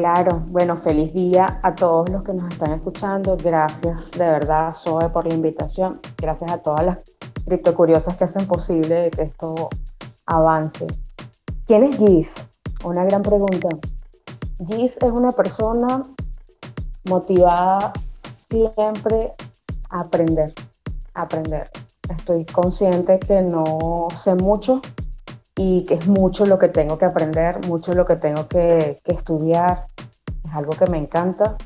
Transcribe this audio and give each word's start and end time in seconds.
Claro, 0.00 0.42
bueno, 0.46 0.78
feliz 0.78 1.12
día 1.12 1.60
a 1.62 1.74
todos 1.74 2.08
los 2.08 2.22
que 2.22 2.32
nos 2.32 2.50
están 2.50 2.72
escuchando. 2.72 3.36
Gracias 3.36 4.10
de 4.12 4.24
verdad, 4.24 4.74
Zoe, 4.74 5.10
por 5.10 5.26
la 5.26 5.34
invitación. 5.34 6.00
Gracias 6.16 6.50
a 6.50 6.56
todas 6.56 6.86
las 6.86 6.98
criptocuriosas 7.44 8.16
que 8.16 8.24
hacen 8.24 8.46
posible 8.46 9.10
que 9.10 9.24
esto 9.24 9.68
avance. 10.24 10.86
¿Quién 11.66 11.84
es 11.84 11.98
Gis? 11.98 12.34
Una 12.82 13.04
gran 13.04 13.20
pregunta. 13.20 13.68
Gis 14.66 14.96
es 14.96 15.12
una 15.12 15.32
persona 15.32 16.02
motivada 17.04 17.92
siempre 18.48 19.34
a 19.90 20.00
aprender, 20.00 20.54
a 21.12 21.20
aprender. 21.20 21.70
Estoy 22.08 22.46
consciente 22.46 23.18
que 23.18 23.42
no 23.42 24.08
sé 24.14 24.34
mucho 24.34 24.80
y 25.56 25.84
que 25.84 25.94
es 25.94 26.06
mucho 26.06 26.46
lo 26.46 26.58
que 26.58 26.68
tengo 26.68 26.98
que 26.98 27.04
aprender, 27.04 27.66
mucho 27.66 27.94
lo 27.94 28.04
que 28.04 28.16
tengo 28.16 28.48
que, 28.48 29.00
estudiar. 29.04 29.86
Es 30.44 30.54
algo 30.54 30.72
que 30.72 30.86
me 30.86 30.98
encanta 30.98 31.56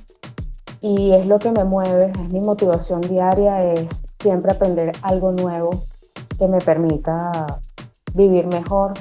y 0.80 1.12
es 1.12 1.26
lo 1.26 1.38
que 1.38 1.50
me 1.50 1.64
mueve, 1.64 2.10
es 2.10 2.28
mi 2.30 2.40
motivación 2.40 3.00
diaria, 3.02 3.62
es 3.72 4.04
siempre 4.20 4.52
aprender 4.52 4.92
algo 5.02 5.32
nuevo 5.32 5.84
que 6.38 6.48
me 6.48 6.58
permita 6.58 7.60
vivir 8.14 8.46
mejor, 8.46 8.94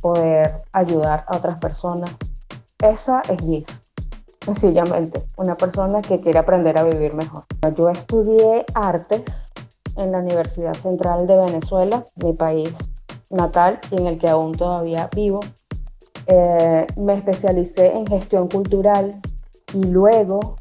poder 0.00 0.62
ayudar 0.72 1.24
a 1.28 1.36
otras 1.36 1.58
personas. 1.58 2.10
Esa 2.78 3.22
es 3.28 3.40
Gis, 3.40 3.82
sencillamente, 4.44 5.24
una 5.36 5.56
persona 5.56 6.02
que 6.02 6.20
quiere 6.20 6.38
aprender 6.38 6.76
a 6.78 6.84
vivir 6.84 7.14
mejor. 7.14 7.44
Yo 7.74 7.88
estudié 7.88 8.66
artes 8.74 9.50
en 9.96 10.12
la 10.12 10.18
Universidad 10.18 10.74
Central 10.74 11.26
de 11.26 11.36
Venezuela, 11.36 12.04
mi 12.16 12.34
país 12.34 12.74
natal 13.30 13.80
y 13.90 13.96
en 13.96 14.06
el 14.06 14.18
que 14.18 14.28
aún 14.28 14.52
todavía 14.52 15.08
vivo. 15.14 15.40
Eh, 16.26 16.86
me 16.96 17.14
especialicé 17.14 17.92
en 17.92 18.06
gestión 18.06 18.48
cultural 18.48 19.20
y 19.72 19.84
luego 19.84 20.56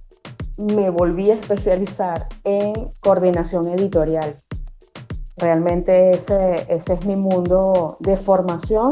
me 0.58 0.90
volví 0.90 1.32
a 1.32 1.36
especializar 1.36 2.28
en 2.44 2.92
coordinación 3.00 3.68
editorial. 3.68 4.38
Realmente 5.38 6.12
ese, 6.12 6.66
ese 6.70 6.94
es 6.94 7.06
mi 7.06 7.16
mundo 7.16 7.98
de 8.00 8.16
formación 8.16 8.92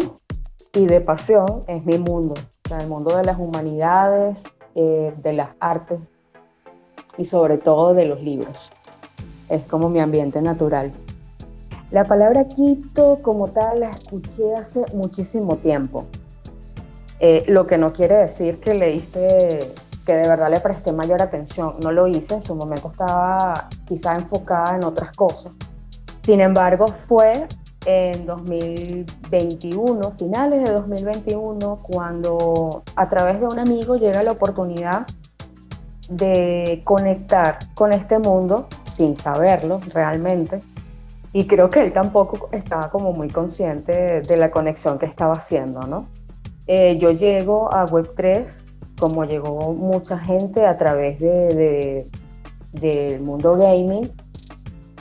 y 0.73 0.87
de 0.87 0.99
pasión, 0.99 1.63
es 1.67 1.85
mi 1.85 1.97
mundo, 1.97 2.33
el 2.79 2.87
mundo 2.87 3.15
de 3.15 3.23
las 3.23 3.39
humanidades, 3.39 4.43
eh, 4.75 5.13
de 5.17 5.33
las 5.33 5.49
artes 5.59 5.99
y 7.17 7.25
sobre 7.25 7.59
todo 7.59 7.93
de 7.93 8.05
los 8.05 8.21
libros. 8.21 8.71
Es 9.49 9.63
como 9.65 9.89
mi 9.89 9.99
ambiente 9.99 10.41
natural. 10.41 10.91
La 11.93 12.05
palabra 12.05 12.45
quito 12.47 13.19
como 13.21 13.49
tal 13.49 13.81
la 13.81 13.91
escuché 13.91 14.55
hace 14.55 14.83
muchísimo 14.95 15.57
tiempo, 15.57 16.05
eh, 17.19 17.43
lo 17.47 17.67
que 17.67 17.77
no 17.77 17.93
quiere 17.93 18.15
decir 18.15 18.59
que 18.59 18.73
le 18.73 18.95
hice, 18.95 19.71
que 20.03 20.15
de 20.15 20.27
verdad 20.27 20.49
le 20.49 20.59
presté 20.59 20.91
mayor 20.91 21.21
atención. 21.21 21.75
No 21.83 21.91
lo 21.91 22.07
hice, 22.07 22.33
en 22.33 22.41
su 22.41 22.55
momento 22.55 22.87
estaba 22.87 23.69
quizá 23.85 24.15
enfocada 24.15 24.75
en 24.75 24.85
otras 24.85 25.15
cosas. 25.15 25.53
Sin 26.23 26.41
embargo, 26.41 26.87
fue 26.87 27.47
en 27.85 28.25
2021, 28.25 30.13
finales 30.13 30.63
de 30.63 30.71
2021, 30.71 31.79
cuando 31.83 32.81
a 32.95 33.07
través 33.07 33.39
de 33.39 33.45
un 33.45 33.59
amigo 33.59 33.97
llega 33.97 34.23
la 34.23 34.31
oportunidad 34.31 35.05
de 36.09 36.81
conectar 36.85 37.59
con 37.75 37.93
este 37.93 38.17
mundo 38.17 38.67
sin 38.91 39.15
saberlo 39.15 39.79
realmente. 39.93 40.72
Y 41.33 41.47
creo 41.47 41.69
que 41.69 41.81
él 41.81 41.91
tampoco 41.91 42.49
estaba 42.51 42.89
como 42.91 43.11
muy 43.11 43.27
consciente 43.27 44.21
de 44.21 44.37
la 44.37 44.51
conexión 44.51 44.99
que 44.99 45.07
estaba 45.07 45.33
haciendo, 45.33 45.81
¿no? 45.81 46.07
Eh, 46.67 46.97
yo 46.99 47.11
llego 47.11 47.73
a 47.73 47.85
Web3 47.87 48.65
como 48.99 49.25
llegó 49.25 49.73
mucha 49.73 50.17
gente 50.19 50.65
a 50.65 50.77
través 50.77 51.19
de, 51.19 52.07
del 52.71 53.21
mundo 53.21 53.57
gaming 53.57 54.11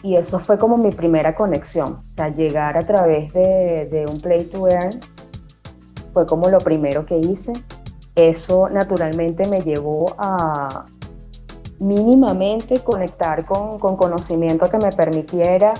y 0.02 0.16
eso 0.16 0.40
fue 0.40 0.58
como 0.58 0.76
mi 0.76 0.90
primera 0.90 1.34
conexión, 1.34 2.02
o 2.10 2.14
sea, 2.14 2.28
llegar 2.30 2.76
a 2.76 2.84
través 2.84 3.32
de, 3.32 3.88
de 3.92 4.06
un 4.10 4.18
play 4.20 4.44
to 4.44 4.66
earn 4.66 4.98
fue 6.12 6.26
como 6.26 6.48
lo 6.48 6.58
primero 6.58 7.06
que 7.06 7.18
hice. 7.18 7.52
Eso 8.14 8.68
naturalmente 8.68 9.48
me 9.48 9.60
llevó 9.60 10.14
a 10.18 10.86
mínimamente 11.78 12.80
conectar 12.80 13.46
con, 13.46 13.78
con 13.78 13.96
conocimiento 13.96 14.68
que 14.68 14.78
me 14.78 14.92
permitiera 14.92 15.72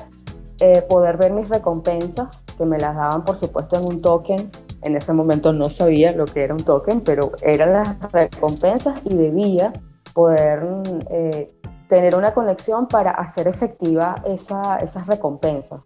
eh, 0.65 0.81
poder 0.89 1.17
ver 1.17 1.33
mis 1.33 1.49
recompensas, 1.49 2.45
que 2.57 2.65
me 2.65 2.79
las 2.79 2.95
daban 2.95 3.25
por 3.25 3.37
supuesto 3.37 3.77
en 3.77 3.85
un 3.85 4.01
token. 4.01 4.49
En 4.83 4.95
ese 4.95 5.13
momento 5.13 5.53
no 5.53 5.69
sabía 5.69 6.13
lo 6.13 6.25
que 6.25 6.45
era 6.45 6.55
un 6.55 6.63
token, 6.63 7.01
pero 7.01 7.33
eran 7.43 7.73
las 7.73 8.13
recompensas 8.13 9.01
y 9.03 9.13
debía 9.13 9.73
poder 10.15 10.63
eh, 11.11 11.53
tener 11.89 12.15
una 12.15 12.33
conexión 12.33 12.87
para 12.87 13.11
hacer 13.11 13.49
efectiva 13.49 14.15
esa, 14.25 14.77
esas 14.77 15.09
recompensas. 15.09 15.85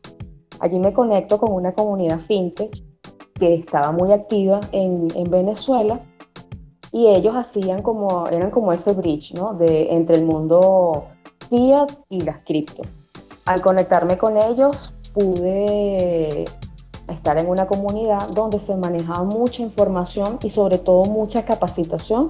Allí 0.60 0.78
me 0.78 0.92
conecto 0.92 1.38
con 1.38 1.54
una 1.54 1.72
comunidad 1.72 2.18
fintech 2.18 2.84
que 3.32 3.54
estaba 3.54 3.92
muy 3.92 4.12
activa 4.12 4.60
en, 4.72 5.08
en 5.14 5.30
Venezuela 5.30 6.02
y 6.92 7.06
ellos 7.06 7.34
hacían 7.34 7.80
como, 7.80 8.28
eran 8.28 8.50
como 8.50 8.74
ese 8.74 8.92
bridge, 8.92 9.32
¿no? 9.32 9.54
De, 9.54 9.90
entre 9.94 10.16
el 10.16 10.26
mundo 10.26 11.06
fiat 11.48 11.92
y 12.10 12.20
las 12.20 12.40
cripto. 12.40 12.82
Al 13.46 13.62
conectarme 13.62 14.18
con 14.18 14.36
ellos 14.36 14.92
pude 15.14 16.46
estar 17.08 17.38
en 17.38 17.48
una 17.48 17.68
comunidad 17.68 18.28
donde 18.30 18.58
se 18.58 18.74
manejaba 18.74 19.22
mucha 19.22 19.62
información 19.62 20.38
y 20.42 20.50
sobre 20.50 20.78
todo 20.78 21.04
mucha 21.04 21.44
capacitación 21.44 22.28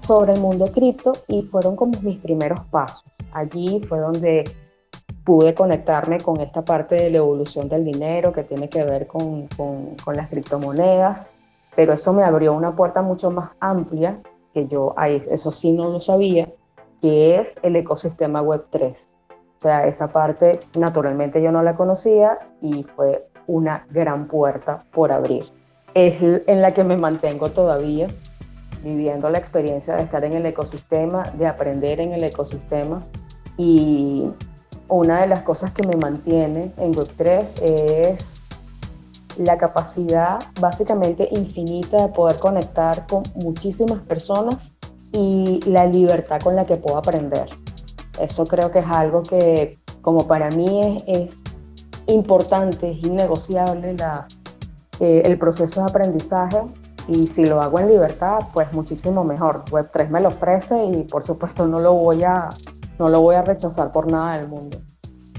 sobre 0.00 0.32
el 0.32 0.40
mundo 0.40 0.66
cripto 0.72 1.12
y 1.28 1.42
fueron 1.42 1.76
como 1.76 2.00
mis 2.00 2.18
primeros 2.20 2.60
pasos. 2.70 3.04
Allí 3.32 3.82
fue 3.86 3.98
donde 3.98 4.44
pude 5.24 5.54
conectarme 5.54 6.20
con 6.20 6.40
esta 6.40 6.64
parte 6.64 6.94
de 6.94 7.10
la 7.10 7.18
evolución 7.18 7.68
del 7.68 7.84
dinero 7.84 8.32
que 8.32 8.44
tiene 8.44 8.70
que 8.70 8.82
ver 8.82 9.06
con, 9.06 9.48
con, 9.58 9.96
con 10.02 10.16
las 10.16 10.30
criptomonedas, 10.30 11.28
pero 11.74 11.92
eso 11.92 12.14
me 12.14 12.22
abrió 12.24 12.54
una 12.54 12.74
puerta 12.74 13.02
mucho 13.02 13.30
más 13.30 13.50
amplia, 13.60 14.22
que 14.54 14.66
yo 14.66 14.94
eso 14.98 15.50
sí 15.50 15.72
no 15.72 15.90
lo 15.90 16.00
sabía, 16.00 16.48
que 17.02 17.38
es 17.38 17.56
el 17.62 17.76
ecosistema 17.76 18.42
Web3. 18.42 19.15
O 19.58 19.60
sea, 19.60 19.86
esa 19.86 20.08
parte 20.08 20.60
naturalmente 20.78 21.42
yo 21.42 21.50
no 21.50 21.62
la 21.62 21.76
conocía 21.76 22.38
y 22.60 22.82
fue 22.94 23.26
una 23.46 23.86
gran 23.90 24.28
puerta 24.28 24.84
por 24.92 25.12
abrir. 25.12 25.46
Es 25.94 26.20
en 26.46 26.60
la 26.60 26.74
que 26.74 26.84
me 26.84 26.96
mantengo 26.96 27.48
todavía 27.48 28.08
viviendo 28.82 29.30
la 29.30 29.38
experiencia 29.38 29.96
de 29.96 30.02
estar 30.02 30.24
en 30.24 30.34
el 30.34 30.46
ecosistema, 30.46 31.24
de 31.30 31.46
aprender 31.46 32.00
en 32.00 32.12
el 32.12 32.22
ecosistema. 32.22 33.02
Y 33.56 34.30
una 34.88 35.22
de 35.22 35.26
las 35.26 35.40
cosas 35.40 35.72
que 35.72 35.86
me 35.86 35.96
mantiene 35.96 36.72
en 36.76 36.92
Web3 36.92 37.62
es 37.62 38.42
la 39.38 39.58
capacidad 39.58 40.38
básicamente 40.60 41.28
infinita 41.30 42.06
de 42.06 42.08
poder 42.08 42.38
conectar 42.38 43.06
con 43.06 43.22
muchísimas 43.34 44.00
personas 44.02 44.72
y 45.12 45.60
la 45.66 45.86
libertad 45.86 46.40
con 46.40 46.56
la 46.56 46.66
que 46.66 46.76
puedo 46.76 46.98
aprender. 46.98 47.48
Eso 48.20 48.44
creo 48.46 48.70
que 48.70 48.80
es 48.80 48.86
algo 48.86 49.22
que 49.22 49.78
como 50.02 50.26
para 50.26 50.50
mí 50.50 51.02
es, 51.06 51.36
es 51.36 51.38
importante, 52.06 52.92
es 52.92 52.98
innegociable 53.04 53.94
la, 53.94 54.26
eh, 55.00 55.22
el 55.24 55.38
proceso 55.38 55.80
de 55.80 55.90
aprendizaje 55.90 56.58
y 57.08 57.26
si 57.26 57.44
lo 57.44 57.60
hago 57.60 57.78
en 57.78 57.88
libertad, 57.88 58.38
pues 58.52 58.72
muchísimo 58.72 59.24
mejor. 59.24 59.64
Web3 59.66 60.08
me 60.08 60.20
lo 60.20 60.28
ofrece 60.28 60.74
y 60.84 61.02
por 61.04 61.22
supuesto 61.22 61.66
no 61.66 61.80
lo 61.80 61.92
voy 61.94 62.24
a, 62.24 62.48
no 62.98 63.08
lo 63.08 63.20
voy 63.20 63.36
a 63.36 63.42
rechazar 63.42 63.92
por 63.92 64.10
nada 64.10 64.38
del 64.38 64.48
mundo. 64.48 64.78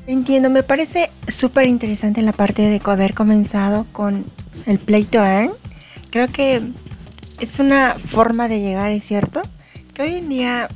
Entiendo, 0.06 0.50
me 0.50 0.64
parece 0.64 1.10
súper 1.28 1.68
interesante 1.68 2.22
la 2.22 2.32
parte 2.32 2.62
de 2.62 2.82
haber 2.86 3.14
comenzado 3.14 3.86
con 3.92 4.26
el 4.66 4.80
Play 4.80 5.04
to 5.04 5.18
Earn. 5.18 5.52
Creo 6.12 6.28
que 6.28 6.62
es 7.42 7.60
una 7.60 7.96
forma 7.96 8.48
de 8.48 8.62
llegar, 8.62 8.92
es 8.92 9.04
cierto, 9.04 9.42
que 9.94 10.04
hoy 10.04 10.16
en 10.16 10.30
día 10.30 10.70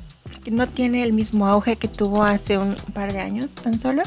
no 0.47 0.67
tiene 0.67 1.03
el 1.03 1.13
mismo 1.13 1.45
auge 1.47 1.75
que 1.75 1.87
tuvo 1.87 2.23
hace 2.23 2.57
un 2.57 2.75
par 2.93 3.13
de 3.13 3.19
años 3.19 3.51
tan 3.63 3.79
solo, 3.79 4.01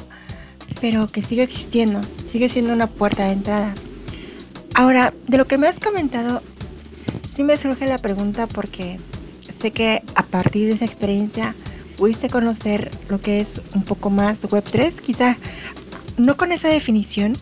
pero 0.80 1.06
que 1.06 1.22
sigue 1.22 1.44
existiendo, 1.44 2.00
sigue 2.32 2.48
siendo 2.48 2.72
una 2.72 2.88
puerta 2.88 3.26
de 3.26 3.32
entrada. 3.32 3.74
Ahora, 4.74 5.14
de 5.28 5.38
lo 5.38 5.46
que 5.46 5.58
me 5.58 5.68
has 5.68 5.78
comentado, 5.78 6.42
sí 7.36 7.44
me 7.44 7.56
surge 7.56 7.86
la 7.86 7.98
pregunta 7.98 8.48
porque 8.48 8.98
sé 9.60 9.70
que 9.70 10.02
a 10.16 10.22
partir 10.24 10.68
de 10.68 10.74
esa 10.74 10.84
experiencia 10.84 11.54
pudiste 11.96 12.28
conocer 12.28 12.90
lo 13.08 13.20
que 13.20 13.40
es 13.40 13.60
un 13.74 13.84
poco 13.84 14.10
más 14.10 14.42
Web3, 14.42 14.94
quizá 15.00 15.36
no 16.16 16.36
con 16.36 16.52
esa 16.52 16.68
definición, 16.68 17.36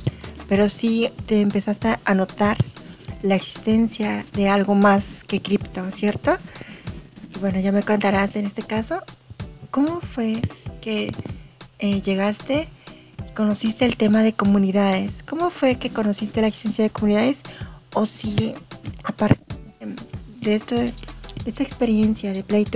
pero 0.49 0.69
sí 0.69 1.09
te 1.27 1.41
empezaste 1.41 1.97
a 2.05 2.15
notar 2.15 2.59
la 3.23 3.37
existencia 3.37 4.25
de 4.35 4.49
algo 4.49 4.75
más 4.75 5.03
que 5.27 5.41
cripto, 5.41 5.85
¿cierto? 5.93 6.37
Y 7.35 7.39
bueno, 7.39 7.61
ya 7.61 7.73
me 7.73 7.83
contarás 7.83 8.37
en 8.37 8.47
este 8.47 8.63
caso, 8.63 9.01
¿cómo 9.71 10.01
fue 10.01 10.43
que 10.81 11.13
eh, 11.79 12.01
llegaste 12.03 12.69
conociste 13.35 13.85
el 13.85 13.97
tema 13.97 14.23
de 14.23 14.33
comunidades? 14.33 15.23
¿Cómo 15.23 15.51
fue 15.51 15.77
que 15.77 15.91
conociste 15.91 16.41
la 16.41 16.49
existencia 16.49 16.85
de 16.85 16.91
comunidades? 16.91 17.43
O 17.95 18.07
si 18.07 18.55
aparte 19.05 19.43
de 20.41 20.55
esto 20.55 20.77
esta 21.47 21.63
experiencia 21.63 22.33
de 22.33 22.43
Play 22.43 22.67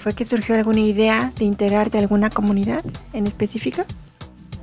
fue 0.00 0.14
que 0.14 0.24
surgió 0.24 0.54
alguna 0.54 0.80
idea 0.80 1.32
de 1.36 1.44
integrarte 1.44 1.98
a 1.98 2.00
alguna 2.00 2.30
comunidad 2.30 2.82
en 3.12 3.26
específico? 3.26 3.82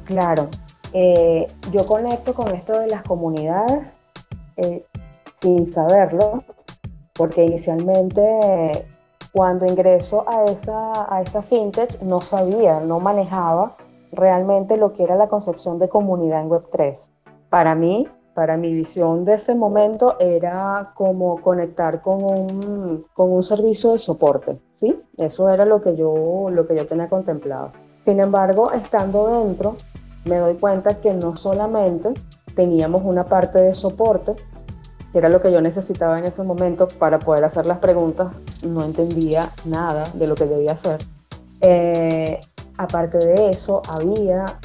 Claro, 0.06 0.50
eh, 0.94 1.48
yo 1.72 1.86
conecto 1.86 2.34
con 2.34 2.54
esto 2.56 2.80
de 2.80 2.88
las 2.88 3.04
comunidades 3.04 4.00
eh, 4.57 4.84
sin 5.36 5.66
saberlo, 5.68 6.44
porque 7.18 7.46
inicialmente 7.46 8.86
cuando 9.34 9.66
ingreso 9.66 10.24
a 10.28 10.46
esa, 10.46 11.14
a 11.14 11.22
esa 11.22 11.42
fintech 11.42 12.02
no 12.02 12.22
sabía, 12.22 12.80
no 12.80 13.00
manejaba 13.00 13.75
realmente 14.12 14.78
lo 14.78 14.94
que 14.94 15.04
era 15.04 15.16
la 15.16 15.28
concepción 15.28 15.78
de 15.80 15.90
comunidad 15.90 16.42
en 16.42 16.50
Web3. 16.50 17.10
Para 17.50 17.75
mí, 17.75 18.08
para 18.34 18.56
mi 18.56 18.74
visión 18.74 19.25
de 19.25 19.34
ese 19.34 19.56
momento 19.56 20.16
era 20.19 20.92
como 20.96 21.42
conectar 21.42 22.02
con 22.02 22.24
un, 22.24 23.06
con 23.14 23.31
un 23.31 23.44
servicio 23.44 23.94
de 23.94 24.00
soporte, 24.00 24.60
¿sí? 24.75 25.02
Eso 25.18 25.50
era 25.50 25.66
lo 25.66 25.81
que, 25.81 25.96
yo, 25.96 26.50
lo 26.52 26.68
que 26.68 26.75
yo 26.75 26.86
tenía 26.86 27.10
contemplado. 27.10 27.72
Sin 28.04 28.20
embargo, 28.20 28.72
estando 28.72 29.44
dentro, 29.44 29.75
me 30.25 30.38
doy 30.38 30.56
cuenta 30.56 31.02
que 31.02 31.13
no 31.13 31.36
solamente 31.36 32.13
teníamos 32.56 33.04
una 33.04 33.25
parte 33.25 33.60
de 33.60 33.74
soporte, 33.74 34.36
que 35.18 35.22
era 35.22 35.30
lo 35.30 35.42
que 35.42 35.52
yo 35.52 35.62
necesitaba 35.62 36.19
en 36.19 36.25
ese 36.25 36.44
momento 36.44 36.88
para 36.88 37.18
poder 37.18 37.44
hacer 37.44 37.66
las 37.66 37.80
preguntas, 37.80 38.31
no 38.62 38.84
entendía 38.84 39.52
nada 39.66 40.04
de 40.14 40.28
lo 40.28 40.36
que 40.36 40.46
debía 40.46 40.74
hacer. 40.74 41.00
Eh, 41.62 42.40
aparte 42.78 43.18
de 43.18 43.50
eso, 43.50 43.81
había 43.90 44.60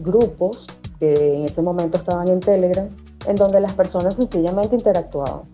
grupos 0.00 0.66
que 1.00 1.36
en 1.36 1.46
ese 1.46 1.62
momento 1.62 1.96
estaban 1.96 2.28
en 2.28 2.40
Telegram, 2.40 2.86
en 3.24 3.36
donde 3.36 3.58
las 3.58 3.72
personas 3.72 4.16
sencillamente 4.16 4.76
interactuaban. 4.76 5.44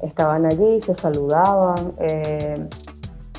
Estaban 0.00 0.44
allí, 0.44 0.80
se 0.80 0.92
saludaban 0.92 1.92
eh, 2.00 2.68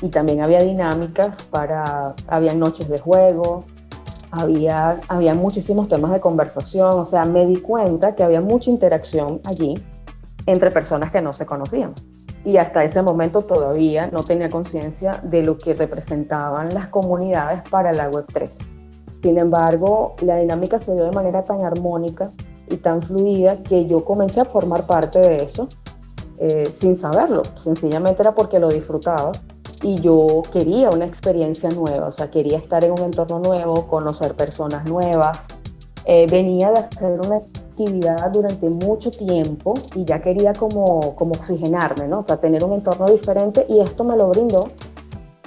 y 0.00 0.08
también 0.08 0.40
había 0.40 0.62
dinámicas 0.62 1.36
para, 1.50 2.14
había 2.28 2.54
noches 2.54 2.88
de 2.88 2.98
juego, 2.98 3.62
había, 4.30 5.00
había 5.08 5.34
muchísimos 5.34 5.90
temas 5.90 6.12
de 6.12 6.20
conversación, 6.20 6.98
o 6.98 7.04
sea, 7.04 7.26
me 7.26 7.44
di 7.44 7.56
cuenta 7.56 8.14
que 8.14 8.22
había 8.22 8.40
mucha 8.40 8.70
interacción 8.70 9.42
allí 9.44 9.74
entre 10.46 10.70
personas 10.70 11.10
que 11.10 11.20
no 11.20 11.32
se 11.32 11.46
conocían. 11.46 11.94
Y 12.44 12.58
hasta 12.58 12.84
ese 12.84 13.02
momento 13.02 13.42
todavía 13.42 14.06
no 14.06 14.22
tenía 14.22 14.48
conciencia 14.48 15.20
de 15.24 15.42
lo 15.42 15.58
que 15.58 15.74
representaban 15.74 16.72
las 16.72 16.88
comunidades 16.88 17.62
para 17.68 17.92
la 17.92 18.10
Web3. 18.10 18.50
Sin 19.22 19.38
embargo, 19.38 20.14
la 20.22 20.36
dinámica 20.36 20.78
se 20.78 20.94
dio 20.94 21.04
de 21.04 21.10
manera 21.10 21.42
tan 21.42 21.64
armónica 21.64 22.30
y 22.68 22.76
tan 22.76 23.02
fluida 23.02 23.62
que 23.62 23.86
yo 23.86 24.04
comencé 24.04 24.40
a 24.40 24.44
formar 24.44 24.86
parte 24.86 25.18
de 25.18 25.42
eso 25.42 25.68
eh, 26.38 26.70
sin 26.72 26.96
saberlo. 26.96 27.42
Sencillamente 27.56 28.22
era 28.22 28.34
porque 28.34 28.58
lo 28.58 28.68
disfrutaba 28.68 29.32
y 29.82 30.00
yo 30.00 30.42
quería 30.52 30.90
una 30.90 31.04
experiencia 31.04 31.70
nueva, 31.70 32.08
o 32.08 32.12
sea, 32.12 32.30
quería 32.30 32.58
estar 32.58 32.84
en 32.84 32.92
un 32.92 33.00
entorno 33.00 33.38
nuevo, 33.40 33.86
conocer 33.88 34.34
personas 34.34 34.88
nuevas. 34.88 35.48
Eh, 36.04 36.26
venía 36.30 36.70
de 36.70 36.78
hacer 36.78 37.20
una 37.20 37.40
durante 38.32 38.68
mucho 38.70 39.10
tiempo 39.10 39.74
y 39.94 40.04
ya 40.04 40.20
quería 40.20 40.52
como, 40.54 41.14
como 41.14 41.34
oxigenarme, 41.34 42.08
¿no? 42.08 42.20
O 42.20 42.26
sea, 42.26 42.38
tener 42.38 42.64
un 42.64 42.72
entorno 42.72 43.06
diferente 43.06 43.66
y 43.68 43.80
esto 43.80 44.04
me 44.04 44.16
lo 44.16 44.28
brindó. 44.30 44.68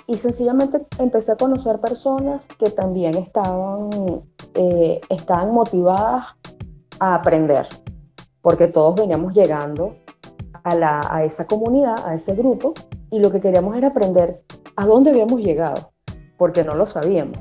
Y 0.07 0.17
sencillamente 0.17 0.85
empecé 0.97 1.33
a 1.33 1.35
conocer 1.35 1.79
personas 1.79 2.47
que 2.59 2.71
también 2.71 3.15
estaban, 3.15 3.89
eh, 4.55 5.01
estaban 5.09 5.53
motivadas 5.53 6.25
a 6.99 7.15
aprender, 7.15 7.67
porque 8.41 8.67
todos 8.67 8.95
veníamos 8.95 9.33
llegando 9.33 9.95
a, 10.63 10.75
la, 10.75 11.01
a 11.09 11.23
esa 11.23 11.45
comunidad, 11.45 12.05
a 12.05 12.15
ese 12.15 12.33
grupo, 12.33 12.73
y 13.11 13.19
lo 13.19 13.31
que 13.31 13.39
queríamos 13.39 13.75
era 13.77 13.89
aprender 13.89 14.41
a 14.75 14.85
dónde 14.87 15.11
habíamos 15.11 15.41
llegado, 15.41 15.91
porque 16.37 16.63
no 16.63 16.73
lo 16.73 16.85
sabíamos. 16.85 17.37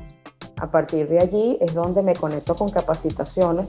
A 0.61 0.69
partir 0.69 1.07
de 1.09 1.19
allí 1.19 1.57
es 1.61 1.73
donde 1.73 2.03
me 2.03 2.15
conecto 2.15 2.55
con 2.55 2.69
capacitaciones 2.69 3.67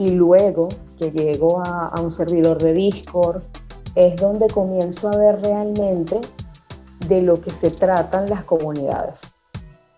y 0.00 0.12
luego 0.12 0.70
que 0.98 1.10
llego 1.10 1.60
a, 1.62 1.92
un 2.00 2.10
servidor 2.10 2.56
de 2.56 2.72
Discord, 2.72 3.42
es 3.94 4.16
donde 4.16 4.48
comienzo 4.48 5.10
a 5.10 5.16
ver 5.18 5.42
realmente 5.42 6.22
de 7.06 7.20
lo 7.20 7.38
que 7.38 7.50
se 7.50 7.70
tratan 7.70 8.30
las 8.30 8.44
comunidades 8.44 9.20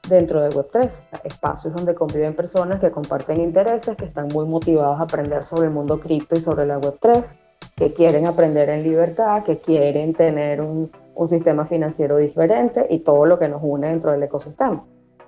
dentro 0.09 0.41
de 0.41 0.51
Web3, 0.51 0.91
espacios 1.23 1.73
donde 1.73 1.95
conviven 1.95 2.35
personas 2.35 2.81
que 2.81 2.91
comparten 2.91 3.41
intereses, 3.41 3.97
que 3.97 4.07
están 4.07 4.27
muy 4.27 4.45
motivados 4.45 4.99
a 4.99 5.05
aprender 5.05 5.45
sobre 5.45 5.69
el 5.69 5.73
mundo 5.73 6.01
cripto 6.01 6.35
y 6.35 6.41
sobre 6.41 6.67
la 6.67 6.81
Web3, 6.81 7.37
que 7.77 7.93
quieren 7.93 8.27
aprender 8.27 8.71
en 8.71 8.83
libertad, 8.83 9.45
que 9.45 9.59
quieren 9.59 10.15
tener 10.15 10.61
un, 10.61 10.91
un 11.15 11.29
sistema 11.29 11.65
financiero 11.67 12.17
diferente 12.17 12.89
y 12.91 12.99
todo 12.99 13.25
lo 13.25 13.39
que 13.39 13.49
nos 13.49 13.63
une 13.63 13.87
dentro 13.87 14.11
del 14.11 14.25
ecosistema. 14.25 14.85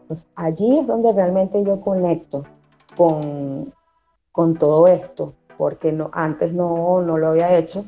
Pues 0.08 0.26
allí 0.34 0.80
es 0.80 0.86
donde 0.88 1.12
realmente 1.12 1.62
yo 1.62 1.80
conecto 1.80 2.42
con, 2.96 3.72
con 4.34 4.56
todo 4.56 4.88
esto, 4.88 5.32
porque 5.56 5.92
no, 5.92 6.10
antes 6.12 6.52
no, 6.52 7.00
no 7.02 7.18
lo 7.18 7.28
había 7.28 7.56
hecho. 7.56 7.84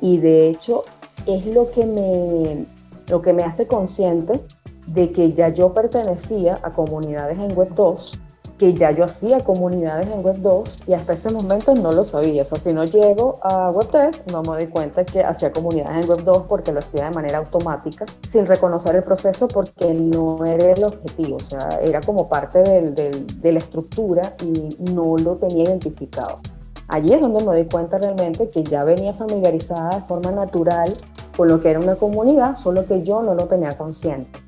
Y 0.00 0.16
de 0.16 0.48
hecho 0.48 0.84
es 1.26 1.44
lo 1.44 1.70
que 1.70 1.84
me, 1.84 2.64
lo 3.08 3.20
que 3.20 3.34
me 3.34 3.42
hace 3.42 3.66
consciente 3.66 4.40
de 4.86 5.12
que 5.12 5.34
ya 5.34 5.50
yo 5.50 5.74
pertenecía 5.74 6.58
a 6.62 6.70
comunidades 6.70 7.38
en 7.38 7.54
Web 7.54 7.74
2 7.74 8.20
que 8.62 8.74
ya 8.74 8.92
yo 8.92 9.02
hacía 9.02 9.40
comunidades 9.40 10.06
en 10.06 10.24
Web 10.24 10.36
2 10.38 10.84
y 10.86 10.92
hasta 10.92 11.14
ese 11.14 11.32
momento 11.32 11.74
no 11.74 11.90
lo 11.90 12.04
sabía. 12.04 12.42
O 12.42 12.44
sea, 12.44 12.60
si 12.60 12.72
no 12.72 12.84
llego 12.84 13.40
a 13.42 13.72
Web 13.72 13.88
3, 13.90 14.22
no 14.30 14.40
me 14.42 14.50
doy 14.50 14.68
cuenta 14.68 15.04
que 15.04 15.20
hacía 15.20 15.50
comunidades 15.50 16.04
en 16.04 16.08
Web 16.08 16.22
2 16.22 16.44
porque 16.48 16.70
lo 16.70 16.78
hacía 16.78 17.06
de 17.06 17.10
manera 17.10 17.38
automática, 17.38 18.06
sin 18.24 18.46
reconocer 18.46 18.94
el 18.94 19.02
proceso 19.02 19.48
porque 19.48 19.92
no 19.92 20.44
era 20.44 20.70
el 20.70 20.84
objetivo. 20.84 21.38
O 21.38 21.40
sea, 21.40 21.80
era 21.82 22.00
como 22.02 22.28
parte 22.28 22.60
del, 22.60 22.94
del, 22.94 23.26
de 23.40 23.50
la 23.50 23.58
estructura 23.58 24.36
y 24.40 24.68
no 24.92 25.16
lo 25.16 25.34
tenía 25.38 25.64
identificado. 25.64 26.38
Allí 26.86 27.14
es 27.14 27.20
donde 27.20 27.40
me 27.40 27.46
doy 27.46 27.64
cuenta 27.64 27.98
realmente 27.98 28.48
que 28.48 28.62
ya 28.62 28.84
venía 28.84 29.12
familiarizada 29.14 29.96
de 29.96 30.02
forma 30.02 30.30
natural 30.30 30.94
con 31.36 31.48
lo 31.48 31.60
que 31.60 31.70
era 31.70 31.80
una 31.80 31.96
comunidad, 31.96 32.54
solo 32.54 32.86
que 32.86 33.02
yo 33.02 33.24
no 33.24 33.34
lo 33.34 33.48
tenía 33.48 33.76
consciente. 33.76 34.38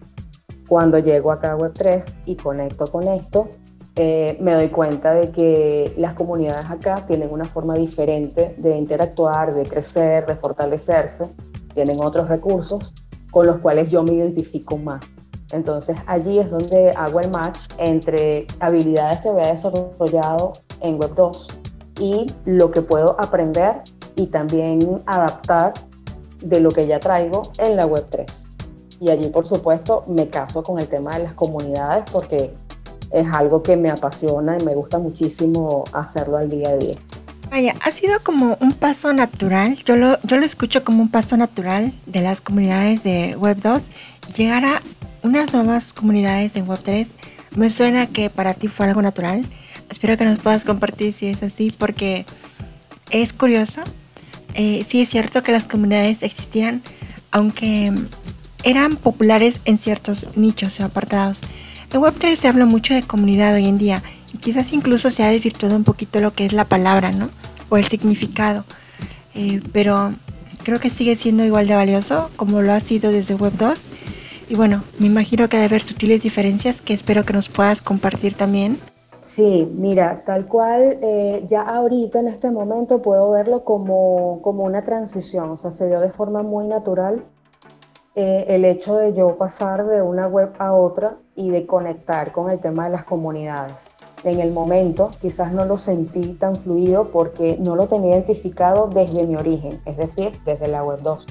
Cuando 0.68 1.00
llego 1.00 1.32
acá 1.32 1.54
a 1.54 1.58
Web3 1.58 2.14
y 2.26 2.36
conecto 2.36 2.86
con 2.86 3.08
esto, 3.08 3.48
eh, 3.96 4.36
me 4.40 4.54
doy 4.54 4.68
cuenta 4.68 5.14
de 5.14 5.30
que 5.30 5.94
las 5.96 6.14
comunidades 6.14 6.68
acá 6.68 7.06
tienen 7.06 7.30
una 7.30 7.44
forma 7.44 7.74
diferente 7.74 8.54
de 8.58 8.76
interactuar, 8.76 9.54
de 9.54 9.62
crecer, 9.64 10.26
de 10.26 10.34
fortalecerse, 10.34 11.30
tienen 11.74 12.00
otros 12.00 12.28
recursos 12.28 12.92
con 13.30 13.46
los 13.46 13.58
cuales 13.58 13.90
yo 13.90 14.02
me 14.02 14.14
identifico 14.14 14.76
más. 14.78 15.00
Entonces 15.52 15.96
allí 16.06 16.40
es 16.40 16.50
donde 16.50 16.90
hago 16.90 17.20
el 17.20 17.30
match 17.30 17.60
entre 17.78 18.46
habilidades 18.58 19.20
que 19.20 19.28
había 19.28 19.46
desarrollado 19.48 20.54
en 20.80 20.98
Web 20.98 21.14
2 21.14 21.48
y 22.00 22.26
lo 22.44 22.72
que 22.72 22.82
puedo 22.82 23.14
aprender 23.20 23.82
y 24.16 24.26
también 24.26 25.02
adaptar 25.06 25.74
de 26.40 26.58
lo 26.58 26.70
que 26.70 26.86
ya 26.86 26.98
traigo 26.98 27.42
en 27.58 27.76
la 27.76 27.86
Web 27.86 28.06
3. 28.10 28.26
Y 29.00 29.10
allí, 29.10 29.28
por 29.28 29.46
supuesto, 29.46 30.04
me 30.08 30.28
caso 30.28 30.62
con 30.62 30.78
el 30.78 30.88
tema 30.88 31.16
de 31.16 31.24
las 31.24 31.34
comunidades 31.34 32.04
porque 32.10 32.54
es 33.14 33.26
algo 33.32 33.62
que 33.62 33.76
me 33.76 33.90
apasiona 33.90 34.58
y 34.60 34.64
me 34.64 34.74
gusta 34.74 34.98
muchísimo 34.98 35.84
hacerlo 35.92 36.36
al 36.36 36.50
día 36.50 36.70
a 36.70 36.76
día. 36.76 36.96
Vaya, 37.50 37.74
ha 37.80 37.92
sido 37.92 38.20
como 38.22 38.56
un 38.60 38.72
paso 38.72 39.12
natural, 39.12 39.76
yo 39.84 39.96
lo, 39.96 40.20
yo 40.22 40.36
lo 40.36 40.44
escucho 40.44 40.82
como 40.82 41.02
un 41.02 41.10
paso 41.10 41.36
natural 41.36 41.94
de 42.06 42.20
las 42.20 42.40
comunidades 42.40 43.04
de 43.04 43.36
Web 43.36 43.58
2, 43.62 43.82
llegar 44.36 44.64
a 44.64 44.82
unas 45.22 45.52
nuevas 45.52 45.92
comunidades 45.92 46.56
en 46.56 46.68
Web 46.68 46.80
3. 46.82 47.08
Me 47.56 47.70
suena 47.70 48.08
que 48.08 48.28
para 48.28 48.54
ti 48.54 48.66
fue 48.66 48.86
algo 48.86 49.02
natural. 49.02 49.44
Espero 49.88 50.16
que 50.16 50.24
nos 50.24 50.38
puedas 50.40 50.64
compartir 50.64 51.14
si 51.14 51.26
es 51.26 51.42
así, 51.42 51.72
porque 51.78 52.26
es 53.10 53.32
curioso. 53.32 53.82
Eh, 54.54 54.84
sí 54.88 55.02
es 55.02 55.08
cierto 55.08 55.42
que 55.42 55.52
las 55.52 55.64
comunidades 55.64 56.22
existían, 56.22 56.82
aunque 57.30 57.92
eran 58.64 58.96
populares 58.96 59.60
en 59.64 59.78
ciertos 59.78 60.36
nichos 60.36 60.80
o 60.80 60.84
apartados. 60.84 61.40
En 61.94 62.00
Web3 62.00 62.36
se 62.38 62.48
habla 62.48 62.64
mucho 62.64 62.92
de 62.92 63.04
comunidad 63.04 63.54
hoy 63.54 63.66
en 63.66 63.78
día 63.78 64.02
y 64.32 64.38
quizás 64.38 64.72
incluso 64.72 65.12
se 65.12 65.22
ha 65.22 65.30
desvirtuado 65.30 65.76
un 65.76 65.84
poquito 65.84 66.18
lo 66.18 66.32
que 66.32 66.44
es 66.44 66.52
la 66.52 66.64
palabra, 66.64 67.12
¿no? 67.12 67.28
O 67.68 67.76
el 67.76 67.84
significado. 67.84 68.64
Eh, 69.36 69.62
pero 69.72 70.12
creo 70.64 70.80
que 70.80 70.90
sigue 70.90 71.14
siendo 71.14 71.44
igual 71.44 71.68
de 71.68 71.76
valioso 71.76 72.30
como 72.34 72.62
lo 72.62 72.72
ha 72.72 72.80
sido 72.80 73.12
desde 73.12 73.36
Web2. 73.36 73.78
Y 74.48 74.56
bueno, 74.56 74.82
me 74.98 75.06
imagino 75.06 75.48
que 75.48 75.56
debe 75.56 75.66
haber 75.66 75.82
sutiles 75.82 76.20
diferencias 76.20 76.80
que 76.80 76.94
espero 76.94 77.24
que 77.24 77.32
nos 77.32 77.48
puedas 77.48 77.80
compartir 77.80 78.34
también. 78.34 78.76
Sí, 79.22 79.64
mira, 79.72 80.24
tal 80.26 80.46
cual, 80.46 80.98
eh, 81.00 81.44
ya 81.46 81.62
ahorita 81.62 82.18
en 82.18 82.26
este 82.26 82.50
momento 82.50 83.02
puedo 83.02 83.30
verlo 83.30 83.62
como, 83.62 84.40
como 84.42 84.64
una 84.64 84.82
transición, 84.82 85.50
o 85.50 85.56
sea, 85.56 85.70
se 85.70 85.86
dio 85.86 86.00
de 86.00 86.10
forma 86.10 86.42
muy 86.42 86.66
natural 86.66 87.24
eh, 88.16 88.44
el 88.48 88.64
hecho 88.64 88.96
de 88.96 89.12
yo 89.12 89.36
pasar 89.36 89.86
de 89.86 90.00
una 90.00 90.28
web 90.28 90.52
a 90.60 90.72
otra 90.72 91.16
y 91.34 91.50
de 91.50 91.66
conectar 91.66 92.30
con 92.30 92.48
el 92.48 92.60
tema 92.60 92.84
de 92.84 92.90
las 92.90 93.04
comunidades. 93.04 93.90
En 94.22 94.38
el 94.38 94.52
momento 94.52 95.10
quizás 95.20 95.52
no 95.52 95.64
lo 95.64 95.76
sentí 95.76 96.34
tan 96.34 96.54
fluido 96.54 97.08
porque 97.10 97.58
no 97.58 97.74
lo 97.74 97.88
tenía 97.88 98.12
identificado 98.12 98.86
desde 98.86 99.26
mi 99.26 99.34
origen, 99.34 99.80
es 99.84 99.96
decir, 99.96 100.30
desde 100.44 100.68
la 100.68 100.84
web 100.84 101.00
2. 101.02 101.26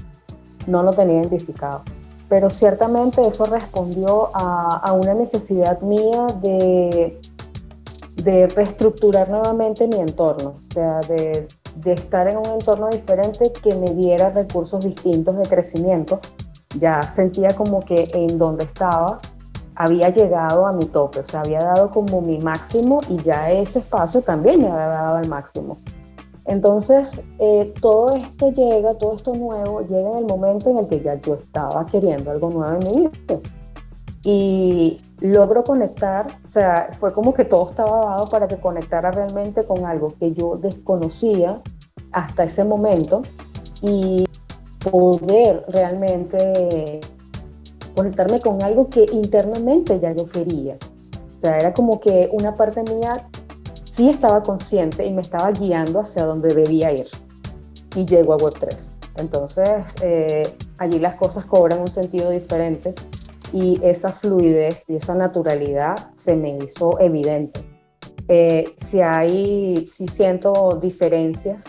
no 0.67 0.83
lo 0.83 0.91
tenía 0.91 1.21
identificado. 1.21 1.83
Pero 2.27 2.49
ciertamente 2.49 3.25
eso 3.25 3.45
respondió 3.45 4.29
a, 4.33 4.91
una 4.91 5.13
necesidad 5.13 5.79
mía 5.81 6.27
de, 6.41 7.17
reestructurar 8.55 9.29
nuevamente 9.29 9.87
mi 9.87 10.01
entorno, 10.01 10.55
o 10.69 10.73
sea, 10.73 10.99
de 10.99 11.47
estar 11.85 12.27
en 12.27 12.37
un 12.37 12.45
entorno 12.45 12.89
diferente 12.89 13.53
que 13.61 13.73
me 13.73 13.93
diera 13.93 14.31
recursos 14.31 14.83
distintos 14.83 15.37
de 15.37 15.43
crecimiento. 15.43 16.19
Ya 16.77 17.03
sentía 17.03 17.55
como 17.55 17.79
que 17.81 18.07
en 18.13 18.37
donde 18.37 18.65
estaba 18.65 19.19
había 19.75 20.09
llegado 20.09 20.67
a 20.67 20.71
mi 20.71 20.85
tope, 20.85 21.19
o 21.19 21.23
sea, 21.23 21.41
había 21.41 21.59
dado 21.59 21.89
como 21.89 22.21
mi 22.21 22.37
máximo 22.37 23.01
y 23.09 23.17
ya 23.17 23.51
ese 23.51 23.79
espacio 23.79 24.21
también 24.21 24.61
me 24.61 24.67
había 24.67 24.87
dado 24.87 25.19
el 25.19 25.27
máximo. 25.29 25.77
Entonces, 26.45 27.23
eh, 27.39 27.73
todo 27.81 28.13
esto 28.13 28.51
llega, 28.51 28.93
todo 28.95 29.13
esto 29.15 29.33
nuevo, 29.33 29.81
llega 29.81 30.11
en 30.11 30.17
el 30.17 30.25
momento 30.25 30.69
en 30.69 30.79
el 30.79 30.87
que 30.87 31.01
ya 31.01 31.15
yo 31.21 31.35
estaba 31.35 31.85
queriendo 31.85 32.31
algo 32.31 32.49
nuevo 32.49 32.73
en 32.73 32.87
mi 32.87 33.01
vida. 33.01 33.39
Y 34.25 35.01
logro 35.19 35.63
conectar, 35.63 36.27
o 36.47 36.51
sea, 36.51 36.89
fue 36.99 37.13
como 37.13 37.33
que 37.33 37.45
todo 37.45 37.69
estaba 37.69 38.05
dado 38.05 38.27
para 38.27 38.47
que 38.47 38.57
conectara 38.57 39.11
realmente 39.11 39.65
con 39.65 39.85
algo 39.85 40.13
que 40.19 40.33
yo 40.33 40.55
desconocía 40.57 41.61
hasta 42.11 42.43
ese 42.43 42.63
momento 42.63 43.23
y 43.81 44.25
poder 44.89 45.65
realmente 45.69 47.01
conectarme 47.95 48.39
con 48.39 48.61
algo 48.63 48.89
que 48.89 49.05
internamente 49.11 49.99
ya 49.99 50.13
yo 50.13 50.27
quería. 50.27 50.77
O 51.37 51.41
sea, 51.41 51.59
era 51.59 51.73
como 51.73 51.99
que 51.99 52.29
una 52.31 52.55
parte 52.55 52.83
mía 52.83 53.27
sí 53.91 54.09
estaba 54.09 54.41
consciente 54.41 55.05
y 55.05 55.11
me 55.11 55.21
estaba 55.21 55.51
guiando 55.51 55.99
hacia 55.99 56.25
donde 56.25 56.53
debía 56.53 56.91
ir. 56.91 57.07
Y 57.95 58.05
llego 58.05 58.33
a 58.33 58.37
Web3. 58.37 58.75
Entonces, 59.17 59.93
eh, 60.01 60.51
allí 60.79 60.99
las 60.99 61.15
cosas 61.15 61.45
cobran 61.45 61.79
un 61.79 61.87
sentido 61.87 62.31
diferente 62.31 62.95
y 63.51 63.79
esa 63.83 64.11
fluidez 64.11 64.83
y 64.87 64.95
esa 64.95 65.13
naturalidad 65.13 66.09
se 66.15 66.35
me 66.35 66.57
hizo 66.57 66.99
evidente. 66.99 67.61
Eh, 68.27 68.73
si 68.77 69.01
hay, 69.01 69.87
si 69.87 70.07
siento 70.07 70.79
diferencias 70.81 71.63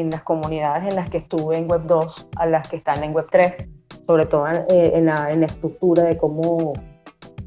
en 0.00 0.10
las 0.10 0.22
comunidades 0.22 0.88
en 0.88 0.96
las 0.96 1.10
que 1.10 1.18
estuve 1.18 1.56
en 1.56 1.68
Web 1.68 1.86
2 1.86 2.28
a 2.36 2.46
las 2.46 2.68
que 2.68 2.76
están 2.76 3.02
en 3.02 3.12
Web 3.12 3.26
3, 3.30 3.68
sobre 4.06 4.26
todo 4.26 4.46
eh, 4.48 4.92
en, 4.94 5.06
la, 5.06 5.30
en, 5.32 5.40
la, 5.40 5.46
estructura 5.46 6.04
de 6.04 6.16
cómo, 6.16 6.74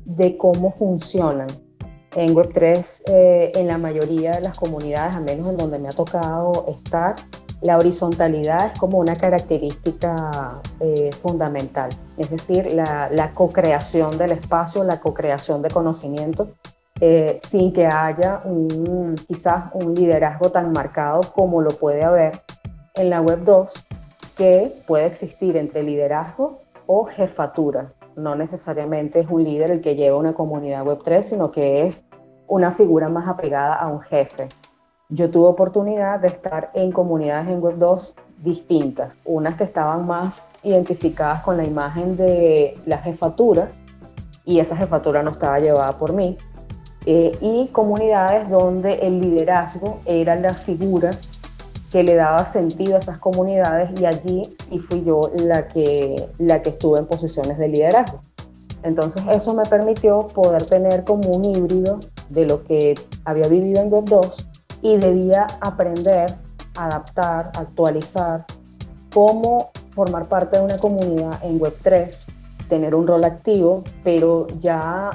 de 0.06 0.38
cómo 0.38 0.72
funcionan. 0.72 1.48
En 2.15 2.34
Web3, 2.34 3.03
eh, 3.06 3.51
en 3.53 3.68
la 3.68 3.77
mayoría 3.77 4.32
de 4.32 4.41
las 4.41 4.58
comunidades, 4.58 5.15
al 5.15 5.24
menos 5.24 5.48
en 5.48 5.58
donde 5.58 5.77
me 5.77 5.89
ha 5.89 5.91
tocado 5.91 6.65
estar, 6.68 7.15
la 7.62 7.77
horizontalidad 7.77 8.72
es 8.74 8.79
como 8.79 8.98
una 8.98 9.15
característica 9.15 10.60
eh, 10.79 11.12
fundamental, 11.22 11.91
es 12.18 12.29
decir, 12.32 12.74
la, 12.74 13.10
la 13.12 13.32
co-creación 13.36 14.18
del 14.18 14.32
espacio, 14.32 14.84
la 14.84 15.00
co-creación 15.00 15.62
de 15.62 15.70
conocimiento, 15.70 16.50
eh, 17.01 17.38
sin 17.41 17.72
que 17.72 17.86
haya 17.88 18.41
un, 18.44 19.15
quizás 19.27 19.65
un 19.74 19.96
liderazgo 19.96 20.51
tan 20.51 20.72
marcado 20.74 21.22
como 21.34 21.62
lo 21.62 21.72
puede 21.72 22.03
haber 22.03 22.41
en 22.96 23.10
la 23.10 23.22
Web 23.22 23.44
2, 23.46 23.72
que 24.36 24.74
puede 24.86 25.06
existir 25.06 25.56
entre 25.56 25.84
liderazgo 25.84 26.62
o 26.88 27.06
jefatura. 27.06 27.94
No 28.15 28.36
necesariamente 28.36 29.22
es 29.22 29.29
un 29.29 29.44
líder 29.44 29.72
el 29.72 29.82
que 29.82 29.96
lleva 29.96 30.18
una 30.18 30.34
comunidad 30.34 30.86
Web3, 30.86 31.22
sino 31.22 31.51
que 31.51 31.86
es 31.86 32.03
una 32.48 32.72
figura 32.72 33.08
más 33.08 33.27
apegada 33.27 33.75
a 33.75 33.88
un 33.88 34.01
jefe. 34.01 34.50
Yo 35.08 35.29
tuve 35.29 35.48
oportunidad 35.48 36.20
de 36.20 36.27
estar 36.27 36.72
en 36.74 36.91
comunidades 36.91 37.48
en 37.48 37.62
Web2 37.62 38.13
distintas, 38.39 39.18
unas 39.25 39.56
que 39.56 39.63
estaban 39.63 40.06
más 40.06 40.44
identificadas 40.63 41.41
con 41.44 41.58
la 41.58 41.65
imagen 41.65 42.18
de 42.18 42.77
la 42.86 42.98
jefatura 42.98 43.70
y 44.46 44.60
esa 44.60 44.75
jefatura 44.75 45.22
no 45.24 45.32
estaba 45.32 45.60
llevada 45.60 45.98
por 45.98 46.13
mí, 46.13 46.38
eh, 47.06 47.32
y 47.41 47.68
comunidades 47.68 48.50
donde 48.50 48.96
el 48.96 49.22
liderazgo 49.22 50.00
era 50.06 50.36
la 50.36 50.53
figura 50.53 51.12
que 51.91 52.03
le 52.03 52.15
daba 52.15 52.46
sentido 52.46 52.96
a 52.96 53.00
esas 53.00 53.18
comunidades 53.18 54.00
y 54.00 54.06
allí 54.06 54.53
sí 54.63 54.79
fui 54.79 55.03
yo 55.03 55.32
la 55.36 55.68
que, 55.68 56.29
la 56.38 56.62
que 56.62 56.70
estuve 56.70 57.00
en 57.00 57.08
posiciones 57.08 57.58
de 57.58 57.68
liderazgo. 57.68 58.22
Entonces 58.84 59.24
eso 59.29 59.53
me 59.53 59.63
permitió 59.63 60.27
poder 60.27 60.65
tener 60.65 61.03
como 61.03 61.29
un 61.29 61.46
híbrido 61.46 62.00
de 62.29 62.46
lo 62.46 62.63
que 62.63 62.96
había 63.25 63.48
vivido 63.48 63.82
en 63.82 63.91
Web 63.91 64.06
2 64.06 64.48
y 64.82 64.98
debía 64.98 65.48
aprender, 65.62 66.36
adaptar, 66.75 67.51
actualizar 67.56 68.46
cómo 69.13 69.72
formar 69.91 70.27
parte 70.27 70.58
de 70.58 70.63
una 70.63 70.77
comunidad 70.77 71.44
en 71.44 71.60
Web 71.60 71.75
3, 71.82 72.27
tener 72.70 72.96
un 72.96 73.08
rol 73.08 73.25
activo, 73.25 73.84
pero 74.03 74.48
ya 74.60 75.10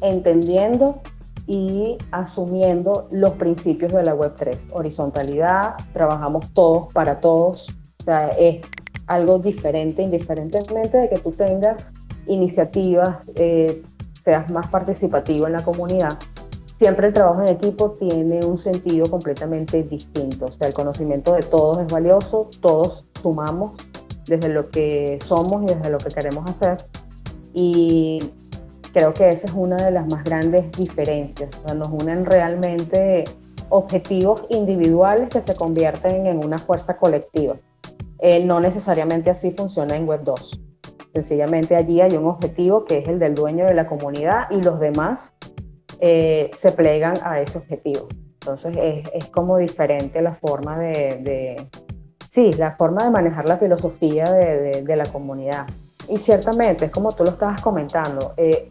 entendiendo 0.00 1.00
y 1.46 1.98
asumiendo 2.10 3.08
los 3.10 3.32
principios 3.32 3.92
de 3.92 4.02
la 4.02 4.14
Web3. 4.14 4.56
Horizontalidad, 4.72 5.74
trabajamos 5.92 6.52
todos 6.54 6.92
para 6.92 7.20
todos, 7.20 7.68
o 8.00 8.04
sea, 8.04 8.28
es 8.28 8.60
algo 9.06 9.38
diferente, 9.38 10.02
indiferentemente 10.02 10.96
de 10.96 11.08
que 11.08 11.18
tú 11.18 11.32
tengas 11.32 11.92
iniciativas, 12.26 13.24
eh, 13.34 13.82
seas 14.22 14.50
más 14.50 14.68
participativo 14.68 15.46
en 15.46 15.52
la 15.52 15.62
comunidad. 15.62 16.18
Siempre 16.76 17.08
el 17.08 17.12
trabajo 17.12 17.42
en 17.42 17.48
equipo 17.48 17.90
tiene 17.92 18.44
un 18.44 18.58
sentido 18.58 19.08
completamente 19.10 19.82
distinto, 19.82 20.46
o 20.46 20.52
sea, 20.52 20.66
el 20.68 20.74
conocimiento 20.74 21.34
de 21.34 21.42
todos 21.42 21.78
es 21.78 21.86
valioso, 21.86 22.48
todos 22.60 23.06
sumamos 23.20 23.72
desde 24.26 24.48
lo 24.48 24.70
que 24.70 25.18
somos 25.24 25.62
y 25.62 25.66
desde 25.66 25.90
lo 25.90 25.98
que 25.98 26.08
queremos 26.08 26.48
hacer. 26.48 26.78
Y 27.52 28.18
Creo 28.94 29.12
que 29.12 29.28
esa 29.28 29.48
es 29.48 29.52
una 29.52 29.76
de 29.76 29.90
las 29.90 30.06
más 30.06 30.22
grandes 30.22 30.70
diferencias. 30.70 31.50
nos 31.74 31.88
unen 31.88 32.24
realmente 32.24 33.24
objetivos 33.68 34.44
individuales 34.50 35.30
que 35.30 35.40
se 35.40 35.56
convierten 35.56 36.26
en 36.26 36.44
una 36.44 36.58
fuerza 36.58 36.96
colectiva. 36.96 37.56
Eh, 38.20 38.44
no 38.44 38.60
necesariamente 38.60 39.30
así 39.30 39.50
funciona 39.50 39.96
en 39.96 40.06
Web 40.06 40.22
2. 40.22 40.60
Sencillamente 41.12 41.74
allí 41.74 42.00
hay 42.00 42.16
un 42.16 42.26
objetivo 42.26 42.84
que 42.84 42.98
es 42.98 43.08
el 43.08 43.18
del 43.18 43.34
dueño 43.34 43.66
de 43.66 43.74
la 43.74 43.88
comunidad 43.88 44.48
y 44.52 44.62
los 44.62 44.78
demás 44.78 45.34
eh, 45.98 46.48
se 46.52 46.70
plegan 46.70 47.18
a 47.24 47.40
ese 47.40 47.58
objetivo. 47.58 48.06
Entonces 48.34 48.76
es, 48.80 49.10
es 49.12 49.28
como 49.30 49.58
diferente 49.58 50.22
la 50.22 50.34
forma 50.34 50.78
de, 50.78 51.18
de, 51.20 51.68
sí, 52.28 52.52
la 52.52 52.76
forma 52.76 53.02
de 53.02 53.10
manejar 53.10 53.48
la 53.48 53.56
filosofía 53.56 54.32
de, 54.32 54.60
de, 54.60 54.82
de, 54.82 54.96
la 54.96 55.06
comunidad. 55.06 55.66
Y 56.08 56.18
ciertamente, 56.18 56.84
es 56.84 56.90
como 56.92 57.10
tú 57.10 57.24
lo 57.24 57.30
estabas 57.30 57.60
comentando, 57.60 58.34
eh, 58.36 58.70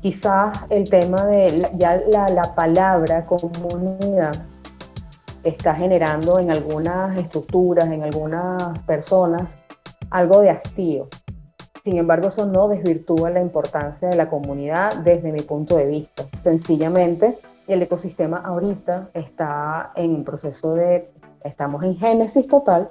quizás 0.00 0.58
el 0.70 0.88
tema 0.88 1.24
de 1.26 1.70
ya 1.76 2.00
la, 2.08 2.54
palabra 2.54 3.26
comunidad 3.26 4.44
está 5.42 5.74
generando 5.74 6.38
en 6.38 6.50
algunas 6.50 7.16
estructuras, 7.18 7.88
en 7.88 8.02
algunas 8.02 8.80
personas, 8.82 9.58
algo 10.10 10.40
de 10.40 10.50
hastío. 10.50 11.08
Sin 11.84 11.96
embargo, 11.96 12.28
eso 12.28 12.44
no 12.44 12.68
desvirtúa 12.68 13.30
la 13.30 13.40
importancia 13.40 14.08
de 14.08 14.16
la 14.16 14.28
comunidad 14.28 14.96
desde 14.96 15.32
mi 15.32 15.40
punto 15.42 15.76
de 15.76 15.86
vista. 15.86 16.24
Sencillamente, 16.42 17.38
el 17.66 17.82
ecosistema 17.82 18.38
ahorita 18.38 19.10
está 19.14 19.92
en 19.94 20.16
un 20.16 20.24
proceso 20.24 20.74
de, 20.74 21.10
estamos 21.44 21.82
en 21.84 21.96
génesis 21.96 22.46
total. 22.46 22.90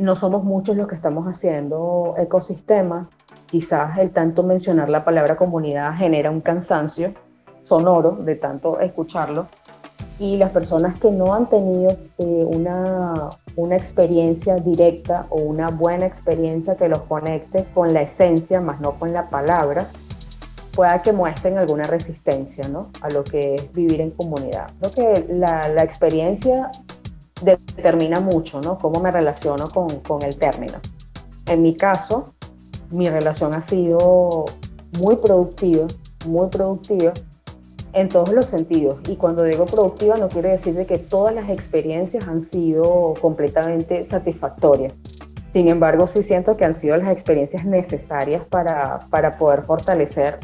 No 0.00 0.16
somos 0.16 0.44
muchos 0.44 0.76
los 0.76 0.88
que 0.88 0.94
estamos 0.94 1.26
haciendo 1.26 2.14
ecosistemas 2.18 3.08
quizás 3.46 3.98
el 3.98 4.10
tanto 4.10 4.42
mencionar 4.42 4.88
la 4.88 5.04
palabra 5.04 5.36
comunidad 5.36 5.94
genera 5.96 6.30
un 6.30 6.40
cansancio 6.40 7.14
sonoro 7.62 8.12
de 8.12 8.36
tanto 8.36 8.80
escucharlo 8.80 9.46
y 10.18 10.36
las 10.36 10.50
personas 10.52 10.98
que 11.00 11.10
no 11.10 11.34
han 11.34 11.48
tenido 11.48 11.96
eh, 12.18 12.44
una, 12.46 13.30
una 13.56 13.76
experiencia 13.76 14.56
directa 14.56 15.26
o 15.30 15.36
una 15.36 15.70
buena 15.70 16.06
experiencia 16.06 16.76
que 16.76 16.88
los 16.88 17.00
conecte 17.02 17.66
con 17.74 17.92
la 17.92 18.02
esencia, 18.02 18.60
más 18.60 18.80
no 18.80 18.98
con 18.98 19.12
la 19.12 19.28
palabra, 19.28 19.88
pueda 20.74 21.02
que 21.02 21.12
muestren 21.12 21.58
alguna 21.58 21.86
resistencia 21.86 22.68
¿no? 22.68 22.90
a 23.00 23.10
lo 23.10 23.24
que 23.24 23.56
es 23.56 23.72
vivir 23.72 24.00
en 24.00 24.10
comunidad. 24.10 24.70
Creo 24.80 24.90
que 24.92 25.34
la, 25.34 25.68
la 25.68 25.82
experiencia 25.82 26.70
determina 27.42 28.20
mucho 28.20 28.60
¿no? 28.60 28.78
cómo 28.78 29.00
me 29.00 29.10
relaciono 29.10 29.68
con, 29.68 30.00
con 30.00 30.22
el 30.22 30.36
término. 30.36 30.78
En 31.46 31.62
mi 31.62 31.76
caso, 31.76 32.33
mi 32.94 33.10
relación 33.10 33.54
ha 33.54 33.62
sido 33.62 34.44
muy 35.00 35.16
productiva, 35.16 35.86
muy 36.26 36.48
productiva 36.48 37.12
en 37.92 38.08
todos 38.08 38.32
los 38.32 38.46
sentidos. 38.46 38.98
Y 39.08 39.16
cuando 39.16 39.42
digo 39.42 39.66
productiva 39.66 40.16
no 40.16 40.28
quiere 40.28 40.50
decir 40.50 40.74
de 40.74 40.86
que 40.86 40.98
todas 40.98 41.34
las 41.34 41.50
experiencias 41.50 42.26
han 42.28 42.42
sido 42.42 43.14
completamente 43.20 44.06
satisfactorias. 44.06 44.94
Sin 45.52 45.68
embargo, 45.68 46.06
sí 46.06 46.22
siento 46.22 46.56
que 46.56 46.64
han 46.64 46.74
sido 46.74 46.96
las 46.96 47.08
experiencias 47.08 47.64
necesarias 47.64 48.42
para, 48.44 49.00
para 49.10 49.36
poder 49.36 49.62
fortalecer 49.62 50.38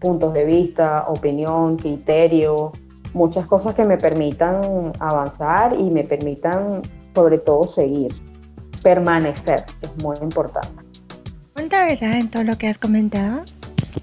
puntos 0.00 0.32
de 0.34 0.44
vista, 0.44 1.04
opinión, 1.08 1.76
criterio, 1.76 2.72
muchas 3.14 3.46
cosas 3.46 3.74
que 3.74 3.84
me 3.84 3.98
permitan 3.98 4.92
avanzar 5.00 5.74
y 5.78 5.90
me 5.90 6.04
permitan 6.04 6.82
sobre 7.14 7.38
todo 7.38 7.64
seguir, 7.64 8.14
permanecer, 8.82 9.64
es 9.80 10.04
muy 10.04 10.16
importante. 10.22 10.87
Tanta 11.68 11.84
verdad 11.84 12.14
en 12.14 12.28
todo 12.28 12.44
lo 12.44 12.56
que 12.56 12.66
has 12.66 12.78
comentado. 12.78 13.44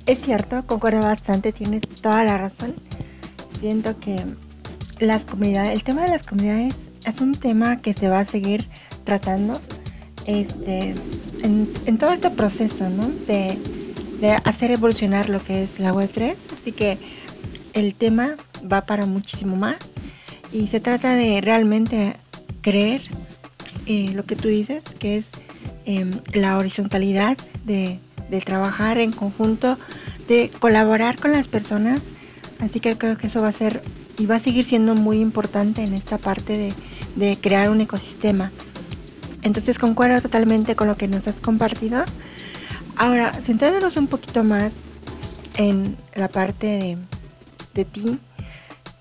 Es 0.06 0.22
cierto, 0.22 0.64
concuerdo 0.68 1.00
bastante, 1.00 1.52
tienes 1.52 1.82
toda 2.02 2.24
la 2.24 2.38
razón. 2.38 2.76
Siento 3.60 4.00
que 4.00 4.18
las 5.00 5.24
comunidades, 5.24 5.74
el 5.74 5.84
tema 5.84 6.04
de 6.04 6.10
las 6.10 6.28
comunidades 6.28 6.76
es 7.06 7.22
un 7.22 7.34
tema 7.34 7.82
que 7.82 7.94
se 7.96 8.08
va 8.08 8.20
a 8.20 8.26
seguir 8.26 8.68
tratando 9.04 9.60
este, 10.28 10.94
en, 11.42 11.98
todo 11.98 12.12
este 12.12 12.30
proceso, 12.30 12.88
¿no? 12.90 13.08
De, 13.26 13.58
de 14.22 14.32
hacer 14.32 14.72
evolucionar 14.72 15.30
lo 15.30 15.40
que 15.40 15.64
es 15.64 15.80
la 15.80 15.92
Web3. 15.92 16.36
Así 16.62 16.72
que 16.72 17.00
el 17.74 17.96
tema 17.96 18.36
va 18.72 18.82
para 18.82 19.08
muchísimo 19.08 19.56
más 19.56 19.78
y 20.52 20.68
se 20.68 20.80
trata 20.80 21.16
de 21.16 21.42
realmente 21.42 22.16
creer 22.62 23.02
eh, 23.88 24.12
lo 24.14 24.24
que 24.24 24.36
tú 24.36 24.50
dices, 24.50 24.84
que 25.00 25.18
es 25.18 25.32
em, 25.86 26.20
la 26.34 26.58
horizontalidad 26.58 27.38
de, 27.66 28.00
trabajar 28.46 28.98
en 28.98 29.12
conjunto, 29.12 29.78
de 30.28 30.50
colaborar 30.60 31.18
con 31.18 31.32
las 31.32 31.48
personas. 31.48 32.02
Así 32.60 32.80
que 32.80 32.98
creo 32.98 33.18
que 33.18 33.28
eso 33.28 33.42
va 33.42 33.50
a 33.50 33.54
ser 33.54 33.82
y 34.18 34.26
va 34.26 34.36
a 34.36 34.40
seguir 34.40 34.64
siendo 34.64 34.96
muy 34.96 35.20
importante 35.20 35.84
en 35.84 35.94
esta 35.94 36.18
parte 36.18 36.58
de, 36.58 36.74
de 37.16 37.38
crear 37.38 37.70
un 37.70 37.82
ecosistema. 37.82 38.52
Entonces 39.42 39.78
concuerdo 39.78 40.22
totalmente 40.22 40.76
con 40.76 40.88
lo 40.88 40.96
que 40.96 41.08
nos 41.08 41.28
has 41.28 41.36
compartido. 41.36 42.04
Ahora, 42.96 43.34
centrándonos 43.34 43.98
un 43.98 44.08
poquito 44.08 44.44
más 44.44 44.72
en 45.58 45.98
la 46.16 46.30
parte 46.30 46.68
de, 46.68 46.98
de 47.74 47.86
ti, 47.86 48.20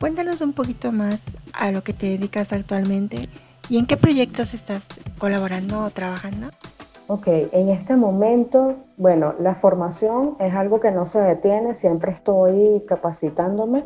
cuéntanos 0.01 0.41
un 0.41 0.53
poquito 0.53 0.93
más 0.93 1.21
a 1.53 1.71
lo 1.71 1.85
que 1.85 1.93
te 1.93 2.07
dedicas 2.07 2.53
actualmente 2.53 3.29
y 3.69 3.79
en 3.79 3.87
qué 3.87 3.97
proyectos 3.97 4.53
estás 4.53 4.83
colaborando 5.19 5.85
o 5.85 5.91
trabajando. 5.91 6.51
Ok, 7.07 7.27
en 7.27 7.69
este 7.69 7.97
momento, 7.97 8.77
bueno, 8.97 9.35
la 9.39 9.55
formación 9.55 10.37
es 10.41 10.55
algo 10.55 10.81
que 10.81 10.91
no 10.91 11.05
se 11.05 11.21
detiene, 11.21 11.75
siempre 11.75 12.13
estoy 12.13 12.83
capacitándome. 12.89 13.85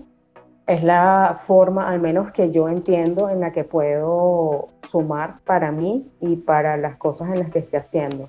Es 0.68 0.84
la 0.84 1.40
forma, 1.44 1.88
al 1.88 1.98
menos 1.98 2.30
que 2.30 2.52
yo 2.52 2.68
entiendo, 2.68 3.28
en 3.28 3.40
la 3.40 3.50
que 3.50 3.64
puedo 3.64 4.68
sumar 4.86 5.40
para 5.44 5.72
mí 5.72 6.08
y 6.20 6.36
para 6.36 6.76
las 6.76 6.96
cosas 6.96 7.30
en 7.30 7.40
las 7.40 7.50
que 7.50 7.58
esté 7.58 7.78
haciendo. 7.78 8.28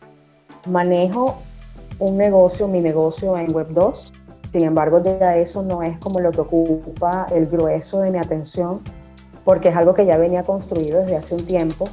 Manejo 0.67 1.35
un 1.99 2.17
negocio, 2.17 2.67
mi 2.67 2.81
negocio 2.81 3.37
en 3.37 3.53
Web 3.53 3.67
2, 3.69 4.13
sin 4.51 4.63
embargo, 4.63 5.03
ya 5.03 5.37
eso 5.37 5.61
no 5.61 5.83
es 5.83 5.99
como 5.99 6.19
lo 6.19 6.31
que 6.31 6.41
ocupa 6.41 7.27
el 7.29 7.45
grueso 7.45 8.01
de 8.01 8.09
mi 8.09 8.17
atención, 8.17 8.79
porque 9.45 9.69
es 9.69 9.75
algo 9.75 9.93
que 9.93 10.07
ya 10.07 10.17
venía 10.17 10.41
construido 10.41 11.01
desde 11.01 11.17
hace 11.17 11.35
un 11.35 11.45
tiempo, 11.45 11.87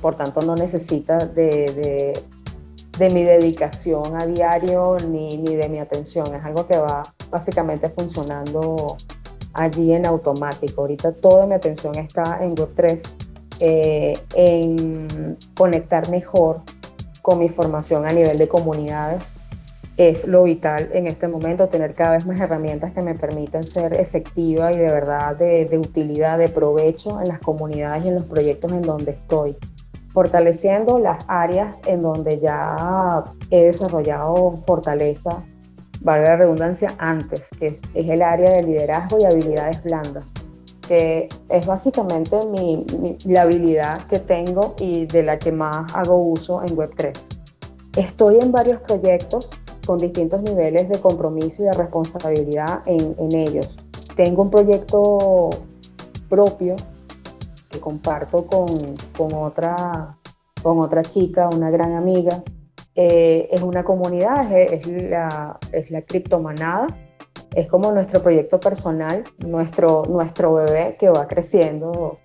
por 0.00 0.16
tanto 0.16 0.40
no 0.42 0.54
necesita 0.54 1.18
de, 1.18 2.22
mi 2.98 3.22
dedicación 3.22 4.16
a 4.16 4.26
diario 4.26 4.96
ni, 5.08 5.36
ni, 5.36 5.54
de 5.54 5.68
mi 5.68 5.78
atención, 5.78 6.34
es 6.34 6.44
algo 6.44 6.66
que 6.66 6.78
va 6.78 7.02
básicamente 7.30 7.88
funcionando 7.90 8.96
allí 9.54 9.92
en 9.92 10.06
automático. 10.06 10.82
Ahorita 10.82 11.12
toda 11.12 11.46
mi 11.46 11.54
atención 11.54 11.94
está 11.96 12.38
en 12.42 12.54
Web3, 12.56 13.16
eh, 13.60 14.18
en 14.34 15.36
conectar 15.54 16.08
mejor 16.10 16.62
con 17.22 17.40
mi 17.40 17.48
formación 17.48 18.06
a 18.06 18.12
nivel 18.12 18.38
de 18.38 18.48
comunidades. 18.48 19.32
Es 19.96 20.24
lo 20.26 20.44
vital 20.44 20.90
en 20.92 21.08
este 21.08 21.26
momento, 21.26 21.66
tener 21.66 21.94
cada 21.94 22.12
vez 22.12 22.24
más 22.24 22.40
herramientas 22.40 22.92
que 22.92 23.02
me 23.02 23.16
permitan 23.16 23.64
ser 23.64 23.94
efectiva 23.94 24.72
y 24.72 24.76
de 24.76 24.86
verdad 24.86 25.36
de, 25.36 25.76
utilidad, 25.76 26.38
de 26.38 26.48
provecho 26.48 27.20
en 27.20 27.26
las 27.26 27.40
comunidades 27.40 28.04
y 28.04 28.08
en 28.08 28.14
los 28.14 28.24
proyectos 28.24 28.70
en 28.70 28.82
donde 28.82 29.10
estoy, 29.10 29.56
fortaleciendo 30.18 30.98
las 30.98 31.24
áreas 31.28 31.80
en 31.86 32.02
donde 32.02 32.40
ya 32.40 33.22
he 33.52 33.66
desarrollado 33.66 34.58
fortaleza, 34.66 35.44
valga 36.00 36.30
la 36.30 36.36
redundancia, 36.38 36.88
antes, 36.98 37.48
que 37.56 37.68
es, 37.68 37.80
el 37.94 38.20
área 38.20 38.50
de 38.50 38.64
liderazgo 38.64 39.20
y 39.20 39.24
habilidades 39.26 39.80
blandas 39.84 40.26
que 40.88 41.28
es 41.50 41.66
básicamente 41.66 42.36
la 43.26 43.42
habilidad 43.42 44.06
que 44.06 44.18
tengo 44.18 44.74
y 44.80 45.06
de 45.06 45.22
la 45.22 45.38
que 45.38 45.52
más 45.52 45.94
hago 45.94 46.16
uso 46.16 46.62
en 46.62 46.74
Web3. 46.76 47.12
Estoy 47.96 48.40
en 48.40 48.50
varios 48.50 48.80
proyectos 48.80 49.50
con 49.86 49.98
distintos 49.98 50.40
niveles 50.42 50.88
de 50.88 50.98
compromiso 50.98 51.62
y 51.62 51.66
de 51.66 51.74
responsabilidad 51.74 52.80
en, 52.86 53.32
ellos. 53.32 53.76
Tengo 54.16 54.42
un 54.42 54.50
proyecto 54.50 55.50
propio 56.30 56.74
que 57.78 57.80
comparto 57.80 58.46
con, 58.46 58.96
con, 59.16 59.32
otra, 59.34 60.16
con 60.62 60.80
otra 60.80 61.02
chica, 61.02 61.48
una 61.48 61.70
gran 61.70 61.94
amiga. 61.94 62.42
Eh, 62.94 63.48
es 63.52 63.62
una 63.62 63.84
comunidad, 63.84 64.52
es, 64.52 64.86
la, 64.86 65.58
es 65.72 65.90
la 65.90 66.02
criptomanada. 66.02 66.86
Es 67.54 67.68
como 67.68 67.92
nuestro 67.92 68.22
proyecto 68.22 68.58
personal, 68.60 69.24
nuestro, 69.46 70.02
nuestro 70.08 70.54
bebé 70.54 70.96
que 70.98 71.08
va 71.08 71.26
creciendo 71.26 72.18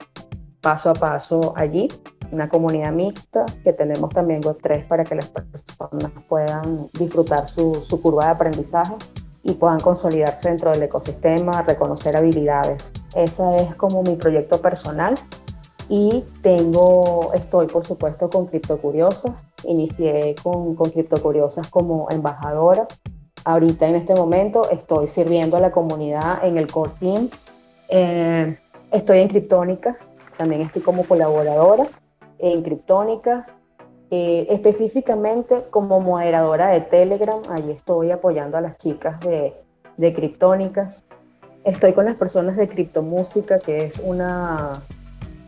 paso 0.62 0.90
a 0.90 0.94
paso 0.94 1.54
allí 1.56 1.88
una 2.32 2.50
comunidad 2.50 2.92
mixta 2.92 3.46
que 3.64 3.74
tenemos 3.74 4.10
también 4.10 4.42
Web3 4.42 4.88
para 4.88 5.04
que 5.04 5.14
las 5.14 5.28
personas 5.28 6.12
puedan 6.28 6.88
disfrutar 6.94 7.48
su, 7.48 7.76
su, 7.84 8.02
curva 8.02 8.26
de 8.26 8.32
aprendizaje 8.32 8.96
y 9.44 9.54
puedan 9.54 9.80
consolidarse 9.80 10.50
dentro 10.50 10.72
del 10.72 10.82
ecosistema, 10.84 11.62
reconocer 11.62 12.18
habilidades. 12.18 12.92
Ese 13.14 13.44
es 13.58 13.76
como 13.76 14.02
mi 14.02 14.16
proyecto 14.16 14.60
personal 14.60 15.16
y 15.90 16.24
tengo, 16.42 17.32
estoy 17.34 17.68
por 17.68 17.86
supuesto 17.86 18.30
con 18.30 18.48
Criptocuriosas, 18.48 19.48
inicié 19.64 20.36
con, 20.42 20.76
con 20.76 20.92
Criptocuriosas 20.92 21.68
como 21.70 22.08
embajadora. 22.10 22.88
Ahorita 23.46 23.88
en 23.88 23.96
este 23.96 24.16
momento 24.16 24.70
estoy 24.70 25.08
sirviendo 25.08 25.58
a 25.58 25.60
la 25.60 25.72
comunidad 25.72 26.46
en 26.46 26.58
el 26.58 26.72
core 26.72 26.92
team. 27.00 27.30
Eh, 27.90 28.58
estoy 28.92 29.20
en 29.20 29.28
Criptónicas, 29.28 30.12
también 30.38 30.62
estoy 30.62 30.82
como 30.82 31.06
colaboradora 31.06 31.88
en 32.40 32.64
Criptónicas, 32.64 33.56
eh, 34.12 34.48
específicamente 34.50 35.66
como 35.70 36.00
moderadora 36.00 36.68
de 36.68 36.82
Telegram, 36.82 37.42
ahí 37.50 37.72
estoy 37.72 38.12
apoyando 38.12 38.58
a 38.58 38.62
las 38.62 38.78
chicas 38.78 39.20
de, 39.22 39.54
de 39.98 40.14
Criptónicas. 40.14 41.04
Estoy 41.64 41.94
con 41.94 42.06
las 42.06 42.16
personas 42.16 42.58
de 42.58 42.68
Criptomúsica, 42.68 43.60
que 43.60 43.86
es 43.86 44.00
una, 44.00 44.84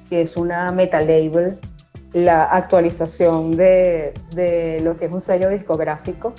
que 0.09 0.21
es 0.21 0.37
una 0.37 0.71
meta 0.71 0.99
label, 1.01 1.57
la 2.13 2.45
actualización 2.45 3.51
de, 3.57 4.13
de 4.33 4.79
lo 4.81 4.97
que 4.97 5.05
es 5.05 5.11
un 5.11 5.21
sello 5.21 5.49
discográfico. 5.49 6.33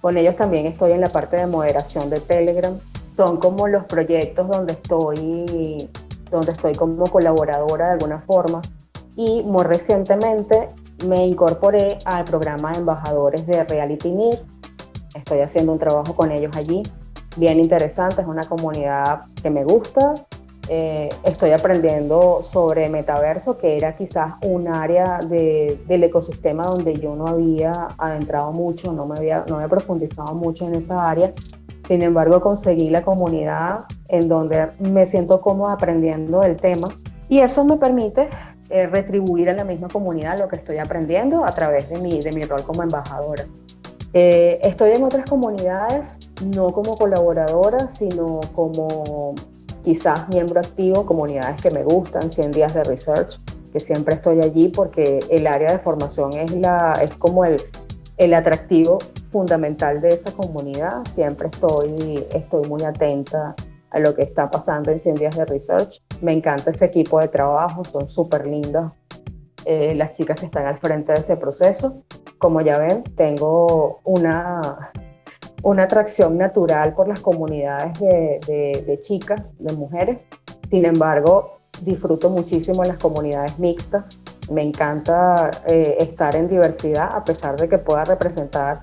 Con 0.00 0.16
ellos 0.16 0.36
también 0.36 0.66
estoy 0.66 0.92
en 0.92 1.00
la 1.00 1.08
parte 1.08 1.36
de 1.36 1.46
moderación 1.46 2.10
de 2.10 2.20
Telegram. 2.20 2.78
Son 3.16 3.38
como 3.38 3.66
los 3.66 3.84
proyectos 3.86 4.48
donde 4.48 4.74
estoy, 4.74 5.88
donde 6.30 6.52
estoy 6.52 6.74
como 6.74 7.06
colaboradora 7.06 7.86
de 7.86 7.92
alguna 7.92 8.20
forma 8.20 8.62
y 9.16 9.42
muy 9.42 9.64
recientemente 9.64 10.68
me 11.06 11.26
incorporé 11.26 11.98
al 12.04 12.24
programa 12.24 12.72
de 12.72 12.78
embajadores 12.78 13.46
de 13.46 13.64
Reality 13.64 14.10
Need. 14.10 14.38
Estoy 15.14 15.40
haciendo 15.40 15.72
un 15.72 15.78
trabajo 15.78 16.14
con 16.14 16.30
ellos 16.30 16.54
allí, 16.56 16.82
bien 17.36 17.58
interesante, 17.58 18.20
es 18.20 18.28
una 18.28 18.44
comunidad 18.44 19.22
que 19.42 19.50
me 19.50 19.64
gusta. 19.64 20.14
Eh, 20.68 21.08
estoy 21.22 21.52
aprendiendo 21.52 22.42
sobre 22.42 22.88
metaverso, 22.88 23.56
que 23.56 23.76
era 23.76 23.94
quizás 23.94 24.34
un 24.42 24.66
área 24.66 25.20
del 25.20 26.04
ecosistema 26.04 26.64
donde 26.64 26.94
yo 26.94 27.14
no 27.14 27.28
había 27.28 27.88
adentrado 27.98 28.52
mucho, 28.52 28.92
no 28.92 29.06
me 29.06 29.16
había, 29.16 29.44
no 29.48 29.56
había 29.56 29.68
profundizado 29.68 30.34
mucho 30.34 30.66
en 30.66 30.74
esa 30.74 31.08
área. 31.08 31.32
Sin 31.86 32.02
embargo, 32.02 32.40
conseguí 32.40 32.90
la 32.90 33.02
comunidad 33.02 33.84
en 34.08 34.28
donde 34.28 34.70
me 34.80 35.06
siento 35.06 35.40
cómoda 35.40 35.74
aprendiendo 35.74 36.42
el 36.42 36.56
tema 36.56 36.88
y 37.28 37.38
eso 37.38 37.64
me 37.64 37.76
permite 37.76 38.28
eh, 38.70 38.88
retribuir 38.88 39.48
a 39.50 39.52
la 39.52 39.64
misma 39.64 39.86
comunidad 39.86 40.40
lo 40.40 40.48
que 40.48 40.56
estoy 40.56 40.78
aprendiendo 40.78 41.44
a 41.44 41.52
través 41.52 41.88
de 41.88 41.98
mi, 42.00 42.20
de 42.20 42.32
mi 42.32 42.42
rol 42.42 42.64
como 42.64 42.82
embajadora. 42.82 43.46
Eh, 44.12 44.58
estoy 44.62 44.92
en 44.92 45.04
otras 45.04 45.28
comunidades, 45.28 46.18
no 46.42 46.72
como 46.72 46.96
colaboradora, 46.96 47.86
sino 47.86 48.40
como 48.54 49.34
quizás 49.86 50.28
miembro 50.28 50.58
activo, 50.58 51.06
comunidades 51.06 51.62
que 51.62 51.70
me 51.70 51.84
gustan, 51.84 52.28
100 52.28 52.50
días 52.50 52.74
de 52.74 52.82
research, 52.82 53.40
que 53.72 53.78
siempre 53.78 54.16
estoy 54.16 54.40
allí 54.40 54.66
porque 54.66 55.20
el 55.30 55.46
área 55.46 55.70
de 55.70 55.78
formación 55.78 56.32
es, 56.32 56.50
la, 56.50 56.98
es 57.00 57.14
como 57.14 57.44
el, 57.44 57.62
el 58.16 58.34
atractivo 58.34 58.98
fundamental 59.30 60.00
de 60.00 60.08
esa 60.08 60.32
comunidad. 60.32 61.04
Siempre 61.14 61.50
estoy, 61.52 62.26
estoy 62.34 62.66
muy 62.66 62.82
atenta 62.82 63.54
a 63.90 64.00
lo 64.00 64.12
que 64.12 64.22
está 64.22 64.50
pasando 64.50 64.90
en 64.90 64.98
100 64.98 65.14
días 65.14 65.36
de 65.36 65.44
research. 65.44 66.02
Me 66.20 66.32
encanta 66.32 66.70
ese 66.70 66.86
equipo 66.86 67.20
de 67.20 67.28
trabajo, 67.28 67.84
son 67.84 68.08
súper 68.08 68.44
lindas 68.44 68.92
eh, 69.66 69.94
las 69.94 70.16
chicas 70.16 70.40
que 70.40 70.46
están 70.46 70.66
al 70.66 70.78
frente 70.78 71.12
de 71.12 71.20
ese 71.20 71.36
proceso. 71.36 72.02
Como 72.38 72.60
ya 72.60 72.76
ven, 72.78 73.04
tengo 73.14 74.00
una, 74.02 74.90
una 75.66 75.82
atracción 75.82 76.38
natural 76.38 76.94
por 76.94 77.08
las 77.08 77.18
comunidades 77.18 77.98
de, 77.98 78.98
chicas, 79.02 79.56
de 79.58 79.72
mujeres. 79.72 80.24
Sin 80.70 80.84
embargo, 80.84 81.58
disfruto 81.82 82.30
muchísimo 82.30 82.84
en 82.84 82.90
las 82.90 82.98
comunidades 82.98 83.58
mixtas. 83.58 84.20
Me 84.48 84.62
encanta 84.62 85.50
eh, 85.66 85.96
estar 85.98 86.36
en 86.36 86.46
diversidad, 86.46 87.10
a 87.12 87.24
pesar 87.24 87.60
de 87.60 87.68
que 87.68 87.78
pueda 87.78 88.04
representar 88.04 88.80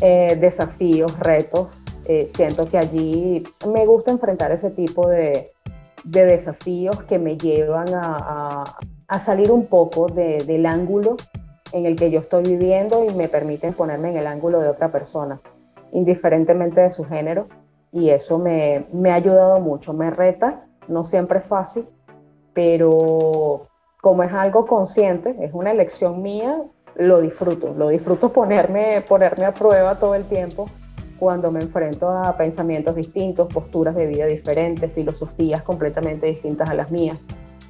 eh, 0.00 0.38
desafíos, 0.40 1.18
retos. 1.18 1.82
Eh, 2.06 2.26
siento 2.34 2.66
que 2.66 2.78
allí 2.78 3.44
me 3.70 3.84
gusta 3.84 4.10
enfrentar 4.10 4.52
ese 4.52 4.70
tipo 4.70 5.06
de, 5.08 5.52
desafíos 6.04 7.02
que 7.02 7.18
me 7.18 7.36
llevan 7.36 7.88
a, 7.92 8.78
salir 9.20 9.50
un 9.52 9.66
poco 9.66 10.06
del 10.06 10.64
ángulo 10.64 11.16
en 11.72 11.84
el 11.84 11.94
que 11.94 12.10
yo 12.10 12.20
estoy 12.20 12.44
viviendo 12.44 13.04
y 13.04 13.12
me 13.12 13.28
permiten 13.28 13.74
ponerme 13.74 14.10
en 14.12 14.16
el 14.16 14.26
ángulo 14.26 14.60
de 14.60 14.68
otra 14.68 14.90
persona, 14.90 15.40
indiferentemente 15.96 16.82
de 16.82 16.90
su 16.90 17.04
género. 17.04 17.48
Y 17.90 18.10
eso 18.10 18.38
me, 18.38 18.86
me 18.92 19.10
ha 19.10 19.14
ayudado 19.14 19.60
mucho, 19.60 19.94
me 19.94 20.10
reta, 20.10 20.66
no 20.86 21.04
siempre 21.04 21.38
es 21.38 21.44
fácil, 21.46 21.86
pero 22.52 23.66
como 24.02 24.22
es 24.22 24.32
algo 24.32 24.66
consciente, 24.66 25.34
es 25.40 25.52
una 25.54 25.70
elección 25.70 26.20
mía, 26.20 26.62
lo 26.96 27.20
disfruto, 27.20 27.72
lo 27.74 27.88
disfruto 27.88 28.32
ponerme, 28.32 29.02
ponerme 29.08 29.46
a 29.46 29.54
prueba 29.54 29.98
todo 29.98 30.14
el 30.14 30.24
tiempo 30.24 30.68
cuando 31.18 31.50
me 31.50 31.60
enfrento 31.60 32.10
a 32.10 32.36
pensamientos 32.36 32.94
distintos, 32.94 33.48
posturas 33.52 33.94
de 33.94 34.06
vida 34.06 34.26
diferentes, 34.26 34.92
filosofías 34.92 35.62
completamente 35.62 36.26
distintas 36.26 36.68
a 36.68 36.74
las 36.74 36.90
mías. 36.90 37.18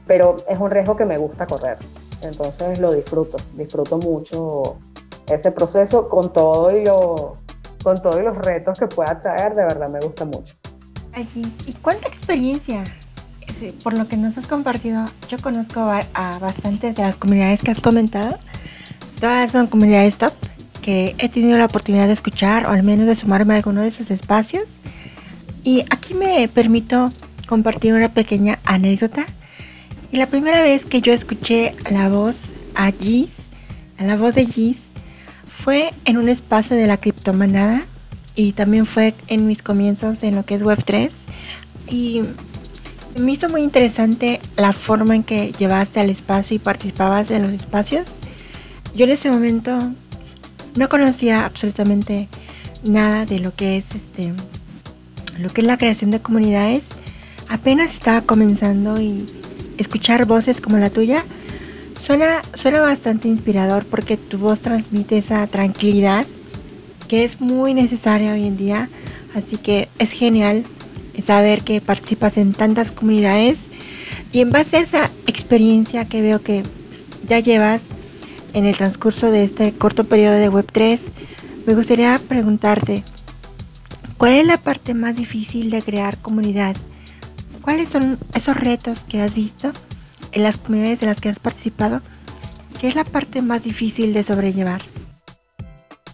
Pero 0.09 0.37
es 0.49 0.59
un 0.59 0.71
riesgo 0.71 0.97
que 0.97 1.05
me 1.05 1.19
gusta 1.19 1.47
correr, 1.47 1.79
entonces 2.23 2.81
lo 2.81 2.93
disfruto, 2.93 3.37
disfruto 3.55 3.99
mucho 3.99 4.77
ese 5.29 5.53
proceso 5.53 6.09
con 6.09 6.33
todo 6.33 6.77
y 6.77 6.85
lo, 6.85 7.37
con 7.87 8.03
todos 8.03 8.21
los 8.21 8.37
retos 8.39 8.81
que 8.81 8.89
pueda 8.89 9.17
traer, 9.21 9.55
de 9.55 9.63
verdad 9.63 9.89
me 9.89 10.01
gusta 10.01 10.25
mucho. 10.25 10.57
¿Y 11.37 11.73
cuánta 11.75 12.09
experiencia? 12.09 12.83
Por 13.85 13.97
lo 13.97 14.09
que 14.09 14.17
nos 14.17 14.37
has 14.37 14.49
compartido, 14.49 15.05
yo 15.29 15.39
conozco 15.39 15.81
a 15.83 16.39
bastantes 16.41 16.97
de 16.97 17.03
las 17.05 17.15
comunidades 17.15 17.63
que 17.63 17.71
has 17.71 17.81
comentado 17.81 18.39
Todas 19.21 19.53
son 19.53 19.69
comunidades 19.69 20.17
top 20.17 20.33
que 20.83 21.15
he 21.19 21.29
tenido 21.29 21.59
la 21.59 21.67
oportunidad 21.67 22.09
de 22.09 22.15
escuchar 22.15 22.67
o 22.67 22.71
al 22.71 22.83
menos 22.83 23.07
de 23.07 23.15
sumarme 23.15 23.55
a 23.55 23.59
alguno 23.59 23.83
de 23.83 23.93
sus 23.93 24.11
espacios. 24.11 24.65
Y 25.63 25.83
aquí 25.89 26.13
me 26.13 26.49
permito 26.49 27.07
compartir 27.47 27.95
una 27.95 28.09
pequeña 28.09 28.59
anécdota. 28.65 29.27
Y 30.11 30.17
la 30.17 30.27
primera 30.27 30.61
vez 30.61 30.85
que 30.85 31.01
yo 31.01 31.13
escuché 31.13 31.77
la 31.89 32.09
voz 32.09 32.35
a 32.75 32.91
Gis, 32.91 33.31
a 33.99 34.03
la 34.03 34.17
voz 34.17 34.35
de 34.35 34.45
Gis, 34.45 34.86
fue 35.67 35.93
en 36.05 36.17
un 36.17 36.29
espacio 36.29 36.77
de 36.77 36.87
la 36.87 36.97
criptomanada 36.97 37.83
y 38.37 38.53
también 38.53 38.87
fue 38.87 39.15
en 39.27 39.47
mis 39.47 39.63
comienzos 39.63 40.23
en 40.23 40.37
lo 40.37 40.47
que 40.47 40.55
es 40.55 40.63
Web3. 40.63 41.11
Y 41.91 42.23
me 43.19 43.33
hizo 43.33 43.49
muy 43.49 43.63
interesante 43.63 44.41
la 44.57 44.73
forma 44.73 45.17
en 45.17 45.25
que 45.25 45.53
llevaste 45.59 45.99
al 45.99 46.09
espacio 46.09 46.55
y 46.55 46.61
participabas 46.61 47.31
en 47.31 47.43
los 47.43 47.53
espacios 47.53 48.07
yo 48.97 49.05
en 49.05 49.11
ese 49.11 49.29
momento 49.31 49.93
no 50.75 50.89
conocía 50.89 51.45
absolutamente 51.45 52.29
nada 52.83 53.27
de 53.27 53.41
lo 53.41 53.55
que 53.55 53.77
es 53.77 53.95
este 53.95 54.33
lo 55.39 55.51
que 55.53 55.63
es 55.63 55.67
la 55.67 55.77
creación 55.77 56.13
de 56.13 56.21
comunidades. 56.21 56.85
Apenas 57.49 57.93
estaba 57.93 58.23
comenzando 58.23 58.99
y 58.99 59.27
escuchar 59.77 60.25
voces 60.25 60.63
como 60.63 60.79
la 60.79 60.89
tuya 60.89 61.25
suena, 61.97 62.43
suena 62.55 62.81
bastante 62.81 63.29
inspirador 63.29 63.85
porque 63.85 64.17
tu 64.17 64.39
voz 64.39 64.61
transmite 64.61 65.19
esa 65.19 65.47
tranquilidad 65.47 66.27
que 67.09 67.25
es 67.25 67.41
muy 67.41 67.75
necesaria 67.75 68.33
hoy 68.33 68.47
en 68.47 68.57
día. 68.57 68.89
Así 69.35 69.57
que 69.57 69.89
es 69.99 70.13
genial 70.13 70.65
saber 71.23 71.63
que 71.63 71.81
participas 71.81 72.37
en 72.37 72.53
tantas 72.53 72.91
comunidades 72.91 73.69
y 74.33 74.41
en 74.41 74.51
base 74.51 74.77
a 74.77 74.81
esa 74.81 75.11
experiencia 75.27 76.07
que 76.07 76.23
veo 76.23 76.41
que 76.43 76.63
ya 77.27 77.41
llevas 77.41 77.83
en 78.55 78.65
el 78.65 78.77
transcurso 78.77 79.31
de 79.31 79.45
este 79.45 79.73
corto 79.73 80.05
periodo 80.05 80.37
de 80.37 80.51
Web3, 80.51 80.99
me 81.67 81.75
gustaría 81.75 82.19
preguntarte, 82.27 83.03
¿cuál 84.17 84.33
es 84.33 84.47
la 84.47 84.57
parte 84.57 84.95
más 84.95 85.17
difícil 85.17 85.71
de 85.71 85.83
crear 85.83 86.17
comunidad? 86.19 86.77
¿Cuáles 87.61 87.91
son 87.91 88.19
esos 88.35 88.57
retos 88.57 89.01
que 89.01 89.21
has 89.21 89.35
visto 89.35 89.73
en 90.37 90.43
las 90.43 90.59
comunidades 90.59 91.01
en 91.01 91.09
las 91.09 91.19
que 91.19 91.31
has 91.31 91.39
participado? 91.39 92.01
¿Qué 92.79 92.89
es 92.89 92.95
la 92.95 93.05
parte 93.05 93.41
más 93.41 93.65
difícil 93.65 94.13
de 94.13 94.23
sobrellevar? 94.23 94.83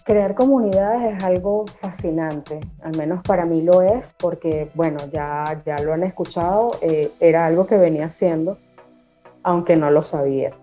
Crear 0.05 0.33
comunidades 0.33 1.17
es 1.17 1.23
algo 1.23 1.65
fascinante, 1.81 2.61
al 2.83 2.95
menos 2.95 3.21
para 3.21 3.45
mí 3.45 3.61
lo 3.61 3.81
es, 3.81 4.15
porque 4.17 4.71
bueno, 4.75 4.99
ya, 5.11 5.61
ya 5.65 5.77
lo 5.79 5.91
han 5.91 6.03
escuchado, 6.03 6.77
eh, 6.81 7.11
era 7.19 7.45
algo 7.45 7.67
que 7.67 7.77
venía 7.77 8.05
haciendo, 8.05 8.57
aunque 9.43 9.75
no 9.75 9.91
lo 9.91 10.01
sabía. 10.01 10.53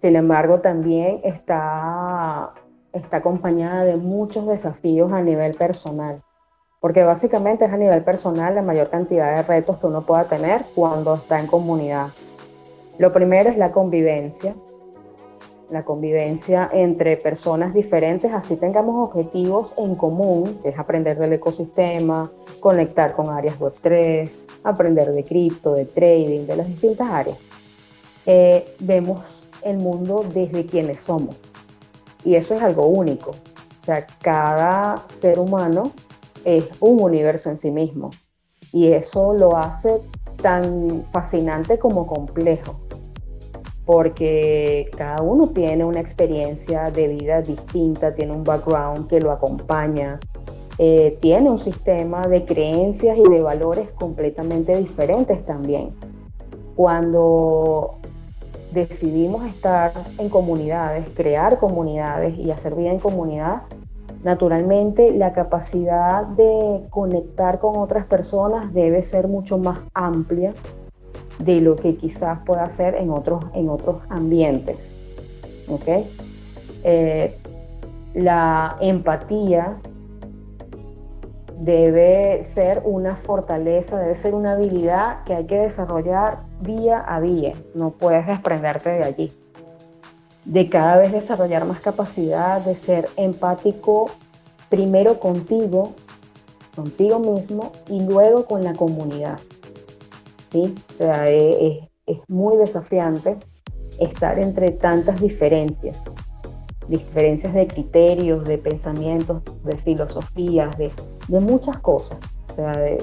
Sin 0.00 0.16
embargo, 0.16 0.60
también 0.60 1.20
está, 1.22 2.52
está 2.94 3.18
acompañada 3.18 3.84
de 3.84 3.96
muchos 3.96 4.46
desafíos 4.46 5.12
a 5.12 5.20
nivel 5.20 5.54
personal, 5.54 6.22
porque 6.80 7.04
básicamente 7.04 7.66
es 7.66 7.72
a 7.72 7.76
nivel 7.76 8.02
personal 8.04 8.54
la 8.54 8.62
mayor 8.62 8.88
cantidad 8.88 9.36
de 9.36 9.42
retos 9.42 9.76
que 9.76 9.86
uno 9.86 10.00
pueda 10.00 10.24
tener 10.24 10.64
cuando 10.74 11.14
está 11.14 11.40
en 11.40 11.46
comunidad. 11.46 12.08
Lo 12.98 13.12
primero 13.12 13.50
es 13.50 13.58
la 13.58 13.72
convivencia, 13.72 14.54
la 15.70 15.84
convivencia 15.84 16.68
entre 16.72 17.16
personas 17.16 17.74
diferentes, 17.74 18.32
así 18.32 18.56
tengamos 18.56 19.10
objetivos 19.10 19.74
en 19.76 19.96
común, 19.96 20.58
que 20.62 20.70
es 20.70 20.78
aprender 20.78 21.18
del 21.18 21.34
ecosistema, 21.34 22.30
conectar 22.60 23.14
con 23.14 23.30
áreas 23.30 23.58
web 23.58 23.74
3, 23.80 24.40
aprender 24.64 25.12
de 25.12 25.24
cripto, 25.24 25.74
de 25.74 25.84
trading, 25.84 26.46
de 26.46 26.56
las 26.56 26.68
distintas 26.68 27.10
áreas. 27.10 27.38
Eh, 28.24 28.64
vemos 28.80 29.46
el 29.62 29.78
mundo 29.78 30.24
desde 30.32 30.64
quienes 30.64 31.00
somos. 31.00 31.36
Y 32.24 32.36
eso 32.36 32.54
es 32.54 32.62
algo 32.62 32.86
único. 32.86 33.30
O 33.30 33.84
sea, 33.84 34.06
cada 34.22 34.96
ser 35.06 35.38
humano 35.38 35.92
es 36.44 36.64
un 36.80 37.02
universo 37.02 37.50
en 37.50 37.58
sí 37.58 37.70
mismo. 37.70 38.10
Y 38.72 38.88
eso 38.88 39.34
lo 39.34 39.56
hace 39.56 40.00
tan 40.42 41.04
fascinante 41.12 41.78
como 41.78 42.06
complejo. 42.06 42.85
Porque 43.86 44.90
cada 44.96 45.22
uno 45.22 45.48
tiene 45.48 45.84
una 45.84 46.00
experiencia 46.00 46.90
de 46.90 47.08
vida 47.08 47.40
distinta, 47.40 48.14
tiene 48.14 48.32
un 48.32 48.44
background 48.44 49.08
que 49.08 49.20
lo 49.20 49.30
acompaña, 49.30 50.20
eh, 50.78 51.16
tiene 51.20 51.50
un 51.50 51.56
sistema 51.58 52.22
de 52.22 52.44
creencias 52.44 53.16
y 53.16 53.22
de 53.22 53.40
valores 53.40 53.88
completamente 53.92 54.76
diferentes 54.76 55.46
también. 55.46 55.90
Cuando 56.74 57.96
decidimos 58.72 59.46
estar 59.46 59.92
en 60.18 60.28
comunidades, 60.28 61.08
crear 61.14 61.58
comunidades 61.58 62.36
y 62.36 62.50
hacer 62.50 62.74
vida 62.74 62.90
en 62.90 62.98
comunidad, 62.98 63.62
naturalmente 64.22 65.12
la 65.12 65.32
capacidad 65.32 66.26
de 66.26 66.82
conectar 66.90 67.58
con 67.58 67.78
otras 67.78 68.04
personas 68.04 68.74
debe 68.74 69.02
ser 69.02 69.28
mucho 69.28 69.56
más 69.56 69.78
amplia 69.94 70.52
de 71.38 71.60
lo 71.60 71.76
que 71.76 71.96
quizás 71.96 72.42
pueda 72.44 72.68
ser 72.70 72.94
en 72.94 73.10
otros, 73.10 73.44
en 73.54 73.68
otros 73.68 73.98
ambientes. 74.08 74.96
Eh, 76.84 77.36
la 78.14 78.76
empatía 78.80 79.76
debe 81.58 82.44
ser 82.44 82.82
una 82.84 83.16
fortaleza, 83.16 83.98
debe 83.98 84.14
ser 84.14 84.34
una 84.34 84.52
habilidad 84.52 85.24
que 85.24 85.34
hay 85.34 85.46
que 85.46 85.58
desarrollar 85.58 86.38
día 86.60 87.04
a 87.06 87.20
día. 87.20 87.54
No 87.74 87.90
puedes 87.90 88.26
desprenderte 88.26 88.90
de 88.90 89.04
allí. 89.04 89.32
De 90.44 90.68
cada 90.68 90.98
vez 90.98 91.12
desarrollar 91.12 91.64
más 91.64 91.80
capacidad 91.80 92.60
de 92.60 92.76
ser 92.76 93.08
empático 93.16 94.10
primero 94.68 95.18
contigo, 95.18 95.94
contigo 96.74 97.18
mismo 97.18 97.72
y 97.88 98.00
luego 98.00 98.46
con 98.46 98.62
la 98.62 98.74
comunidad. 98.74 99.38
¿Sí? 100.64 100.74
O 100.94 100.96
sea, 100.98 101.28
es, 101.28 101.80
es 102.06 102.18
muy 102.28 102.56
desafiante 102.56 103.36
estar 104.00 104.38
entre 104.38 104.70
tantas 104.72 105.20
diferencias 105.20 106.00
diferencias 106.88 107.52
de 107.52 107.66
criterios, 107.66 108.44
de 108.44 108.58
pensamientos, 108.58 109.42
de 109.64 109.76
filosofías, 109.76 110.78
de 110.78 110.92
de 111.28 111.40
muchas 111.40 111.78
cosas. 111.78 112.18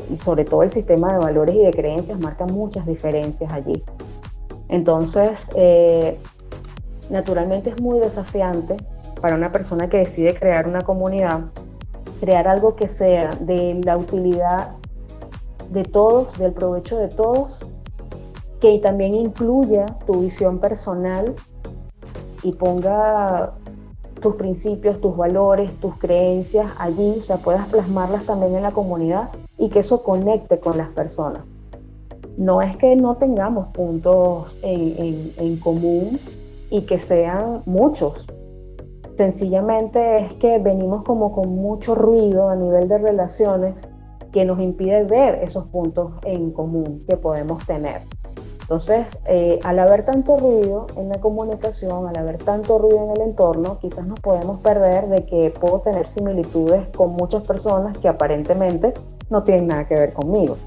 y 0.09 0.17
sobre 0.17 0.45
todo 0.45 0.63
el 0.63 0.71
sistema 0.71 1.13
de 1.13 1.19
valores 1.19 1.53
y 1.53 1.63
de 1.63 1.69
creencias 1.69 2.19
marca 2.19 2.47
muchas 2.47 2.87
diferencias 2.87 3.51
allí. 3.53 3.83
Entonces, 4.67 5.47
eh, 5.55 6.17
naturalmente 7.11 7.69
es 7.69 7.79
muy 7.79 7.99
desafiante 7.99 8.77
para 9.21 9.35
una 9.35 9.51
persona 9.51 9.89
que 9.89 9.97
decide 9.97 10.33
crear 10.33 10.67
una 10.67 10.81
comunidad, 10.81 11.41
crear 12.19 12.47
algo 12.47 12.75
que 12.75 12.87
sea 12.87 13.35
de 13.41 13.79
la 13.83 13.95
utilidad 13.95 14.71
de 15.73 15.83
todos, 15.83 16.37
del 16.37 16.53
provecho 16.53 16.97
de 16.97 17.09
todos, 17.09 17.59
que 18.61 18.79
también 18.79 19.13
incluya 19.13 19.85
tu 20.05 20.21
visión 20.21 20.59
personal 20.59 21.33
y 22.43 22.53
ponga 22.53 23.53
tus 24.21 24.35
principios, 24.35 25.01
tus 25.01 25.17
valores, 25.17 25.71
tus 25.79 25.97
creencias 25.97 26.71
allí, 26.77 27.17
o 27.19 27.23
sea, 27.23 27.37
puedas 27.37 27.67
plasmarlas 27.67 28.25
también 28.25 28.55
en 28.55 28.63
la 28.63 28.71
comunidad 28.71 29.29
y 29.57 29.69
que 29.69 29.79
eso 29.79 30.03
conecte 30.03 30.59
con 30.59 30.77
las 30.77 30.89
personas. 30.89 31.43
No 32.37 32.61
es 32.61 32.77
que 32.77 32.95
no 32.95 33.17
tengamos 33.17 33.67
puntos 33.67 34.55
en, 34.61 35.57
común 35.57 36.19
y 36.69 36.81
que 36.81 36.99
sean 36.99 37.61
muchos, 37.65 38.27
Sencillamente 39.17 40.25
es 40.25 40.33
que 40.33 40.57
venimos 40.57 41.03
como 41.03 41.33
con 41.33 41.49
mucho 41.49 41.93
ruido 41.93 42.49
a 42.49 42.55
nivel 42.55 42.87
de 42.87 42.97
relaciones 42.97 43.75
que 44.33 44.43
nos 44.43 44.59
impide 44.59 45.03
ver 45.03 45.35
esos 45.35 45.65
puntos 45.67 46.11
en 46.23 46.51
común 46.51 47.05
que 47.07 47.15
podemos 47.15 47.65
tener. 47.65 48.01
Entonces, 48.63 49.17
eh, 49.25 49.59
al 49.63 49.77
haber 49.77 50.05
tanto 50.05 50.37
ruido 50.37 50.87
en 50.97 51.09
la 51.09 51.19
comunicación, 51.19 52.07
al 52.07 52.17
haber 52.17 52.37
tanto 52.37 52.79
ruido 52.79 53.03
en 53.03 53.11
el 53.11 53.29
entorno, 53.29 53.77
quizás 53.79 54.07
nos 54.07 54.19
podemos 54.19 54.61
perder 54.61 55.07
de 55.09 55.25
que 55.25 55.51
puedo 55.51 55.81
tener 55.81 56.07
similitudes 56.07 56.87
con 56.95 57.11
muchas 57.11 57.45
personas 57.45 57.97
que 57.99 58.07
aparentemente 58.07 58.93
no 59.29 59.43
tienen 59.43 59.67
nada 59.67 59.85
que 59.87 59.95
ver 59.95 60.13
conmigo, 60.13 60.57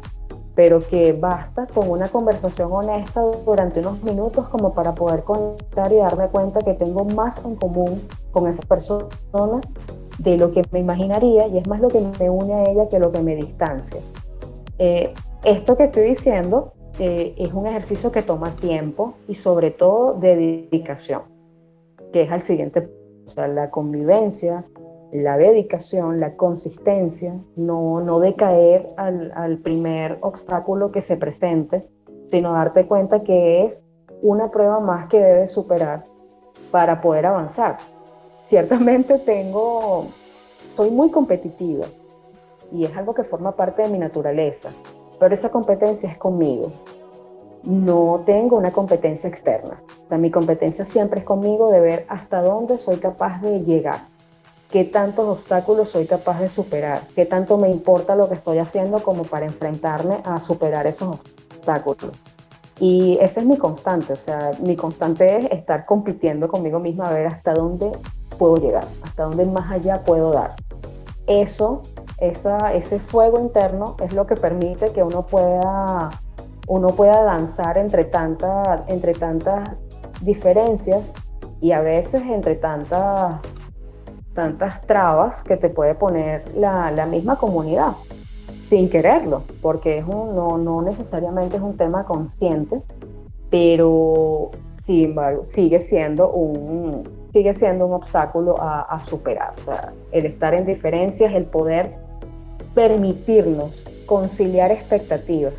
pero 0.55 0.79
que 0.79 1.15
basta 1.15 1.67
con 1.67 1.91
una 1.91 2.09
conversación 2.09 2.71
honesta 2.71 3.23
durante 3.45 3.81
unos 3.81 4.03
minutos 4.05 4.47
como 4.49 4.75
para 4.75 4.95
poder 4.95 5.25
contar 5.25 5.91
y 5.91 5.97
darme 5.97 6.29
cuenta 6.29 6.61
que 6.61 6.75
tengo 6.75 7.05
más 7.07 7.45
en 7.45 7.57
común 7.57 8.01
con 8.31 8.47
esa 8.47 8.63
persona 8.63 9.09
de 10.19 10.39
lo 10.39 10.51
que 10.51 10.63
me 10.71 10.81
imaginaría 10.81 11.47
y 11.49 11.59
es 11.59 11.69
más 11.69 11.81
lo 11.81 11.89
que 11.89 12.01
me 12.01 12.31
une 12.31 12.55
a 12.55 12.65
ella 12.65 12.89
que 12.89 12.99
lo 12.99 13.13
que 13.13 13.21
me 13.21 13.37
distancia. 13.37 14.01
Eh, 14.79 15.13
esto 15.45 15.77
que 15.77 15.85
estoy 15.85 16.05
diciendo 16.05 16.73
eh, 16.99 17.35
es 17.37 17.53
un 17.53 17.67
ejercicio 17.67 18.11
que 18.11 18.23
toma 18.23 18.51
tiempo 18.57 19.15
y 19.29 19.35
sobre 19.35 19.71
todo 19.71 20.15
de 20.15 20.37
dedicación, 20.37 21.23
que 22.13 22.23
es 22.23 22.31
al 22.31 22.41
siguiente, 22.41 22.89
o 23.27 23.31
sea, 23.31 23.49
la 23.49 23.71
convivencia, 23.71 24.65
la 25.13 25.37
dedicación, 25.37 26.21
la 26.21 26.37
consistencia, 26.37 27.35
no, 27.55 28.01
no 28.01 28.19
decaer 28.19 28.91
al 28.97 29.59
primer 29.59 30.19
obstáculo 30.21 30.91
que 30.91 31.01
se 31.01 31.17
presente, 31.17 31.87
sino 32.29 32.53
darte 32.53 32.87
cuenta 32.87 33.23
que 33.23 33.65
es 33.65 33.85
una 34.23 34.51
prueba 34.51 34.81
más 34.81 35.09
que 35.09 35.21
debes 35.21 35.53
superar 35.53 36.03
para 36.71 37.01
poder 37.01 37.27
avanzar. 37.27 37.77
Ciertamente 38.49 39.19
tengo, 39.25 40.07
soy 40.77 40.91
muy 40.91 41.11
competitiva 41.11 41.87
y 42.73 42.85
es 42.85 42.97
algo 42.97 43.15
que 43.15 43.25
forma 43.25 43.53
parte 43.53 43.83
de 43.83 43.89
mi 43.89 43.99
naturaleza 43.99 44.71
pero 45.19 45.35
esa 45.35 45.51
competencia 45.51 46.11
es 46.11 46.19
conmigo. 46.19 46.73
No 47.65 48.23
tengo 48.25 48.57
una 48.57 48.73
competencia 48.73 49.29
externa. 49.29 49.81
O 50.11 50.19
mi 50.19 50.31
competencia 50.31 50.85
siempre 50.85 51.21
es 51.21 51.27
conmigo 51.27 51.71
de 51.71 51.81
ver 51.81 52.07
hasta 52.09 52.41
dónde 52.41 52.79
soy 52.79 52.97
capaz 52.97 53.41
de 53.41 53.63
llegar, 53.63 54.03
qué 54.71 54.85
tantos 54.85 55.27
obstáculos 55.27 55.89
soy 55.91 56.07
capaz 56.07 56.39
de 56.39 56.49
superar, 56.49 57.03
qué 57.17 57.27
tanto 57.27 57.59
me 57.59 57.69
importa 57.69 58.15
lo 58.15 58.29
que 58.29 58.35
estoy 58.35 58.59
haciendo 58.59 59.03
como 59.03 59.25
para 59.25 59.47
enfrentarme 59.47 60.19
a 60.25 60.39
superar 60.39 60.87
esos 60.87 61.19
obstáculos. 61.51 62.13
Y 62.79 63.19
ese 63.21 63.41
es 63.41 63.47
mi 63.47 63.57
constante, 63.57 64.13
o 64.13 64.17
sea, 64.17 64.53
mi 64.61 64.77
constante 64.77 65.39
es 65.39 65.51
estar 65.51 65.87
compitiendo 65.87 66.47
conmigo 66.47 66.79
misma 66.79 67.09
a 67.09 67.13
ver 67.13 67.27
hasta 67.27 67.53
dónde 67.53 67.91
puedo 68.37 68.57
llegar, 68.57 68.85
hasta 69.03 69.25
dónde 69.25 69.47
más 69.47 69.71
allá 69.71 70.05
puedo 70.05 70.33
dar. 70.33 70.55
Eso 71.27 71.83
ese 72.19 72.99
fuego 72.99 73.41
interno 73.41 73.97
es 74.03 74.13
lo 74.13 74.27
que 74.27 74.37
permite 74.37 74.93
que 74.93 75.03
uno 75.03 75.27
pueda, 75.27 76.11
uno 76.67 76.89
pueda 76.89 77.23
danzar 77.25 77.79
entre, 77.79 78.05
tanta, 78.05 78.85
entre 78.89 79.13
tantas 79.15 79.69
diferencias 80.23 81.13
y 81.61 81.73
a 81.73 81.81
veces 81.81 82.23
entre 82.23 82.55
tantas, 82.55 83.41
tantas 84.35 84.81
trabas 84.83 85.43
que 85.43 85.57
te 85.57 85.69
puede 85.69 85.95
poner 85.95 86.45
la, 86.57 87.07
misma 87.07 87.37
comunidad 87.37 87.93
sin 88.69 88.89
quererlo, 88.89 89.43
porque 89.61 89.99
es 89.99 90.07
no, 90.07 90.59
no 90.59 90.83
necesariamente 90.83 91.57
es 91.57 91.63
un 91.63 91.77
tema 91.77 92.05
consciente, 92.05 92.83
pero 93.51 94.51
sin 94.85 95.05
embargo 95.05 95.45
sigue 95.45 95.79
siendo 95.81 96.31
un, 96.31 97.05
sigue 97.37 97.53
siendo 97.53 97.85
un 97.87 97.93
obstáculo 97.93 98.59
a, 98.59 98.81
a 98.81 99.05
superar. 99.05 99.53
O 99.61 99.65
sea, 99.67 99.93
el 100.11 100.25
estar 100.25 100.55
en 100.55 100.65
diferencias, 100.65 101.35
el 101.35 101.45
poder 101.45 101.93
permitirnos 102.75 103.85
conciliar 104.07 104.73
expectativas, 104.73 105.53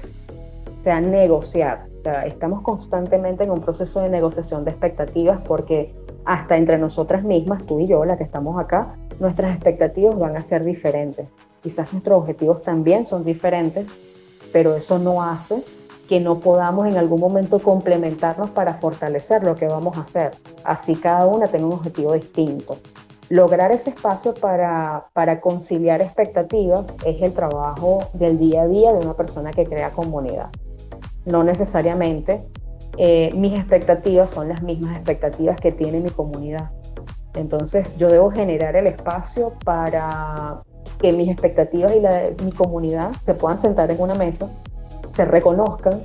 o 0.79 0.83
sea, 0.83 0.99
negociar. 0.99 1.85
estamos 2.25 2.63
constantemente 2.63 3.43
en 3.43 3.51
un 3.51 3.61
proceso 3.61 4.01
de 4.01 4.09
negociación 4.09 4.65
de 4.65 4.71
expectativas 4.71 5.39
porque 5.47 5.93
hasta 6.25 6.57
entre 6.57 6.79
nosotras 6.79 7.23
mismas, 7.23 7.63
tú 7.67 7.79
y 7.79 7.85
yo, 7.85 8.05
la 8.05 8.17
que 8.17 8.23
estamos 8.23 8.59
acá, 8.59 8.95
nuestras 9.19 9.51
expectativas 9.51 10.17
van 10.17 10.35
a 10.35 10.41
ser 10.41 10.63
diferentes. 10.63 11.27
Quizás 11.61 11.93
nuestros 11.93 12.17
objetivos 12.17 12.63
también 12.63 13.05
son 13.05 13.23
diferentes, 13.23 13.85
pero 14.51 14.75
eso 14.75 14.97
no 14.97 15.21
hace 15.21 15.61
que 16.07 16.19
no 16.19 16.39
podamos 16.39 16.87
en 16.87 16.97
algún 16.97 17.19
momento 17.19 17.59
complementarnos 17.59 18.49
para 18.51 18.75
fortalecer 18.75 19.43
lo 19.43 19.55
que 19.55 19.67
vamos 19.67 19.97
a 19.97 20.01
hacer. 20.01 20.31
Así 20.63 20.95
cada 20.95 21.25
una 21.25 21.47
tenga 21.47 21.65
un 21.65 21.73
objetivo 21.73 22.13
distinto 22.13 22.77
lograr 23.29 23.71
ese 23.71 23.89
espacio 23.89 24.33
para, 24.33 25.09
conciliar 25.41 26.01
expectativas 26.01 26.87
es 27.05 27.21
el 27.21 27.33
trabajo 27.33 28.09
del 28.13 28.39
día 28.39 28.63
a 28.63 28.67
día 28.67 28.93
de 28.93 28.99
una 28.99 29.15
persona 29.15 29.51
que 29.51 29.65
crea 29.65 29.91
comunidad. 29.91 30.49
No 31.25 31.43
necesariamente 31.43 32.43
eh, 32.97 33.29
mis 33.35 33.53
expectativas 33.53 34.31
son 34.31 34.47
las 34.47 34.63
mismas 34.63 34.95
expectativas 34.95 35.59
que 35.59 35.71
tiene 35.71 35.99
mi 35.99 36.09
comunidad. 36.09 36.71
Entonces 37.35 37.97
yo 37.97 38.09
debo 38.09 38.31
generar 38.31 38.75
el 38.75 38.87
espacio 38.87 39.53
para 39.63 40.61
que 40.99 41.11
mis 41.11 41.29
expectativas 41.29 41.93
y 41.93 41.99
la 41.99 42.29
mi 42.43 42.51
comunidad 42.51 43.11
se 43.25 43.33
puedan 43.33 43.59
sentar 43.59 43.91
en 43.91 44.01
una 44.01 44.15
mesa, 44.15 44.49
se 45.17 45.25
reconozcan 45.25 45.99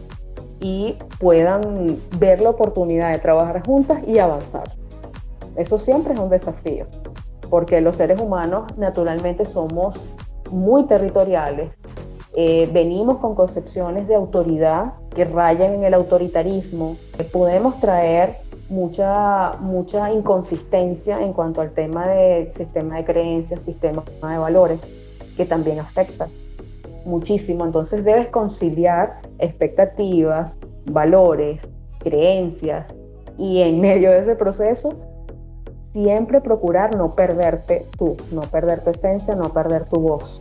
y 0.61 0.97
puedan 1.21 1.99
ver 2.19 2.41
la 2.41 2.51
oportunidad 2.51 3.13
de 3.13 3.19
trabajar 3.19 3.65
juntas 3.65 4.01
y 4.07 4.19
avanzar. 4.19 4.65
Eso 5.55 5.77
siempre 5.77 6.15
es 6.15 6.19
un 6.19 6.31
desafío 6.31 6.87
porque 7.51 7.83
los 7.83 7.97
seres 7.97 8.19
humanos 8.19 8.65
naturalmente 8.79 9.45
somos 9.45 10.01
muy 10.51 10.87
territoriales, 10.87 11.71
eh, 12.35 12.67
venimos 12.73 13.19
con 13.19 13.35
concepciones 13.35 14.09
de 14.09 14.15
autoridad 14.15 14.95
que 15.15 15.27
rayan 15.27 15.75
en 15.75 15.85
el 15.85 15.93
autoritarismo, 15.93 16.97
podemos 17.31 17.79
traer 17.79 18.37
mucha, 18.71 19.53
mucha 19.61 20.11
inconsistencia 20.11 21.21
en 21.21 21.35
cuanto 21.35 21.61
al 21.61 21.73
tema 21.73 22.09
del 22.09 22.51
sistema 22.55 22.97
de 22.97 23.05
creencias, 23.05 23.61
sistema 23.61 24.03
de 24.23 24.39
valores, 24.39 24.81
que 25.37 25.45
también 25.45 25.79
afecta 25.79 26.29
muchísimo. 27.05 27.65
Entonces 27.65 28.05
debes 28.05 28.29
conciliar 28.29 29.21
expectativas, 29.39 30.59
valores, 30.87 31.71
creencias 31.99 32.95
y 33.39 33.63
en 33.63 33.81
medio 33.81 34.11
de 34.11 34.21
ese 34.21 34.37
proceso 34.37 34.91
siempre 35.93 36.41
procurar 36.41 36.97
no 36.97 37.15
perderte 37.15 37.87
tú, 37.99 38.17
no 38.33 38.43
perder 38.43 38.83
tu 38.83 38.91
esencia, 38.91 39.35
no 39.35 39.53
perder 39.53 39.85
tu 39.87 40.01
voz, 40.01 40.41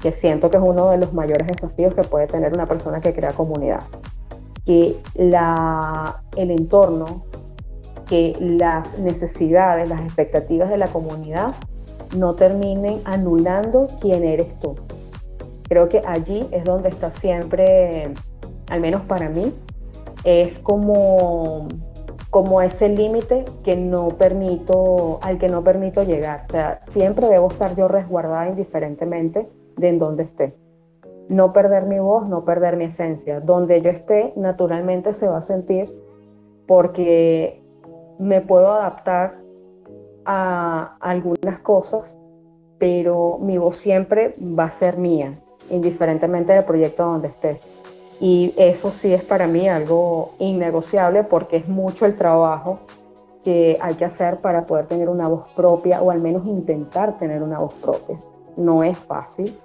que 0.00 0.12
siento 0.12 0.50
que 0.50 0.56
es 0.56 0.62
uno 0.62 0.90
de 0.90 0.98
los 0.98 1.12
mayores 1.12 1.46
desafíos 1.46 1.94
que 1.94 2.02
puede 2.02 2.26
tener 2.26 2.52
una 2.52 2.66
persona 2.66 3.00
que 3.00 3.12
crea 3.14 3.32
comunidad. 3.32 3.82
Que 4.64 4.96
la, 5.14 6.22
el 6.36 6.50
entorno, 6.50 7.24
que 8.06 8.34
las 8.40 8.98
necesidades, 8.98 9.88
las 9.88 10.00
expectativas 10.00 10.70
de 10.70 10.78
la 10.78 10.88
comunidad 10.88 11.54
no 12.16 12.34
terminen 12.34 13.00
anulando 13.04 13.86
quién 14.00 14.24
eres 14.24 14.58
tú. 14.60 14.76
Creo 15.68 15.88
que 15.88 16.02
allí 16.06 16.46
es 16.50 16.64
donde 16.64 16.88
está 16.88 17.10
siempre, 17.10 18.12
al 18.70 18.80
menos 18.80 19.02
para 19.02 19.28
mí, 19.28 19.52
es 20.24 20.58
como 20.60 21.68
como 22.30 22.60
ese 22.60 22.88
límite 22.90 23.44
que 23.64 23.76
no 23.76 24.10
permito, 24.10 25.18
al 25.22 25.38
que 25.38 25.48
no 25.48 25.64
permito 25.64 26.02
llegar. 26.02 26.44
O 26.48 26.52
sea, 26.52 26.78
siempre 26.92 27.26
debo 27.26 27.48
estar 27.48 27.74
yo 27.74 27.88
resguardada 27.88 28.48
indiferentemente 28.48 29.48
de 29.76 29.88
en 29.88 29.98
dónde 29.98 30.24
esté. 30.24 30.54
No 31.28 31.52
perder 31.52 31.84
mi 31.84 31.98
voz, 31.98 32.28
no 32.28 32.44
perder 32.44 32.76
mi 32.76 32.84
esencia. 32.84 33.40
Donde 33.40 33.80
yo 33.80 33.90
esté, 33.90 34.32
naturalmente 34.36 35.12
se 35.12 35.28
va 35.28 35.38
a 35.38 35.42
sentir 35.42 35.92
porque 36.66 37.62
me 38.18 38.40
puedo 38.40 38.72
adaptar 38.72 39.38
a 40.26 40.96
algunas 41.00 41.60
cosas, 41.60 42.18
pero 42.78 43.38
mi 43.40 43.56
voz 43.56 43.76
siempre 43.76 44.34
va 44.38 44.64
a 44.64 44.70
ser 44.70 44.98
mía, 44.98 45.32
indiferentemente 45.70 46.52
del 46.52 46.64
proyecto 46.64 47.04
donde 47.04 47.28
esté. 47.28 47.60
Y 48.20 48.52
eso 48.56 48.90
sí 48.90 49.12
es 49.12 49.22
para 49.22 49.46
mí 49.46 49.68
algo 49.68 50.34
innegociable 50.38 51.22
porque 51.22 51.56
es 51.56 51.68
mucho 51.68 52.04
el 52.04 52.16
trabajo 52.16 52.80
que 53.44 53.78
hay 53.80 53.94
que 53.94 54.04
hacer 54.04 54.38
para 54.38 54.66
poder 54.66 54.86
tener 54.86 55.08
una 55.08 55.28
voz 55.28 55.46
propia 55.54 56.02
o 56.02 56.10
al 56.10 56.20
menos 56.20 56.46
intentar 56.46 57.16
tener 57.18 57.42
una 57.42 57.60
voz 57.60 57.74
propia. 57.74 58.18
No 58.56 58.82
es 58.82 58.98
fácil. 58.98 59.56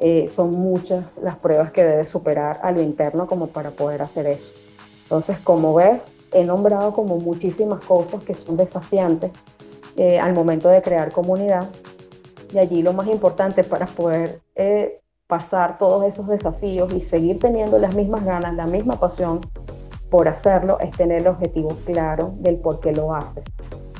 Eh, 0.00 0.30
son 0.32 0.50
muchas 0.50 1.18
las 1.18 1.36
pruebas 1.36 1.72
que 1.72 1.82
debes 1.82 2.08
superar 2.08 2.60
a 2.62 2.70
lo 2.70 2.80
interno 2.80 3.26
como 3.26 3.48
para 3.48 3.70
poder 3.70 4.00
hacer 4.00 4.26
eso. 4.26 4.52
Entonces, 5.02 5.38
como 5.38 5.74
ves, 5.74 6.14
he 6.32 6.44
nombrado 6.44 6.92
como 6.92 7.16
muchísimas 7.16 7.84
cosas 7.84 8.22
que 8.22 8.34
son 8.34 8.56
desafiantes 8.56 9.32
eh, 9.96 10.20
al 10.20 10.34
momento 10.34 10.68
de 10.68 10.82
crear 10.82 11.10
comunidad. 11.10 11.68
Y 12.52 12.58
allí 12.58 12.82
lo 12.82 12.92
más 12.92 13.08
importante 13.08 13.64
para 13.64 13.86
poder 13.86 14.40
eh, 14.54 15.00
pasar 15.28 15.76
todos 15.78 16.04
esos 16.04 16.26
desafíos 16.26 16.92
y 16.92 17.02
seguir 17.02 17.38
teniendo 17.38 17.78
las 17.78 17.94
mismas 17.94 18.24
ganas, 18.24 18.54
la 18.54 18.66
misma 18.66 18.98
pasión 18.98 19.40
por 20.10 20.26
hacerlo, 20.26 20.80
es 20.80 20.90
tener 20.96 21.20
el 21.20 21.26
objetivo 21.28 21.68
claro 21.84 22.32
del 22.38 22.56
por 22.56 22.80
qué 22.80 22.92
lo 22.92 23.14
haces. 23.14 23.44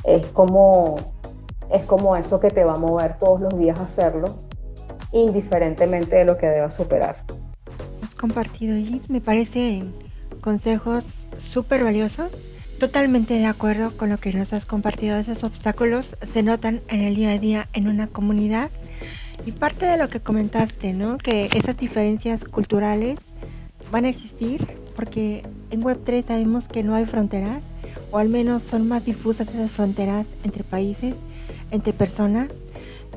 es 0.03 0.25
como, 0.27 0.95
es 1.71 1.83
como 1.83 2.15
eso 2.15 2.39
que 2.39 2.49
te 2.49 2.65
va 2.65 2.73
a 2.73 2.79
mover 2.79 3.19
todos 3.19 3.41
los 3.41 3.57
días 3.59 3.79
a 3.79 3.83
hacerlo, 3.83 4.35
indiferentemente 5.11 6.15
de 6.15 6.25
lo 6.25 6.35
que 6.35 6.47
debas 6.47 6.73
superar. 6.73 7.17
Has 8.03 8.15
compartido, 8.15 8.73
Liz, 8.73 9.07
me 9.07 9.21
parecen 9.21 9.93
consejos 10.41 11.05
súper 11.39 11.83
valiosos. 11.83 12.31
Totalmente 12.79 13.33
de 13.33 13.45
acuerdo 13.45 13.95
con 13.97 14.09
lo 14.09 14.17
que 14.17 14.33
nos 14.33 14.53
has 14.53 14.65
compartido. 14.65 15.17
Esos 15.17 15.43
obstáculos 15.43 16.15
se 16.31 16.43
notan 16.43 16.81
en 16.87 17.01
el 17.01 17.15
día 17.15 17.31
a 17.31 17.37
día 17.37 17.67
en 17.73 17.87
una 17.87 18.07
comunidad. 18.07 18.71
Y 19.45 19.51
parte 19.51 19.85
de 19.85 19.97
lo 19.97 20.09
que 20.09 20.19
comentaste, 20.19 20.93
¿no? 20.93 21.17
Que 21.17 21.49
esas 21.53 21.77
diferencias 21.77 22.43
culturales 22.43 23.17
van 23.91 24.05
a 24.05 24.09
existir 24.09 24.65
porque 24.95 25.43
en 25.71 25.81
Web3 25.81 26.25
sabemos 26.27 26.67
que 26.67 26.83
no 26.83 26.93
hay 26.93 27.05
fronteras, 27.05 27.63
o 28.11 28.17
al 28.17 28.27
menos 28.27 28.63
son 28.63 28.87
más 28.87 29.05
difusas 29.05 29.47
esas 29.47 29.71
fronteras 29.71 30.27
entre 30.43 30.63
países, 30.63 31.15
entre 31.71 31.93
personas, 31.93 32.49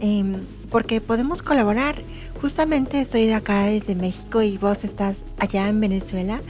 em, 0.01 0.35
porque 0.71 1.01
podemos 1.01 1.43
colaborar. 1.43 1.97
Justamente 2.41 3.01
estoy 3.01 3.27
de 3.27 3.35
acá 3.35 3.65
desde 3.65 3.97
México 3.97 4.43
y 4.43 4.59
vos 4.59 4.85
estás 4.85 5.17
allá 5.39 5.69
en 5.69 5.81
Venezuela. 5.81 6.41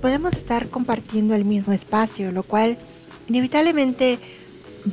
Podemos 0.00 0.34
estar 0.34 0.68
compartiendo 0.68 1.34
el 1.34 1.44
mismo 1.44 1.72
espacio, 1.72 2.30
lo 2.30 2.44
cual 2.44 2.76
inevitablemente 3.28 4.20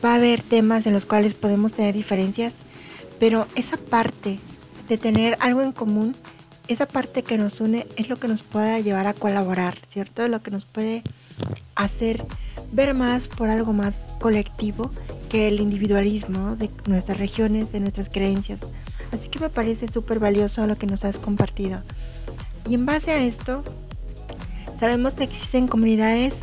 va 0.03 0.13
a 0.13 0.15
haber 0.15 0.41
temas 0.41 0.88
en 0.88 0.93
los 0.93 1.05
cuales 1.05 1.35
podemos 1.35 1.73
tener 1.73 1.93
diferencias, 1.93 2.53
pero 3.19 3.47
esa 3.56 3.78
parte 3.78 4.39
de 4.88 4.97
tener 4.97 5.38
algo 5.39 5.62
en 5.62 5.71
común, 5.71 6.15
esa 6.67 6.88
parte 6.88 7.23
que 7.23 7.38
nos 7.38 7.62
une 7.62 7.88
es 7.95 8.10
lo 8.10 8.17
que 8.17 8.28
nos 8.28 8.41
puede 8.41 8.84
llevar 8.84 9.08
a 9.08 9.13
colaborar, 9.13 9.78
¿cierto? 9.91 10.28
Lo 10.28 10.41
que 10.41 10.51
nos 10.51 10.65
puede 10.65 11.04
hacer 11.75 12.23
ver 12.71 12.93
más 12.93 13.28
por 13.28 13.49
algo 13.49 13.73
más 13.73 13.93
colectivo 14.19 14.91
que 15.30 15.47
el 15.47 15.60
individualismo 15.60 16.56
de 16.56 16.69
nuestras 16.88 17.17
regiones, 17.17 17.71
de 17.71 17.80
nuestras 17.80 18.10
creencias. 18.10 18.60
Así 19.12 19.30
que 19.30 19.39
me 19.39 19.49
parece 19.49 19.88
súper 19.88 20.19
valioso 20.19 20.65
lo 20.65 20.78
que 20.78 20.88
nos 20.88 21.06
has 21.06 21.17
compartido. 21.17 21.82
Y 22.67 22.73
en 22.73 22.86
base 22.86 23.12
a 23.12 23.23
esto, 23.23 23.63
sabemos 24.80 25.13
que 25.13 25.25
existen 25.25 25.67
comunidades, 25.67 26.34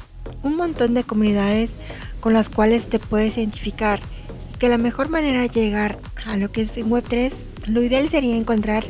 un 0.43 0.57
montón 0.57 0.95
de 0.95 1.05
comunidades 1.05 1.73
con 2.21 2.33
las 2.33 2.49
cuales 2.49 2.89
te 2.89 2.99
puedes 2.99 3.37
identificar. 3.37 4.01
Que 4.62 4.68
la 4.68 4.79
mejor 4.79 5.09
manera 5.09 5.40
de 5.40 5.48
llegar 5.48 5.98
a 6.25 6.37
lo 6.37 6.53
que 6.53 6.62
es 6.62 6.77
en 6.77 6.88
Web3, 6.88 7.33
lo 7.66 7.83
ideal 7.83 8.09
sería 8.09 8.37
encontrar 8.37 8.85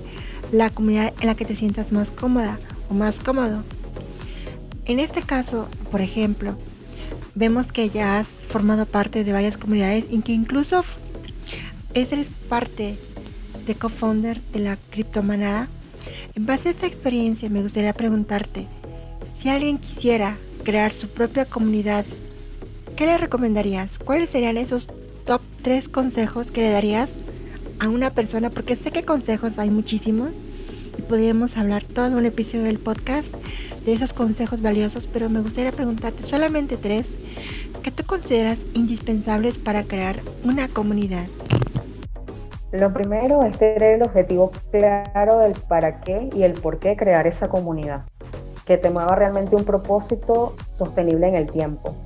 la 0.52 0.68
comunidad 0.68 1.14
en 1.18 1.26
la 1.26 1.34
que 1.34 1.46
te 1.46 1.56
sientas 1.56 1.92
más 1.92 2.10
cómoda 2.10 2.58
o 2.90 2.94
más 2.94 3.18
cómodo. 3.20 3.64
En 4.84 4.98
este 4.98 5.22
caso, 5.22 5.68
por 5.90 6.02
ejemplo, 6.02 6.58
vemos 7.34 7.72
que 7.72 7.88
ya 7.88 8.18
has 8.18 8.26
formado 8.26 8.84
parte 8.84 9.24
de 9.24 9.32
varias 9.32 9.56
comunidades 9.56 10.04
y 10.10 10.20
que 10.20 10.32
incluso 10.32 10.84
eres 11.94 12.26
parte 12.50 12.96
de 13.66 13.74
co-founder 13.74 14.42
de 14.52 14.58
la 14.58 14.76
criptomanada. 14.90 15.68
En 16.34 16.44
base 16.44 16.68
a 16.68 16.72
esta 16.72 16.86
experiencia 16.86 17.48
me 17.48 17.62
gustaría 17.62 17.94
preguntarte, 17.94 18.66
si 19.40 19.48
alguien 19.48 19.78
quisiera 19.78 20.36
crear 20.64 20.92
su 20.92 21.08
propia 21.08 21.46
comunidad, 21.46 22.04
¿qué 22.94 23.06
le 23.06 23.16
recomendarías? 23.16 23.96
¿Cuáles 23.96 24.28
serían 24.28 24.58
esos 24.58 24.90
top 25.24 25.40
3 25.62 25.88
consejos 25.88 26.50
que 26.50 26.62
le 26.62 26.70
darías 26.70 27.10
a 27.78 27.88
una 27.88 28.10
persona? 28.10 28.50
Porque 28.50 28.76
sé 28.76 28.90
que 28.90 29.04
consejos 29.04 29.58
hay 29.58 29.70
muchísimos 29.70 30.30
y 30.98 31.02
podríamos 31.02 31.56
hablar 31.56 31.84
todo 31.84 32.16
un 32.16 32.26
episodio 32.26 32.64
del 32.64 32.78
podcast 32.78 33.28
de 33.84 33.92
esos 33.92 34.12
consejos 34.12 34.62
valiosos, 34.62 35.06
pero 35.06 35.28
me 35.28 35.40
gustaría 35.40 35.72
preguntarte 35.72 36.22
solamente 36.22 36.76
tres 36.76 37.06
que 37.82 37.90
tú 37.90 38.04
consideras 38.04 38.58
indispensables 38.74 39.58
para 39.58 39.82
crear 39.82 40.20
una 40.44 40.68
comunidad. 40.68 41.26
Lo 42.72 42.92
primero 42.92 43.42
es 43.42 43.58
tener 43.58 43.82
el 43.82 44.02
objetivo 44.02 44.52
claro 44.70 45.38
del 45.38 45.52
para 45.68 46.00
qué 46.00 46.30
y 46.34 46.42
el 46.44 46.52
por 46.52 46.78
qué 46.78 46.96
crear 46.96 47.26
esa 47.26 47.48
comunidad, 47.48 48.04
que 48.64 48.78
te 48.78 48.88
mueva 48.88 49.14
realmente 49.14 49.56
un 49.56 49.64
propósito 49.64 50.54
sostenible 50.74 51.28
en 51.28 51.36
el 51.36 51.50
tiempo, 51.50 51.96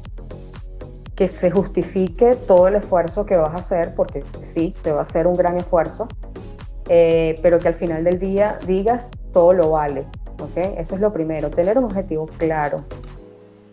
que 1.16 1.28
se 1.28 1.50
justifique 1.50 2.36
todo 2.46 2.68
el 2.68 2.76
esfuerzo 2.76 3.24
que 3.24 3.36
vas 3.36 3.54
a 3.54 3.58
hacer, 3.58 3.94
porque 3.96 4.22
sí, 4.42 4.74
te 4.82 4.92
va 4.92 5.00
a 5.00 5.04
hacer 5.04 5.26
un 5.26 5.34
gran 5.34 5.56
esfuerzo, 5.56 6.06
eh, 6.88 7.34
pero 7.42 7.58
que 7.58 7.68
al 7.68 7.74
final 7.74 8.04
del 8.04 8.18
día 8.18 8.58
digas 8.66 9.10
todo 9.32 9.54
lo 9.54 9.70
vale, 9.72 10.06
eso 10.54 10.94
es 10.94 11.00
lo 11.00 11.12
primero, 11.12 11.50
tener 11.50 11.78
un 11.78 11.84
objetivo 11.84 12.26
claro, 12.38 12.84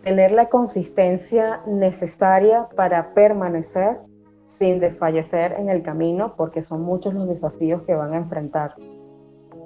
tener 0.04 0.32
la 0.32 0.50
consistencia 0.50 1.62
necesaria 1.68 2.68
para 2.76 3.14
permanecer 3.14 3.98
sin 4.46 4.80
desfallecer 4.80 5.54
en 5.54 5.70
el 5.70 5.84
camino, 5.84 6.36
porque 6.36 6.64
son 6.64 6.82
muchos 6.82 7.14
los 7.14 7.28
desafíos 7.28 7.82
que 7.84 7.96
van 7.96 8.14
a 8.14 8.18
enfrentar. 8.18 8.76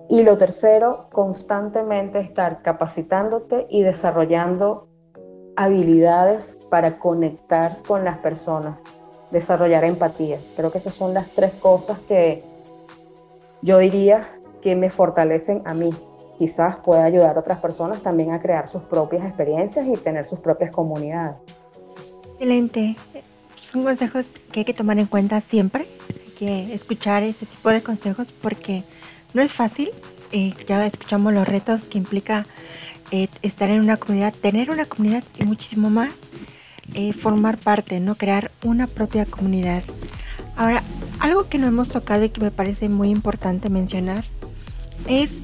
Y 0.10 0.24
lo 0.24 0.38
tercero, 0.38 1.08
constantemente 1.12 2.20
estar 2.20 2.62
capacitándote 2.62 3.68
y 3.70 3.84
desarrollando 3.84 4.88
habilidades 5.58 6.58
para 6.70 6.98
conectar 6.98 7.80
con 7.86 8.06
las 8.06 8.20
personas, 8.20 8.80
desarrollar 9.32 9.84
empatía. 9.84 10.40
Creo 10.56 10.72
que 10.72 10.78
esas 10.78 10.96
son 10.96 11.14
las 11.14 11.30
tres 11.32 11.52
cosas 11.56 12.00
que 12.08 12.44
yo 13.62 13.80
diría 13.80 14.30
que 14.62 14.76
me 14.76 14.90
fortalecen 14.90 15.64
a 15.66 15.74
mí 15.74 15.90
quizás 16.38 16.76
pueda 16.78 17.04
ayudar 17.04 17.36
a 17.36 17.40
otras 17.40 17.60
personas 17.60 18.02
también 18.02 18.32
a 18.32 18.40
crear 18.40 18.68
sus 18.68 18.84
propias 18.84 19.26
experiencias 19.26 19.88
y 19.88 19.94
tener 19.94 20.26
sus 20.26 20.40
propias 20.40 20.72
comunidades. 20.72 21.36
Excelente. 22.34 22.96
Son 23.62 23.84
consejos 23.84 24.28
que 24.52 24.62
hay 24.62 24.66
que 24.66 24.74
tomar 24.74 25.00
en 25.00 25.08
cuenta 25.08 25.42
siempre. 25.42 25.88
Hay 26.10 26.32
que 26.38 26.74
escuchar 26.74 27.24
ese 27.24 27.46
tipo 27.46 27.70
de 27.70 27.82
consejos 27.82 28.28
porque 28.42 28.84
no 29.34 29.42
es 29.42 29.52
fácil. 29.52 29.90
Eh, 30.32 30.54
ya 30.68 30.86
escuchamos 30.86 31.34
los 31.34 31.48
retos 31.48 31.86
que 31.86 31.98
implica 31.98 32.46
eh, 33.12 33.28
estar 33.42 33.70
en 33.70 33.82
una 33.82 33.98
comunidad, 33.98 34.34
tener 34.34 34.70
una 34.70 34.86
comunidad 34.86 35.24
y 35.40 35.44
muchísimo 35.44 35.90
más. 35.90 36.12
Eh, 36.94 37.14
formar 37.14 37.58
parte, 37.58 38.00
no 38.00 38.16
crear 38.16 38.52
una 38.64 38.88
propia 38.88 39.26
comunidad. 39.26 39.84
Ahora, 40.56 40.84
algo 41.20 41.50
que 41.50 41.58
no 41.58 41.68
hemos 41.68 41.90
tocado 41.90 42.24
y 42.24 42.30
que 42.30 42.42
me 42.42 42.52
parece 42.52 42.88
muy 42.88 43.10
importante 43.10 43.70
mencionar 43.70 44.24
es 45.08 45.42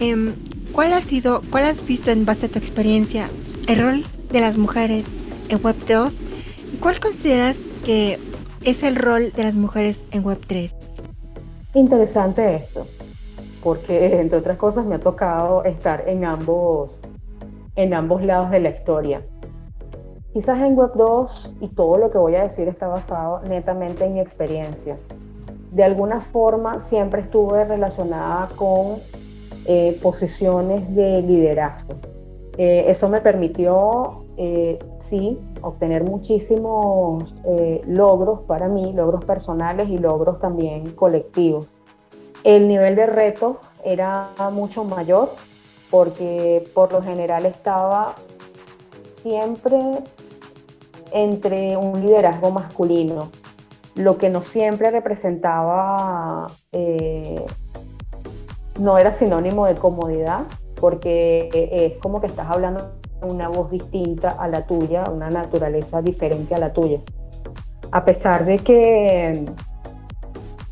Em, 0.00 0.32
¿cuál 0.72 0.94
ha 0.94 1.02
sido, 1.02 1.42
cuál 1.50 1.64
has 1.64 1.86
visto 1.86 2.10
en 2.10 2.24
base 2.24 2.46
a 2.46 2.48
tu 2.48 2.58
experiencia 2.58 3.28
el 3.68 3.82
rol 3.82 4.04
de 4.30 4.40
las 4.40 4.56
mujeres 4.56 5.04
en 5.50 5.62
Web 5.62 5.76
2 5.86 6.16
y 6.72 6.76
cuál 6.78 6.98
consideras 6.98 7.56
que 7.84 8.18
es 8.64 8.82
el 8.82 8.96
rol 8.96 9.30
de 9.32 9.44
las 9.44 9.54
mujeres 9.54 9.98
en 10.10 10.24
Web 10.24 10.40
3? 10.46 10.72
Interesante 11.74 12.56
esto, 12.56 12.86
porque 13.62 14.16
entre 14.20 14.38
otras 14.38 14.56
cosas 14.56 14.86
me 14.86 14.96
ha 14.96 15.00
tocado 15.00 15.64
estar 15.64 16.08
en 16.08 16.24
ambos, 16.24 17.00
en 17.76 17.94
ambos 17.94 18.22
lados 18.22 18.50
de 18.50 18.60
la 18.60 18.70
historia. 18.70 19.22
Quizás 20.32 20.60
en 20.60 20.76
Web 20.76 20.92
2 20.94 21.54
y 21.60 21.68
todo 21.68 21.98
lo 21.98 22.10
que 22.10 22.18
voy 22.18 22.36
a 22.36 22.44
decir 22.44 22.68
está 22.68 22.86
basado 22.86 23.40
netamente 23.48 24.04
en 24.04 24.14
mi 24.14 24.20
experiencia. 24.20 24.96
De 25.72 25.82
alguna 25.82 26.20
forma 26.20 26.80
siempre 26.80 27.22
estuve 27.22 27.64
relacionada 27.64 28.48
con 28.54 28.98
eh, 29.66 29.98
posiciones 30.00 30.94
de 30.94 31.22
liderazgo. 31.22 31.94
Eh, 32.58 32.84
eso 32.88 33.08
me 33.08 33.20
permitió, 33.20 34.24
eh, 34.36 34.78
sí, 35.00 35.38
obtener 35.62 36.04
muchísimos 36.04 37.34
logros 37.86 38.40
para 38.40 38.68
mí, 38.68 38.92
logros 38.92 39.24
personales 39.24 39.88
y 39.88 39.98
logros 39.98 40.40
también 40.40 40.92
colectivos. 40.92 41.66
El 42.44 42.68
nivel 42.68 42.96
de 42.96 43.06
reto 43.06 43.60
era 43.84 44.28
mucho 44.52 44.84
mayor 44.84 45.30
porque 45.90 46.64
por 46.74 46.92
lo 46.92 47.02
general 47.02 47.46
estaba 47.46 48.14
siempre 49.12 49.78
entre 51.12 51.76
un 51.76 52.00
liderazgo 52.00 52.50
masculino, 52.50 53.30
lo 53.96 54.16
que 54.16 54.30
no 54.30 54.42
siempre 54.42 54.90
representaba 54.90 56.46
no 58.78 58.96
era 58.96 59.10
sinónimo 59.10 59.66
de 59.66 59.74
comodidad, 59.74 60.44
porque 60.80 61.50
es 61.72 61.98
como 61.98 62.20
que 62.20 62.28
estás 62.28 62.48
hablando 62.48 62.92
una 63.20 63.48
voz 63.48 63.70
distinta 63.70 64.30
a 64.30 64.48
la 64.48 64.64
tuya, 64.64 65.04
una 65.12 65.28
naturaleza 65.28 66.00
diferente 66.00 66.54
a 66.54 66.58
la 66.58 66.72
tuya. 66.72 67.00
A 67.92 68.04
pesar 68.04 68.46
de 68.46 68.60
que 68.60 69.44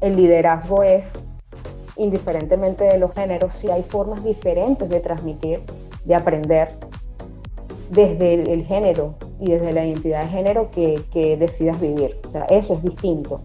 el 0.01 0.17
liderazgo 0.17 0.83
es, 0.83 1.27
indiferentemente 1.99 2.85
de 2.85 2.99
los 2.99 3.13
géneros, 3.13 3.55
sí 3.55 3.71
hay 3.71 3.83
formas 3.83 4.25
diferentes 4.25 4.89
de 4.89 5.01
transmitir, 5.01 5.63
de 6.05 6.15
aprender 6.15 6.69
desde 7.91 8.35
el, 8.35 8.65
género 8.65 9.15
y 9.41 9.51
desde 9.51 9.73
la 9.73 9.85
identidad 9.85 10.23
de 10.23 10.29
género 10.29 10.71
que, 10.71 11.01
que 11.13 11.37
decidas 11.37 11.81
vivir. 11.81 12.19
O 12.27 12.31
sea, 12.31 12.45
eso 12.45 12.73
es 12.73 12.83
distinto. 12.83 13.43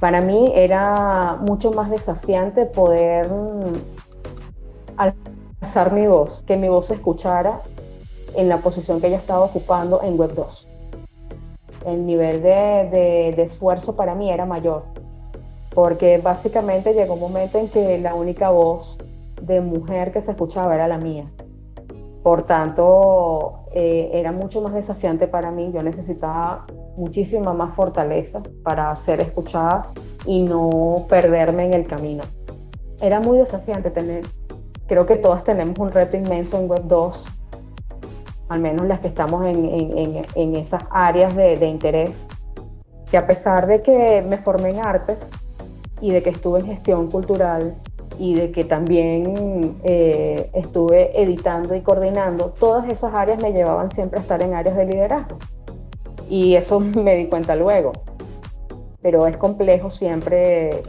Para 0.00 0.20
mí 0.20 0.52
era 0.54 1.38
mucho 1.40 1.70
más 1.70 1.90
desafiante 1.90 2.66
poder 2.66 3.26
alzar 4.96 5.92
mi 5.92 6.06
voz, 6.06 6.42
que 6.46 6.56
mi 6.56 6.68
voz 6.68 6.86
se 6.86 6.94
escuchara 6.94 7.60
en 8.34 8.48
la 8.48 8.58
posición 8.58 9.00
que 9.00 9.06
ella 9.06 9.16
estaba 9.16 9.44
ocupando 9.44 10.02
en 10.02 10.18
Web 10.18 10.34
2. 10.34 10.68
el 11.86 12.06
nivel 12.06 12.42
de, 12.42 13.32
de 13.36 13.42
esfuerzo 13.42 13.94
para 13.94 14.14
mí 14.14 14.30
era 14.30 14.46
mayor, 14.46 14.84
porque 15.74 16.18
básicamente 16.18 16.94
llegó 16.94 17.14
un 17.14 17.20
momento 17.20 17.58
en 17.58 17.68
que 17.68 17.98
la 17.98 18.14
única 18.14 18.50
voz 18.50 18.96
de 19.42 19.60
mujer 19.60 20.12
que 20.12 20.20
se 20.20 20.30
escuchaba 20.30 20.74
era 20.74 20.86
la 20.86 20.98
mía. 20.98 21.30
Por 22.22 22.44
tanto, 22.44 23.66
eh, 23.72 24.10
era 24.14 24.32
mucho 24.32 24.62
más 24.62 24.72
desafiante 24.72 25.26
para 25.26 25.50
mí. 25.50 25.70
Yo 25.74 25.82
necesitaba 25.82 26.64
muchísima 26.96 27.52
más 27.52 27.74
fortaleza 27.74 28.40
para 28.62 28.94
ser 28.94 29.20
escuchada 29.20 29.90
y 30.24 30.42
no 30.42 31.04
perderme 31.08 31.66
en 31.66 31.74
el 31.74 31.86
camino. 31.86 32.22
Era 33.02 33.20
muy 33.20 33.38
desafiante 33.38 33.90
tener, 33.90 34.24
creo 34.86 35.04
que 35.04 35.16
todas 35.16 35.44
tenemos 35.44 35.78
un 35.78 35.90
reto 35.90 36.16
inmenso 36.16 36.58
en 36.58 36.70
Web 36.70 36.84
2, 36.86 37.26
al 38.48 38.60
menos 38.60 38.86
las 38.86 39.00
que 39.00 39.08
estamos 39.08 39.44
en, 39.44 39.64
en, 39.66 40.24
en 40.34 40.56
esas 40.56 40.82
áreas 40.90 41.34
de, 41.34 41.56
de 41.56 41.66
interés, 41.66 42.26
que 43.10 43.18
a 43.18 43.26
pesar 43.26 43.66
de 43.66 43.82
que 43.82 44.22
me 44.22 44.38
formé 44.38 44.70
en 44.70 44.86
artes 44.86 45.18
y 46.04 46.10
de 46.10 46.22
que 46.22 46.28
estuve 46.28 46.60
en 46.60 46.66
gestión 46.66 47.10
cultural 47.10 47.76
y 48.18 48.34
de 48.34 48.52
que 48.52 48.62
también 48.62 49.74
eh, 49.84 50.50
estuve 50.52 51.18
editando 51.18 51.74
y 51.74 51.80
coordinando, 51.80 52.50
todas 52.50 52.86
esas 52.92 53.14
áreas 53.14 53.40
me 53.40 53.52
llevaban 53.52 53.90
siempre 53.90 54.18
a 54.18 54.22
estar 54.22 54.42
en 54.42 54.52
áreas 54.52 54.76
de 54.76 54.84
liderazgo. 54.84 55.38
Y 56.28 56.56
eso 56.56 56.78
me 57.04 57.16
di 57.16 57.28
cuenta 57.28 57.56
luego. 57.56 57.92
Pero 59.00 59.26
es 59.26 59.38
complejo 59.38 59.88
siempre 59.88 60.82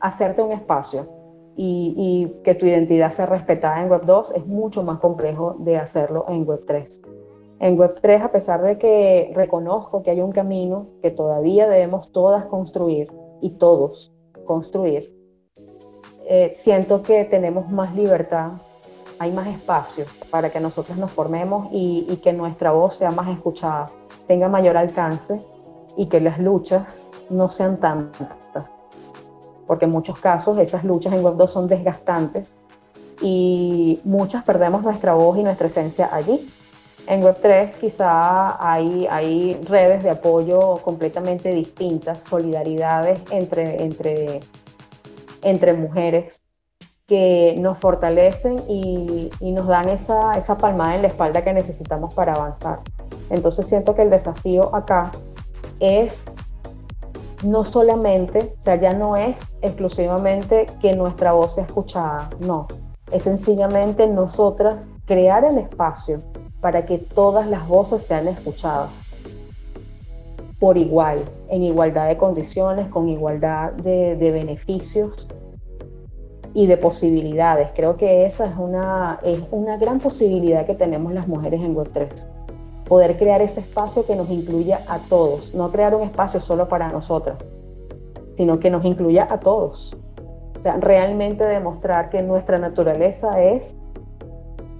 hacerte 0.00 0.42
un 0.42 0.52
espacio 0.52 1.08
y, 1.56 1.94
y, 1.96 2.42
que 2.42 2.54
tu 2.54 2.66
identidad 2.66 3.10
sea 3.10 3.24
respetada 3.24 3.80
en 3.80 3.90
Web 3.90 4.02
2 4.04 4.32
es 4.36 4.46
mucho 4.46 4.82
más 4.82 4.98
complejo 5.00 5.56
de 5.60 5.78
hacerlo 5.78 6.26
en 6.28 6.44
Web 6.44 6.64
3. 6.66 7.00
En 7.60 7.78
Web 7.78 7.94
3, 8.02 8.22
a 8.22 8.30
pesar 8.30 8.60
de 8.60 8.76
que 8.76 9.32
reconozco 9.34 10.02
que 10.02 10.10
hay 10.10 10.20
un 10.20 10.32
camino 10.32 10.88
que 11.00 11.10
todavía 11.10 11.66
debemos 11.66 12.12
todas 12.12 12.44
construir 12.44 13.08
y 13.44 13.50
todos 13.50 14.10
construir, 14.46 15.14
eh, 16.26 16.56
siento 16.58 17.02
que 17.02 17.26
tenemos 17.26 17.70
más 17.70 17.94
libertad, 17.94 18.52
hay 19.18 19.32
más 19.32 19.46
espacio 19.48 20.06
para 20.30 20.48
que 20.48 20.60
nosotros 20.60 20.96
nos 20.96 21.10
formemos 21.10 21.68
y, 21.70 22.06
y, 22.08 22.16
que 22.16 22.32
nuestra 22.32 22.72
voz 22.72 22.96
sea 22.96 23.10
más 23.10 23.28
escuchada, 23.28 23.90
tenga 24.26 24.48
mayor 24.48 24.78
alcance 24.78 25.38
y 25.98 26.06
que 26.06 26.20
las 26.20 26.38
luchas 26.38 27.06
no 27.28 27.50
sean 27.50 27.76
tantas. 27.76 28.28
Porque 29.66 29.84
en 29.84 29.90
muchos 29.90 30.18
casos 30.18 30.58
esas 30.58 30.82
luchas 30.82 31.12
en 31.12 31.22
Web 31.22 31.36
2 31.36 31.50
son 31.50 31.68
desgastantes 31.68 32.48
y 33.20 34.00
muchas 34.04 34.42
perdemos 34.44 34.82
nuestra 34.82 35.12
voz 35.14 35.36
y 35.38 35.42
nuestra 35.42 35.66
esencia 35.66 36.08
allí. 36.10 36.48
En 37.06 37.22
Web 37.22 37.36
3 37.42 37.76
quizá 37.76 38.56
hay, 38.66 39.60
redes 39.68 40.02
de 40.02 40.10
apoyo 40.10 40.80
completamente 40.82 41.50
distintas, 41.50 42.20
solidaridades 42.20 43.20
entre 43.30 44.40
mujeres 45.74 46.40
que 47.06 47.54
nos 47.58 47.78
fortalecen 47.78 48.56
y, 48.68 49.30
nos 49.40 49.66
dan 49.66 49.88
esa, 49.88 50.36
esa 50.36 50.56
palmada 50.56 50.94
en 50.94 51.02
la 51.02 51.08
espalda 51.08 51.44
que 51.44 51.52
necesitamos 51.52 52.14
para 52.14 52.34
avanzar. 52.34 52.80
Entonces 53.30 53.66
siento 53.66 53.94
que 53.94 54.02
el 54.02 54.10
desafío 54.10 54.74
acá 54.74 55.12
es 55.80 56.24
no 57.42 57.64
solamente, 57.64 58.54
o 58.58 58.62
sea, 58.62 58.76
ya 58.76 58.94
no 58.94 59.16
es 59.16 59.38
exclusivamente 59.60 60.66
que 60.80 60.94
nuestra 60.94 61.32
voz 61.32 61.54
sea 61.54 61.64
escuchada, 61.64 62.30
no, 62.40 62.66
es 63.10 63.24
sencillamente 63.24 64.06
nosotras 64.06 64.86
crear 65.04 65.44
el 65.44 65.58
espacio 65.58 66.22
para 66.64 66.86
que 66.86 66.96
todas 66.96 67.46
las 67.46 67.68
voces 67.68 68.04
sean 68.04 68.26
escuchadas 68.26 68.88
por 70.58 70.78
igual, 70.78 71.18
en 71.50 71.62
igualdad 71.62 72.08
de 72.08 72.16
condiciones, 72.16 72.88
con 72.88 73.06
igualdad 73.10 73.72
de, 73.72 74.14
beneficios 74.16 75.28
y 76.54 76.66
de 76.66 76.78
posibilidades. 76.78 77.68
Creo 77.74 77.98
que 77.98 78.24
esa 78.24 78.46
es 78.46 78.56
una, 78.56 79.20
es 79.22 79.40
una 79.50 79.76
gran 79.76 80.00
posibilidad 80.00 80.64
que 80.64 80.74
tenemos 80.74 81.12
las 81.12 81.28
mujeres 81.28 81.60
en 81.60 81.76
Web3. 81.76 82.26
Poder 82.88 83.18
crear 83.18 83.42
ese 83.42 83.60
espacio 83.60 84.06
que 84.06 84.16
nos 84.16 84.30
incluya 84.30 84.80
a 84.88 85.00
todos, 85.00 85.54
no 85.54 85.70
crear 85.70 85.94
un 85.94 86.04
espacio 86.04 86.40
solo 86.40 86.66
para 86.66 86.88
nosotras, 86.88 87.36
sino 88.38 88.58
que 88.58 88.70
nos 88.70 88.86
incluya 88.86 89.28
a 89.30 89.38
todos. 89.38 89.94
O 90.58 90.62
sea, 90.62 90.78
realmente 90.78 91.44
demostrar 91.44 92.08
que 92.08 92.22
nuestra 92.22 92.58
naturaleza 92.58 93.42
es 93.42 93.76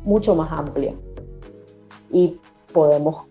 mucho 0.03 0.35
más 0.35 0.51
amplia. 0.51 0.95
Y 2.15 2.39
podemos, 2.73 3.25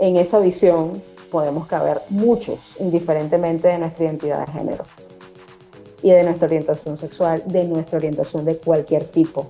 en 0.00 0.16
esa 0.16 0.38
visión, 0.38 1.02
podemos 1.30 1.66
caber 1.66 2.00
muchos, 2.08 2.76
indiferentemente 2.78 3.68
de 3.68 3.78
nuestra 3.78 4.06
identidad 4.06 4.46
de 4.46 4.52
género 4.52 4.84
y 6.02 6.10
de 6.10 6.22
nuestra 6.22 6.46
orientación 6.46 6.96
sexual, 6.96 7.42
de 7.46 7.64
nuestra 7.64 7.98
orientación 7.98 8.44
de 8.44 8.56
cualquier 8.56 9.04
tipo. 9.04 9.48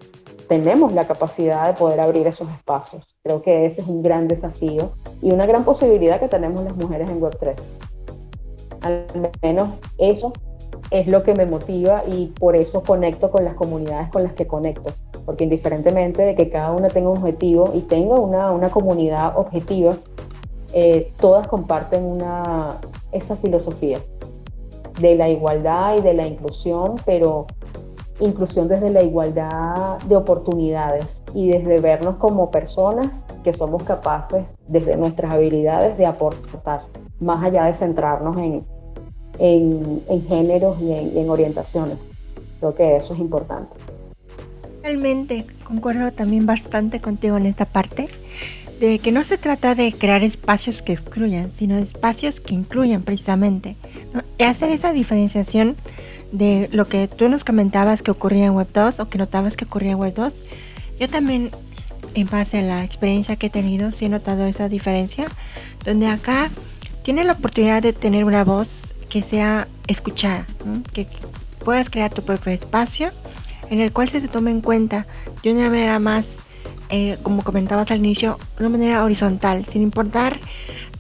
Tenemos 0.49 0.95
la 0.95 1.07
capacidad 1.07 1.67
de 1.67 1.79
poder 1.79 2.01
abrir 2.01 2.27
esos 2.27 2.49
espacios. 2.51 3.05
Creo 3.23 3.43
que 3.43 3.67
ese 3.67 3.83
es 3.83 3.87
un 3.87 4.03
gran 4.03 4.27
desafío 4.27 4.93
y 5.21 5.31
una 5.31 5.45
gran 5.45 5.65
posibilidad 5.65 6.19
que 6.19 6.29
tenemos 6.29 6.65
las 6.65 6.75
mujeres 6.75 7.11
en 7.11 7.21
Web3. 7.21 7.55
Al 8.81 9.05
menos 9.43 9.69
eso 9.99 10.33
es 10.91 11.07
lo 11.07 11.23
que 11.23 11.35
me 11.35 11.45
motiva 11.45 12.03
y 12.07 12.29
por 12.29 12.57
eso 12.57 12.83
conecto 12.83 13.31
con 13.31 13.45
las 13.45 13.55
comunidades 13.55 14.09
con 14.09 14.23
las 14.23 14.33
que 14.33 14.47
conecto. 14.47 14.91
Porque 15.29 15.45
indiferentemente 15.45 16.23
de 16.23 16.35
que 16.35 16.49
cada 16.49 16.73
una 16.73 16.89
tenga 16.89 17.11
un 17.11 17.19
objetivo 17.19 17.73
y 17.75 17.81
tenga 17.81 18.15
una, 18.15 18.51
una 18.51 18.71
comunidad 18.71 19.37
objetiva, 19.37 19.95
eh, 20.73 21.13
todas 21.21 21.47
comparten 21.47 22.03
una, 22.03 22.79
esa 23.13 23.37
filosofía 23.37 23.99
de 24.99 25.17
la 25.17 25.29
igualdad 25.29 25.99
y 25.99 26.01
de 26.01 26.15
la 26.15 26.27
inclusión, 26.27 26.95
pero 27.05 27.47
inclusión 28.21 28.69
desde 28.69 28.89
la 28.89 29.03
igualdad 29.03 29.99
de 30.07 30.17
oportunidades 30.17 31.23
y 31.35 31.51
desde 31.51 31.79
vernos 31.79 32.15
como 32.15 32.51
personas 32.51 33.27
que 33.45 33.53
somos 33.53 33.83
capaces, 33.83 34.47
desde 34.67 34.97
nuestras 34.97 35.35
habilidades, 35.35 35.99
de 35.99 36.07
aportar, 36.07 36.85
más 37.21 37.45
allá 37.45 37.67
de 37.67 37.75
centrarnos 37.75 38.35
en, 38.39 38.65
en, 39.39 40.23
géneros 40.27 40.81
y 40.81 40.91
en, 40.91 41.19
en 41.19 41.29
orientaciones. 41.29 41.99
Creo 42.61 42.75
que 42.75 42.97
eso 42.97 43.13
es 43.13 43.21
importante. 43.21 43.77
Realmente, 44.89 45.45
concuerdo 45.65 46.13
también 46.13 46.47
bastante 46.47 46.99
contigo 46.99 47.37
en 47.37 47.45
esta 47.45 47.67
parte 47.67 48.09
de 48.81 48.99
que 49.01 49.13
no 49.13 49.23
se 49.23 49.37
trata 49.37 49.75
de 49.75 49.93
crear 49.93 50.23
espacios 50.23 50.81
que 50.81 50.95
excluyan, 50.95 51.53
sino 51.53 51.77
espacios 51.77 52.41
que 52.41 52.55
incluyan 52.55 53.03
precisamente. 53.03 53.77
Y 54.39 54.45
hacer 54.45 54.71
esa 54.71 54.95
diferenciación 54.95 55.77
de 56.33 56.71
lo 56.73 56.87
que 56.87 57.07
tú 57.07 57.29
nos 57.29 57.45
comentabas 57.45 58.01
que 58.01 58.11
ocurría 58.11 58.47
en 58.47 58.53
Web 58.53 58.69
2 58.73 59.01
o 59.01 59.11
que 59.11 59.19
notabas 59.19 59.57
que 59.57 59.67
ocurría 59.67 59.93
en 59.93 59.99
Web 59.99 60.15
2. 60.15 60.35
Yo 60.99 61.09
también, 61.11 61.51
en 62.15 62.27
base 62.27 62.61
a 62.61 62.63
la 62.63 62.83
experiencia 62.83 63.37
que 63.37 63.49
he 63.49 63.51
tenido, 63.51 63.93
sí 63.93 64.07
he 64.07 64.09
notado 64.09 64.47
esa 64.47 64.71
diferencia, 64.71 65.27
donde 65.85 66.07
acá 66.07 66.49
tienes 67.03 67.27
la 67.27 67.35
oportunidad 67.35 67.83
de 67.83 67.93
tener 67.93 68.25
una 68.25 68.43
voz 68.43 68.95
que 69.11 69.21
sea 69.21 69.69
escuchada, 69.87 70.47
que 70.95 71.07
puedas 71.63 71.91
crear 71.91 72.11
tu 72.11 72.23
propio 72.23 72.53
espacio 72.53 73.11
en 73.71 73.81
el 73.81 73.93
cual 73.93 74.09
se 74.09 74.21
te 74.21 74.29
tome 74.29 74.51
en 74.51 74.61
cuenta 74.61 75.07
de 75.43 75.53
una 75.53 75.69
manera 75.69 75.99
más 75.99 76.39
eh, 76.91 77.19
como 77.23 77.43
comentabas 77.43 77.91
al 77.91 77.99
inicio, 77.99 78.39
de 78.57 78.65
una 78.65 78.79
manera 78.79 79.05
horizontal, 79.05 79.67
sin 79.67 79.83
importar 79.83 80.39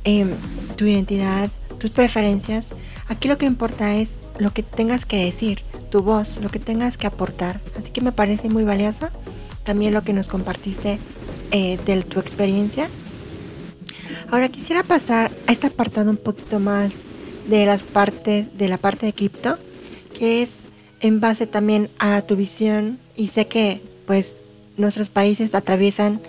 em, 0.04 0.30
tu 0.76 0.84
identidad, 0.84 1.50
tus 1.78 1.90
preferencias. 1.90 2.66
Aquí 3.08 3.26
lo 3.26 3.38
que 3.38 3.46
importa 3.46 3.96
es 3.96 4.20
lo 4.38 4.52
que 4.52 4.62
tengas 4.62 5.06
que 5.06 5.24
decir, 5.24 5.62
tu 5.90 6.02
voz, 6.02 6.38
lo 6.42 6.50
que 6.50 6.58
tengas 6.58 6.98
que 6.98 7.06
aportar. 7.06 7.60
Así 7.78 7.90
que 7.90 8.02
me 8.02 8.12
parece 8.12 8.50
muy 8.50 8.64
valioso 8.64 9.08
también 9.64 9.94
lo 9.94 10.02
que 10.02 10.12
nos 10.12 10.28
compartiste 10.28 10.98
eh, 11.50 11.78
de 11.86 12.02
tu 12.02 12.20
experiencia. 12.20 12.88
Ahora 14.30 14.50
quisiera 14.50 14.82
pasar 14.82 15.30
a 15.46 15.52
este 15.52 15.68
apartado 15.68 16.10
un 16.10 16.16
poquito 16.18 16.60
más 16.60 16.92
de 17.48 17.64
las 17.64 17.82
partes 17.82 18.46
de 18.58 18.68
la 18.68 18.76
parte 18.76 19.06
de 19.06 19.14
cripto, 19.14 19.58
que 20.18 20.42
es 20.42 20.50
en 21.00 21.20
base 21.20 21.46
también 21.46 21.90
a 21.98 22.22
tu 22.22 22.36
visión 22.36 22.98
y 23.16 23.28
sé 23.28 23.46
que 23.46 23.80
pues 24.06 24.34
nuestros 24.76 25.08
países 25.08 25.54
atraviesan 25.54 26.20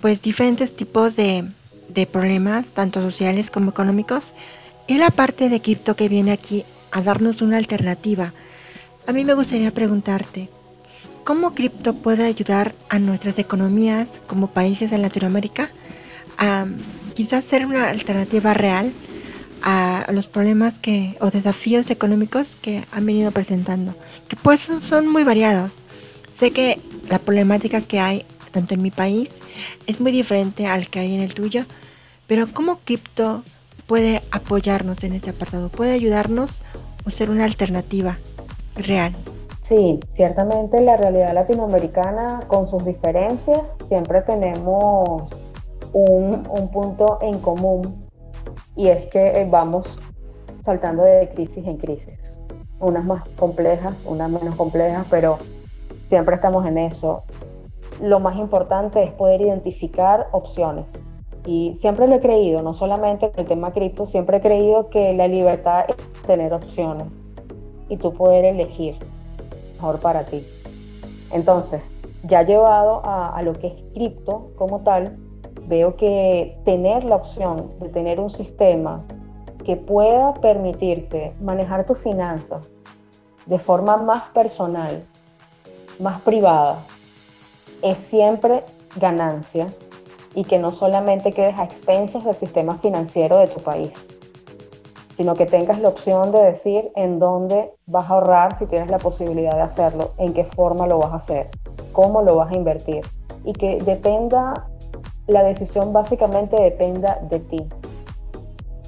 pues 0.00 0.22
diferentes 0.22 0.74
tipos 0.74 1.16
de, 1.16 1.44
de 1.88 2.06
problemas, 2.06 2.66
tanto 2.68 3.00
sociales 3.00 3.50
como 3.50 3.70
económicos, 3.70 4.32
y 4.86 4.98
la 4.98 5.10
parte 5.10 5.48
de 5.48 5.60
cripto 5.60 5.96
que 5.96 6.08
viene 6.08 6.32
aquí 6.32 6.64
a 6.92 7.02
darnos 7.02 7.42
una 7.42 7.56
alternativa. 7.56 8.32
A 9.06 9.12
mí 9.12 9.24
me 9.24 9.34
gustaría 9.34 9.70
preguntarte, 9.72 10.48
¿cómo 11.24 11.54
cripto 11.54 11.94
puede 11.94 12.24
ayudar 12.24 12.74
a 12.88 12.98
nuestras 12.98 13.38
economías 13.38 14.08
como 14.26 14.48
países 14.48 14.90
de 14.90 14.98
Latinoamérica 14.98 15.70
a 16.38 16.66
quizás 17.14 17.44
ser 17.44 17.66
una 17.66 17.88
alternativa 17.88 18.52
real 18.54 18.92
a 19.62 20.06
los 20.12 20.26
problemas 20.26 20.78
que 20.78 21.16
o 21.20 21.30
desafíos 21.30 21.90
económicos 21.90 22.56
que 22.56 22.84
han 22.92 23.06
venido 23.06 23.30
presentando? 23.30 23.94
Que 24.28 24.36
pues 24.36 24.68
son 24.82 25.08
muy 25.08 25.24
variados. 25.24 25.76
Sé 26.32 26.50
que 26.50 26.80
la 27.08 27.18
problemática 27.18 27.80
que 27.80 28.00
hay 28.00 28.24
tanto 28.52 28.74
en 28.74 28.82
mi 28.82 28.90
país 28.90 29.30
es 29.86 30.00
muy 30.00 30.12
diferente 30.12 30.66
al 30.66 30.88
que 30.88 31.00
hay 31.00 31.14
en 31.14 31.20
el 31.20 31.34
tuyo, 31.34 31.64
pero 32.26 32.46
¿cómo 32.52 32.80
cripto 32.84 33.42
puede 33.86 34.20
apoyarnos 34.30 35.04
en 35.04 35.14
ese 35.14 35.30
apartado? 35.30 35.68
¿Puede 35.68 35.92
ayudarnos 35.92 36.60
o 37.06 37.10
ser 37.10 37.30
una 37.30 37.44
alternativa 37.44 38.18
real? 38.76 39.14
Sí, 39.62 39.98
ciertamente 40.14 40.80
la 40.80 40.96
realidad 40.96 41.34
latinoamericana, 41.34 42.44
con 42.46 42.68
sus 42.68 42.84
diferencias, 42.84 43.74
siempre 43.88 44.22
tenemos 44.22 45.28
un, 45.92 46.46
un 46.48 46.70
punto 46.70 47.18
en 47.20 47.38
común 47.40 48.05
y 48.76 48.88
es 48.88 49.06
que 49.06 49.40
eh, 49.40 49.48
vamos 49.50 49.98
saltando 50.64 51.02
de 51.02 51.28
crisis 51.34 51.66
en 51.66 51.78
crisis. 51.78 52.40
Unas 52.78 53.04
más 53.04 53.26
complejas, 53.36 53.94
unas 54.04 54.30
menos 54.30 54.54
complejas, 54.54 55.06
pero 55.10 55.38
siempre 56.08 56.36
estamos 56.36 56.66
en 56.66 56.78
eso. 56.78 57.24
Lo 58.02 58.20
más 58.20 58.36
importante 58.36 59.02
es 59.02 59.10
poder 59.12 59.40
identificar 59.40 60.28
opciones. 60.32 61.02
Y 61.46 61.74
siempre 61.76 62.08
lo 62.08 62.16
he 62.16 62.20
creído, 62.20 62.60
no 62.62 62.74
solamente 62.74 63.30
con 63.30 63.40
el 63.40 63.46
tema 63.46 63.72
cripto, 63.72 64.04
siempre 64.04 64.38
he 64.38 64.40
creído 64.40 64.90
que 64.90 65.14
la 65.14 65.28
libertad 65.28 65.84
es 65.88 65.96
tener 66.26 66.52
opciones 66.52 67.06
y 67.88 67.96
tú 67.96 68.12
poder 68.12 68.44
elegir 68.44 68.96
mejor 69.76 70.00
para 70.00 70.24
ti. 70.24 70.44
Entonces, 71.32 71.82
ya 72.24 72.42
llevado 72.42 73.02
a, 73.04 73.40
lo 73.42 73.52
que 73.52 73.68
es 73.68 73.74
cripto 73.94 74.50
como 74.56 74.80
tal, 74.80 75.16
veo 75.66 75.96
que 75.96 76.56
tener 76.64 77.04
la 77.04 77.16
opción 77.16 77.70
de 77.80 77.88
tener 77.88 78.20
un 78.20 78.30
sistema 78.30 79.04
que 79.64 79.76
pueda 79.76 80.34
permitirte 80.34 81.32
manejar 81.40 81.86
tus 81.86 81.98
finanzas 81.98 82.70
de 83.46 83.58
forma 83.58 83.96
más 83.96 84.28
personal, 84.30 85.02
más 85.98 86.20
privada, 86.20 86.78
es 87.82 87.98
siempre 87.98 88.62
ganancia 88.96 89.66
y 90.34 90.44
que 90.44 90.58
no 90.58 90.70
solamente 90.70 91.32
quedes 91.32 91.58
a 91.58 91.64
expensas 91.64 92.24
del 92.24 92.34
sistema 92.34 92.78
financiero 92.78 93.38
de 93.38 93.48
tu 93.48 93.60
país 93.60 93.92
sino 95.16 95.34
que 95.34 95.46
tengas 95.46 95.80
la 95.80 95.88
opción 95.88 96.30
de 96.30 96.42
decir 96.42 96.92
en 96.94 97.18
dónde 97.18 97.72
vas 97.86 98.10
a 98.10 98.14
ahorrar 98.14 98.58
si 98.58 98.66
tienes 98.66 98.90
la 98.90 98.98
posibilidad 98.98 99.54
de 99.54 99.62
hacerlo, 99.62 100.12
en 100.18 100.34
qué 100.34 100.44
forma 100.44 100.86
lo 100.86 100.98
vas 100.98 101.12
a 101.12 101.16
hacer, 101.16 101.48
cómo 101.92 102.20
lo 102.20 102.36
vas 102.36 102.52
a 102.52 102.56
invertir 102.56 103.02
y 103.44 103.54
que 103.54 103.78
dependa, 103.78 104.68
la 105.26 105.42
decisión 105.42 105.92
básicamente 105.92 106.60
dependa 106.60 107.18
de 107.28 107.40
ti. 107.40 107.68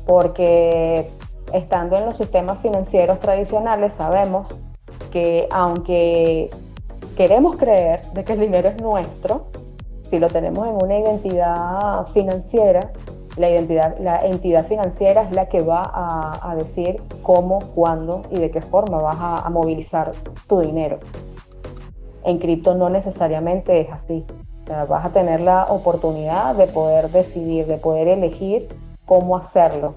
Porque 0.06 1.08
estando 1.52 1.96
en 1.96 2.06
los 2.06 2.16
sistemas 2.16 2.58
financieros 2.58 3.20
tradicionales 3.20 3.94
sabemos 3.94 4.54
que 5.10 5.48
aunque 5.50 6.50
queremos 7.16 7.56
creer 7.56 8.02
de 8.12 8.24
que 8.24 8.34
el 8.34 8.40
dinero 8.40 8.68
es 8.68 8.80
nuestro, 8.80 9.46
si 10.02 10.18
lo 10.18 10.28
tenemos 10.28 10.66
en 10.66 10.82
una 10.82 10.98
identidad 10.98 12.06
financiera, 12.06 12.92
la, 13.36 13.50
identidad, 13.50 13.98
la 14.00 14.24
entidad 14.24 14.66
financiera 14.66 15.22
es 15.22 15.32
la 15.32 15.48
que 15.48 15.60
va 15.62 15.82
a, 15.84 16.54
decir 16.56 17.00
cómo, 17.22 17.58
cuándo 17.74 18.24
y 18.30 18.38
de 18.38 18.50
qué 18.50 18.60
forma 18.60 19.00
vas 19.00 19.16
a, 19.18 19.48
movilizar 19.50 20.10
tu 20.46 20.60
dinero. 20.60 20.98
En 22.24 22.38
cripto 22.38 22.74
no 22.74 22.88
necesariamente 22.88 23.80
es 23.80 23.90
así. 23.90 24.24
Vas 24.88 25.06
a 25.06 25.10
tener 25.10 25.40
la 25.40 25.66
oportunidad 25.70 26.54
de 26.54 26.66
poder 26.66 27.10
decidir, 27.10 27.66
de 27.66 27.78
poder 27.78 28.08
elegir 28.08 28.68
cómo 29.06 29.36
hacerlo. 29.36 29.94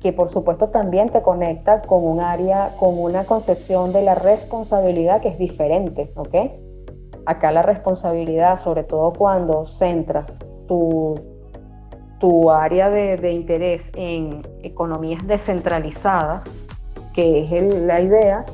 Que 0.00 0.12
por 0.12 0.28
supuesto 0.28 0.68
también 0.68 1.08
te 1.08 1.22
conecta 1.22 1.82
con 1.82 2.04
un 2.04 2.20
área, 2.20 2.74
con 2.78 2.98
una 2.98 3.24
concepción 3.24 3.92
de 3.92 4.02
la 4.02 4.14
responsabilidad 4.14 5.20
que 5.20 5.28
es 5.28 5.38
diferente, 5.38 6.12
¿ok? 6.16 6.34
Acá 7.26 7.50
la 7.52 7.62
responsabilidad, 7.62 8.58
sobre 8.58 8.84
todo 8.84 9.12
cuando 9.12 9.66
centras 9.66 10.38
tu, 10.66 11.16
tu 12.18 12.50
área 12.50 12.90
de, 12.90 13.32
interés 13.32 13.90
en 13.94 14.42
economías 14.62 15.26
descentralizadas, 15.26 16.44
que 17.14 17.42
es 17.42 17.74
la 17.74 18.00
idea, 18.00 18.44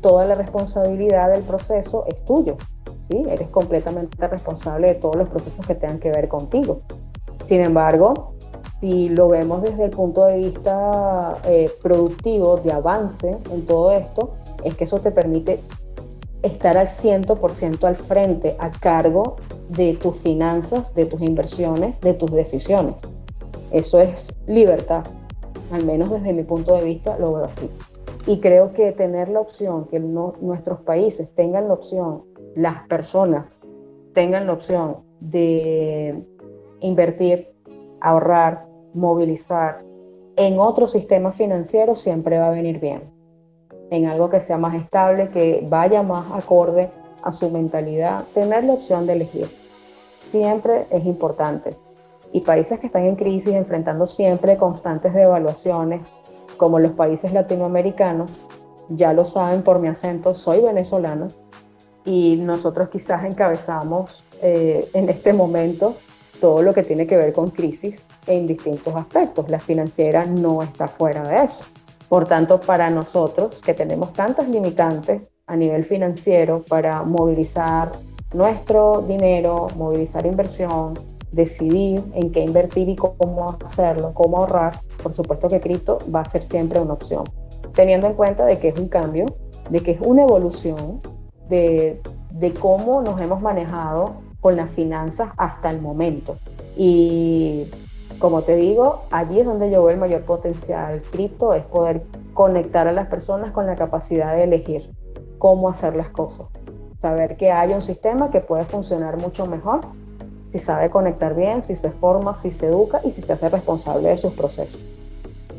toda 0.00 0.24
la 0.26 0.34
responsabilidad 0.34 1.32
del 1.32 1.42
proceso 1.42 2.04
es 2.08 2.22
tuyo. 2.24 2.56
Eres 3.08 3.48
completamente 3.48 4.26
responsable 4.26 4.88
de 4.88 4.94
todos 4.94 5.16
los 5.16 5.28
procesos 5.28 5.66
que 5.66 5.74
tengan 5.74 5.98
que 5.98 6.10
ver 6.10 6.28
contigo. 6.28 6.80
Sin 7.46 7.60
embargo, 7.60 8.34
si 8.80 9.08
lo 9.08 9.28
vemos 9.28 9.62
desde 9.62 9.84
el 9.84 9.90
punto 9.90 10.24
de 10.26 10.38
vista 10.38 11.38
eh, 11.44 11.70
productivo, 11.82 12.58
de 12.58 12.72
avance 12.72 13.36
en 13.50 13.66
todo 13.66 13.92
esto, 13.92 14.34
es 14.62 14.74
que 14.74 14.84
eso 14.84 14.98
te 15.00 15.10
permite 15.10 15.60
estar 16.42 16.76
al 16.76 16.88
100% 16.88 17.84
al 17.84 17.96
frente, 17.96 18.54
a 18.58 18.70
cargo 18.70 19.36
de 19.70 19.94
tus 19.94 20.18
finanzas, 20.18 20.94
de 20.94 21.06
tus 21.06 21.22
inversiones, 21.22 22.00
de 22.00 22.14
tus 22.14 22.30
decisiones. 22.30 22.96
Eso 23.70 24.00
es 24.00 24.32
libertad, 24.46 25.04
al 25.72 25.84
menos 25.84 26.10
desde 26.10 26.32
mi 26.32 26.44
punto 26.44 26.76
de 26.76 26.84
vista 26.84 27.18
lo 27.18 27.32
veo 27.32 27.44
así. 27.44 27.70
Y 28.26 28.40
creo 28.40 28.72
que 28.72 28.92
tener 28.92 29.28
la 29.28 29.40
opción, 29.40 29.86
que 29.86 30.00
nuestros 30.00 30.80
países 30.80 31.34
tengan 31.34 31.68
la 31.68 31.74
opción, 31.74 32.24
las 32.54 32.86
personas 32.88 33.60
tengan 34.12 34.46
la 34.46 34.52
opción 34.52 34.98
de 35.20 36.22
invertir, 36.80 37.52
ahorrar, 38.00 38.66
movilizar 38.92 39.82
en 40.36 40.58
otro 40.58 40.88
sistema 40.88 41.30
financiero 41.30 41.94
siempre 41.94 42.38
va 42.38 42.48
a 42.48 42.50
venir 42.50 42.80
bien. 42.80 43.02
En 43.90 44.06
algo 44.06 44.30
que 44.30 44.40
sea 44.40 44.58
más 44.58 44.74
estable, 44.74 45.28
que 45.28 45.64
vaya 45.68 46.02
más 46.02 46.26
acorde 46.32 46.90
a 47.22 47.30
su 47.30 47.50
mentalidad, 47.50 48.24
tener 48.34 48.64
la 48.64 48.72
opción 48.72 49.06
de 49.06 49.12
elegir. 49.12 49.46
Siempre 50.26 50.86
es 50.90 51.04
importante. 51.04 51.76
Y 52.32 52.40
países 52.40 52.80
que 52.80 52.86
están 52.86 53.04
en 53.04 53.14
crisis, 53.14 53.54
enfrentando 53.54 54.06
siempre 54.06 54.56
constantes 54.56 55.14
devaluaciones, 55.14 56.02
como 56.56 56.80
los 56.80 56.92
países 56.92 57.32
latinoamericanos, 57.32 58.28
ya 58.88 59.12
lo 59.12 59.24
saben 59.24 59.62
por 59.62 59.78
mi 59.78 59.86
acento, 59.86 60.34
soy 60.34 60.62
venezolano 60.62 61.28
y 62.04 62.36
nosotros 62.36 62.88
quizás 62.88 63.24
encabezamos 63.24 64.24
eh, 64.42 64.88
en 64.92 65.08
este 65.08 65.32
momento 65.32 65.94
todo 66.40 66.62
lo 66.62 66.74
que 66.74 66.82
tiene 66.82 67.06
que 67.06 67.16
ver 67.16 67.32
con 67.32 67.50
crisis 67.50 68.06
en 68.26 68.46
distintos 68.46 68.94
aspectos. 68.94 69.48
La 69.48 69.58
financiera 69.58 70.24
no 70.24 70.62
está 70.62 70.88
fuera 70.88 71.22
de 71.22 71.36
eso. 71.44 71.64
Por 72.08 72.26
tanto, 72.26 72.60
para 72.60 72.90
nosotros 72.90 73.60
que 73.64 73.74
tenemos 73.74 74.12
tantas 74.12 74.48
limitantes 74.48 75.22
a 75.46 75.56
nivel 75.56 75.84
financiero 75.84 76.62
para 76.68 77.02
movilizar 77.02 77.92
nuestro 78.32 79.02
dinero, 79.02 79.68
movilizar 79.76 80.26
inversión, 80.26 80.94
decidir 81.32 82.02
en 82.14 82.30
qué 82.30 82.40
invertir 82.40 82.88
y 82.88 82.96
cómo 82.96 83.56
hacerlo, 83.64 84.12
cómo 84.14 84.38
ahorrar, 84.38 84.78
por 85.02 85.12
supuesto 85.12 85.48
que 85.48 85.60
cripto 85.60 85.98
va 86.14 86.20
a 86.20 86.24
ser 86.24 86.42
siempre 86.42 86.80
una 86.80 86.94
opción, 86.94 87.24
teniendo 87.74 88.06
en 88.06 88.14
cuenta 88.14 88.44
de 88.44 88.58
que 88.58 88.68
es 88.68 88.78
un 88.78 88.88
cambio, 88.88 89.26
de 89.70 89.80
que 89.80 89.92
es 89.92 90.00
una 90.00 90.22
evolución 90.22 91.00
de, 92.30 92.52
cómo 92.60 93.02
nos 93.02 93.20
hemos 93.20 93.40
manejado 93.40 94.14
con 94.40 94.56
las 94.56 94.70
finanzas 94.70 95.30
hasta 95.36 95.70
el 95.70 95.80
momento. 95.80 96.36
Y 96.76 97.64
como 98.18 98.42
te 98.42 98.56
digo, 98.56 99.02
allí 99.10 99.40
es 99.40 99.46
donde 99.46 99.70
yo 99.70 99.82
veo 99.82 99.90
el 99.90 99.98
mayor 99.98 100.22
potencial 100.22 101.02
cripto, 101.10 101.54
es 101.54 101.64
poder 101.64 102.02
conectar 102.32 102.88
a 102.88 102.92
las 102.92 103.08
personas 103.08 103.52
con 103.52 103.66
la 103.66 103.76
capacidad 103.76 104.34
de 104.34 104.44
elegir 104.44 104.90
cómo 105.38 105.68
hacer 105.68 105.94
las 105.94 106.08
cosas. 106.08 106.46
Saber 107.00 107.36
que 107.36 107.52
hay 107.52 107.72
un 107.72 107.82
sistema 107.82 108.30
que 108.30 108.40
puede 108.40 108.64
funcionar 108.64 109.16
mucho 109.16 109.46
mejor 109.46 109.82
si 110.54 110.60
sabe 110.60 110.88
conectar 110.88 111.34
bien, 111.34 111.64
si 111.64 111.74
se 111.74 111.90
forma, 111.90 112.36
si 112.40 112.52
se 112.52 112.66
educa 112.66 113.00
y 113.04 113.10
si 113.10 113.22
se 113.22 113.32
hace 113.32 113.48
responsable 113.48 114.08
de 114.08 114.16
sus 114.16 114.32
procesos. 114.34 114.80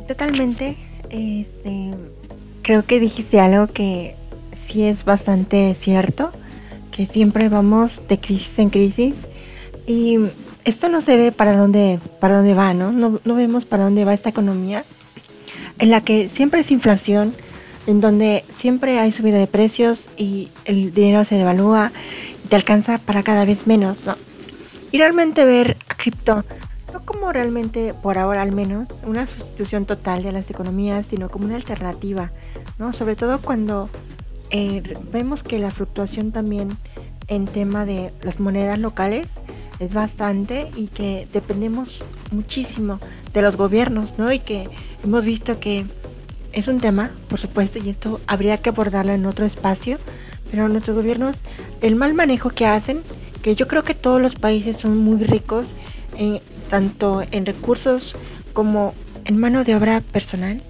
Totalmente. 0.07 0.77
Este, 1.09 1.91
creo 2.61 2.83
que 2.85 3.01
dijiste 3.01 3.39
algo 3.41 3.67
que 3.67 4.15
sí 4.68 4.84
es 4.84 5.05
bastante 5.05 5.76
cierto, 5.82 6.32
que 6.91 7.05
siempre 7.05 7.49
vamos 7.49 7.91
de 8.07 8.20
crisis 8.20 8.57
en 8.59 8.70
crisis 8.70 9.16
y 9.86 10.18
esto 10.63 10.89
no 10.89 11.01
se 11.01 11.16
ve 11.16 11.32
para 11.32 11.55
dónde, 11.55 11.99
para 12.20 12.38
dónde 12.38 12.53
va, 12.53 12.74
¿no? 12.74 12.91
¿no? 12.91 13.20
No 13.24 13.36
vemos 13.36 13.66
para 13.66 13.84
dónde 13.84 14.05
va 14.05 14.13
esta 14.13 14.30
economía 14.30 14.84
en 15.80 15.91
la 15.91 16.01
que 16.01 16.30
siempre 16.30 16.61
es 16.61 16.72
inflación, 16.72 17.34
en 17.88 18.01
donde 18.01 18.43
siempre 18.57 18.97
hay 18.99 19.11
subida 19.11 19.38
de 19.38 19.47
precios 19.47 20.07
y 20.18 20.49
el 20.66 20.93
dinero 20.93 21.26
se 21.26 21.36
devalúa 21.36 21.91
y 22.43 22.47
te 22.47 22.55
alcanza 22.55 22.97
para 22.97 23.24
cada 23.24 23.45
vez 23.45 23.68
menos, 23.68 24.05
¿no? 24.05 24.16
Y 24.91 24.97
realmente 24.97 25.43
ver 25.43 25.78
a 25.89 25.95
cripto 25.95 26.43
no 26.93 27.03
como 27.03 27.34
realmente, 27.34 27.93
por 28.01 28.18
ahora 28.18 28.41
al 28.41 28.53
menos, 28.53 28.88
una 29.05 29.28
sustitución 29.28 29.86
total 29.86 30.24
de 30.24 30.32
las 30.32 30.49
economías, 30.49 31.05
sino 31.05 31.30
como 31.30 31.45
una 31.45 31.57
alternativa, 31.57 32.32
¿no? 32.80 32.93
Sobre 32.93 33.18
todo 33.18 33.41
cuando 33.41 33.89
eh, 34.51 34.81
vemos 35.11 35.43
que 35.43 35.59
la 35.59 35.71
fluctuación 35.71 36.31
también 36.31 36.69
en 37.27 37.45
tema 37.45 37.85
de 37.85 38.11
las 38.21 38.39
monedas 38.39 38.79
locales 38.79 39.27
es 39.79 39.93
bastante 39.93 40.69
y 40.75 40.87
que 40.87 41.27
dependemos 41.33 42.03
muchísimo 42.31 42.99
de 43.33 43.41
los 43.41 43.57
gobiernos, 43.57 44.17
¿no? 44.17 44.31
Y 44.31 44.39
que 44.39 44.69
hemos 45.03 45.25
visto 45.25 45.59
que 45.59 45.85
es 46.53 46.67
un 46.67 46.79
tema, 46.79 47.11
por 47.27 47.39
supuesto, 47.39 47.79
y 47.79 47.89
esto 47.89 48.21
habría 48.27 48.57
que 48.57 48.69
abordarlo 48.69 49.11
en 49.11 49.25
otro 49.25 49.45
espacio, 49.45 49.97
pero 50.51 50.69
nuestros 50.69 50.95
gobiernos, 50.95 51.37
el 51.81 51.95
mal 51.95 52.13
manejo 52.13 52.49
que 52.49 52.65
hacen, 52.65 53.01
que 53.41 53.55
yo 53.55 53.67
creo 53.67 53.83
que 53.83 53.93
todos 53.93 54.21
los 54.21 54.35
países 54.35 54.77
son 54.77 54.97
muy 54.97 55.21
ricos, 55.23 55.65
tanto 56.69 57.23
en 57.31 57.45
recursos 57.45 58.15
como 58.53 58.93
en 59.25 59.37
mano 59.37 59.63
de 59.63 59.75
obra 59.75 59.99
personal, 59.99 60.63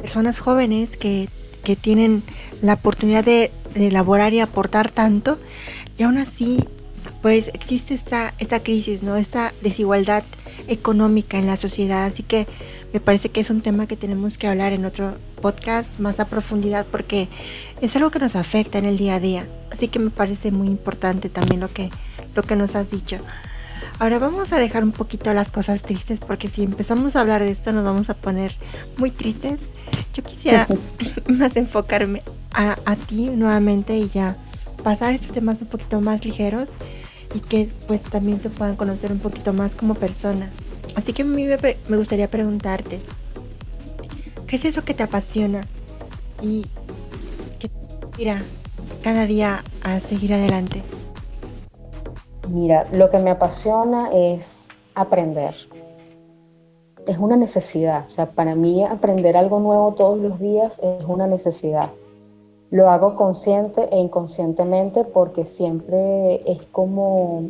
personas 0.00 0.40
jóvenes 0.40 0.96
que, 0.96 1.28
que 1.68 1.76
tienen 1.76 2.22
la 2.62 2.72
oportunidad 2.72 3.22
de, 3.22 3.50
elaborar 3.74 4.32
y 4.32 4.40
aportar 4.40 4.90
tanto, 4.90 5.38
y 5.98 6.02
aún 6.02 6.16
así, 6.16 6.64
pues 7.20 7.50
existe 7.52 7.92
esta, 7.92 8.32
esta 8.38 8.60
crisis, 8.60 9.02
¿no? 9.02 9.16
Esta 9.16 9.52
desigualdad 9.60 10.24
económica 10.66 11.36
en 11.36 11.46
la 11.46 11.58
sociedad, 11.58 12.06
así 12.06 12.22
que 12.22 12.46
me 12.94 13.00
parece 13.00 13.28
que 13.28 13.42
es 13.42 13.50
un 13.50 13.60
tema 13.60 13.86
que 13.86 13.98
tenemos 13.98 14.38
que 14.38 14.46
hablar 14.46 14.72
en 14.72 14.86
otro 14.86 15.16
podcast 15.42 15.98
más 16.00 16.18
a 16.20 16.24
profundidad 16.24 16.86
porque 16.90 17.28
es 17.82 17.94
algo 17.96 18.10
que 18.10 18.18
nos 18.18 18.34
afecta 18.34 18.78
en 18.78 18.86
el 18.86 18.96
día 18.96 19.16
a 19.16 19.20
día. 19.20 19.46
Así 19.70 19.88
que 19.88 19.98
me 19.98 20.08
parece 20.08 20.50
muy 20.50 20.68
importante 20.68 21.28
también 21.28 21.60
lo 21.60 21.68
que, 21.68 21.90
lo 22.34 22.44
que 22.44 22.56
nos 22.56 22.74
has 22.76 22.90
dicho. 22.90 23.18
Ahora 23.98 24.18
vamos 24.18 24.52
a 24.52 24.58
dejar 24.58 24.84
un 24.84 24.92
poquito 24.92 25.32
las 25.34 25.50
cosas 25.50 25.82
tristes 25.82 26.20
porque 26.20 26.48
si 26.48 26.62
empezamos 26.62 27.16
a 27.16 27.20
hablar 27.20 27.42
de 27.42 27.50
esto 27.50 27.72
nos 27.72 27.84
vamos 27.84 28.10
a 28.10 28.14
poner 28.14 28.54
muy 28.96 29.10
tristes. 29.10 29.60
Yo 30.14 30.22
quisiera 30.22 30.66
más 31.28 31.56
enfocarme 31.56 32.22
a, 32.52 32.76
a 32.84 32.96
ti 32.96 33.30
nuevamente 33.30 33.96
y 33.96 34.08
ya 34.08 34.36
pasar 34.84 35.12
estos 35.12 35.32
temas 35.32 35.60
un 35.60 35.68
poquito 35.68 36.00
más 36.00 36.24
ligeros 36.24 36.68
y 37.34 37.40
que 37.40 37.68
pues 37.86 38.02
también 38.02 38.40
se 38.40 38.50
puedan 38.50 38.76
conocer 38.76 39.12
un 39.12 39.18
poquito 39.18 39.52
más 39.52 39.72
como 39.72 39.94
personas. 39.94 40.50
Así 40.94 41.12
que 41.12 41.22
a 41.22 41.24
mí 41.24 41.44
me, 41.44 41.96
gustaría 41.96 42.28
preguntarte, 42.28 43.00
¿qué 44.46 44.56
es 44.56 44.64
eso 44.64 44.84
que 44.84 44.94
te 44.94 45.02
apasiona 45.02 45.60
y 46.42 46.66
que 47.58 47.68
te 47.68 47.94
inspira 48.04 48.42
cada 49.02 49.26
día 49.26 49.62
a 49.82 50.00
seguir 50.00 50.34
adelante? 50.34 50.82
Mira, 52.50 52.86
lo 52.92 53.10
que 53.10 53.18
me 53.18 53.30
apasiona 53.30 54.10
es 54.12 54.68
aprender. 54.94 55.54
Es 57.06 57.18
una 57.18 57.36
necesidad, 57.36 58.06
o 58.06 58.10
sea, 58.10 58.30
para 58.30 58.54
mí 58.54 58.84
aprender 58.84 59.36
algo 59.36 59.60
nuevo 59.60 59.92
todos 59.92 60.18
los 60.18 60.38
días 60.38 60.78
es 60.82 61.04
una 61.06 61.26
necesidad. 61.26 61.90
Lo 62.70 62.90
hago 62.90 63.14
consciente 63.14 63.88
e 63.90 63.98
inconscientemente 63.98 65.04
porque 65.04 65.46
siempre 65.46 66.42
es 66.50 66.64
como, 66.66 67.44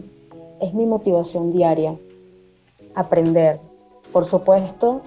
es 0.60 0.74
mi 0.74 0.86
motivación 0.86 1.52
diaria 1.52 1.96
aprender. 2.94 3.58
Por 4.12 4.26
supuesto, 4.26 5.00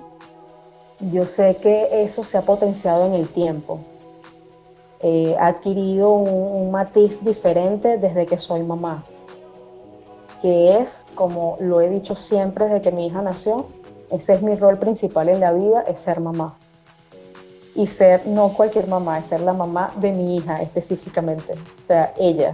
yo 1.11 1.25
sé 1.25 1.57
que 1.57 2.03
eso 2.03 2.23
se 2.23 2.37
ha 2.37 2.41
potenciado 2.41 3.05
en 3.07 3.13
el 3.13 3.27
tiempo. 3.27 3.79
Ha 5.39 5.47
adquirido 5.47 6.11
un, 6.13 6.71
matiz 6.71 7.23
diferente 7.25 7.97
desde 7.97 8.25
que 8.25 8.37
soy 8.37 8.63
mamá, 8.63 9.03
que 10.41 10.79
es, 10.79 11.05
como 11.15 11.57
lo 11.59 11.81
he 11.81 11.89
dicho 11.89 12.15
siempre 12.15 12.65
desde 12.65 12.81
que 12.81 12.91
mi 12.91 13.07
hija 13.07 13.21
nació, 13.21 13.67
ese 14.09 14.33
es 14.33 14.41
mi 14.41 14.55
rol 14.55 14.77
principal 14.77 15.29
en 15.29 15.39
la 15.39 15.53
vida, 15.53 15.83
es 15.87 15.99
ser 15.99 16.19
mamá. 16.19 16.57
Y 17.75 17.87
ser 17.87 18.27
no 18.27 18.49
cualquier 18.53 18.87
mamá, 18.87 19.19
es 19.19 19.27
ser 19.27 19.41
la 19.41 19.53
mamá 19.53 19.93
de 19.97 20.11
mi 20.11 20.35
hija 20.35 20.61
específicamente, 20.61 21.53
o 21.53 21.87
sea, 21.87 22.13
ella. 22.17 22.51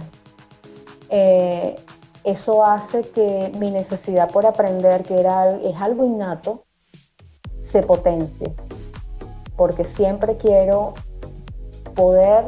Eh, 1.08 1.76
eso 2.24 2.64
hace 2.64 3.00
que 3.00 3.50
mi 3.58 3.70
necesidad 3.70 4.30
por 4.30 4.44
aprender, 4.46 5.02
que 5.02 5.18
era, 5.18 5.56
es 5.56 5.76
algo 5.76 6.04
innato, 6.04 6.64
se 7.62 7.82
potencie, 7.82 8.54
porque 9.56 9.84
siempre 9.84 10.36
quiero 10.36 10.94
poder 11.94 12.46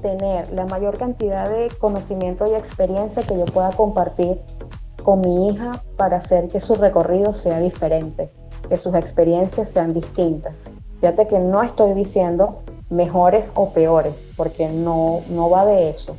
tener 0.00 0.50
la 0.52 0.66
mayor 0.66 0.98
cantidad 0.98 1.48
de 1.48 1.70
conocimiento 1.78 2.44
y 2.50 2.54
experiencia 2.54 3.22
que 3.22 3.38
yo 3.38 3.44
pueda 3.46 3.70
compartir 3.70 4.40
con 5.02 5.20
mi 5.20 5.48
hija 5.48 5.82
para 5.96 6.18
hacer 6.18 6.48
que 6.48 6.60
su 6.60 6.74
recorrido 6.74 7.32
sea 7.32 7.60
diferente, 7.60 8.30
que 8.68 8.76
sus 8.76 8.94
experiencias 8.94 9.68
sean 9.68 9.94
distintas. 9.94 10.70
Fíjate 11.00 11.28
que 11.28 11.38
no 11.38 11.62
estoy 11.62 11.94
diciendo 11.94 12.62
mejores 12.90 13.44
o 13.54 13.70
peores, 13.70 14.14
porque 14.36 14.68
no, 14.68 15.20
no 15.30 15.50
va 15.50 15.64
de 15.66 15.90
eso 15.90 16.16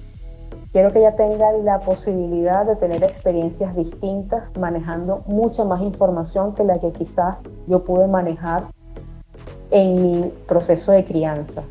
Quiero 0.72 0.94
que 0.94 1.00
ella 1.00 1.16
tenga 1.16 1.52
la 1.64 1.80
posibilidad 1.80 2.64
de 2.64 2.76
tener 2.76 3.04
experiencias 3.04 3.76
distintas, 3.76 4.56
manejando 4.56 5.24
mucha 5.26 5.64
más 5.64 5.82
información 5.82 6.54
que 6.54 6.64
la 6.64 6.78
que 6.78 6.92
quizás 6.92 7.38
yo 7.66 7.84
pude 7.84 8.08
manejar 8.08 8.66
en 9.72 10.02
mi 10.02 10.32
proceso 10.48 10.92
de 10.92 11.04
crianza. 11.06 11.64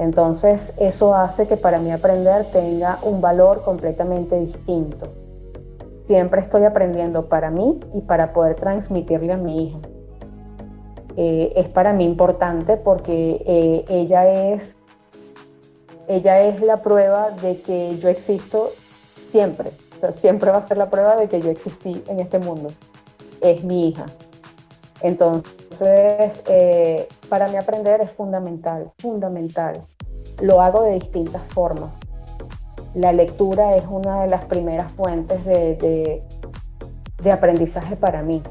Entonces, 0.00 0.72
eso 0.78 1.14
hace 1.14 1.46
que 1.46 1.58
para 1.58 1.78
mí 1.78 1.92
aprender 1.92 2.46
tenga 2.46 2.98
un 3.02 3.20
valor 3.20 3.62
completamente 3.62 4.40
distinto. 4.40 5.08
Siempre 6.06 6.40
estoy 6.40 6.64
aprendiendo 6.64 7.28
para 7.28 7.50
mí 7.50 7.78
y 7.92 8.00
para 8.00 8.32
poder 8.32 8.56
transmitirle 8.56 9.34
a 9.34 9.36
mi 9.36 9.66
hija. 9.66 9.78
Eh, 11.18 11.52
es 11.54 11.68
para 11.68 11.92
mí 11.92 12.06
importante 12.06 12.78
porque 12.78 13.42
eh, 13.46 13.84
ella 13.90 14.54
es 14.54 14.74
ella 16.08 16.40
es 16.40 16.62
la 16.62 16.78
prueba 16.78 17.30
de 17.30 17.60
que 17.60 17.98
yo 17.98 18.08
existo 18.08 18.70
siempre. 19.30 19.70
siempre 20.14 20.50
va 20.50 20.56
a 20.56 20.66
ser 20.66 20.78
la 20.78 20.88
prueba 20.88 21.14
de 21.14 21.28
que 21.28 21.42
yo 21.42 21.50
existí 21.50 22.02
en 22.08 22.20
este 22.20 22.38
mundo. 22.38 22.70
Es 23.42 23.62
mi 23.64 23.90
hija. 23.90 24.06
Entonces, 25.02 26.42
eh, 26.48 27.06
para 27.28 27.48
mí 27.48 27.56
aprender 27.56 28.00
es 28.00 28.10
fundamental, 28.12 28.90
fundamental. 28.98 29.82
Lo 30.40 30.60
hago 30.60 30.82
de 30.82 30.94
distintas 30.94 31.42
formas. 31.42 31.90
La 32.94 33.12
lectura 33.12 33.76
es 33.76 33.84
una 33.88 34.22
de 34.22 34.28
las 34.28 34.44
primeras 34.44 34.90
fuentes 34.92 35.44
de, 35.44 36.22
de 37.22 37.32
aprendizaje 37.32 37.96
para 37.96 38.22
mí. 38.22 38.42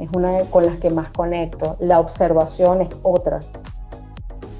Es 0.00 0.08
una 0.14 0.38
con 0.50 0.66
las 0.66 0.76
que 0.76 0.90
más 0.90 1.10
conecto. 1.12 1.76
La 1.80 2.00
observación 2.00 2.82
es 2.82 2.88
otra 3.02 3.40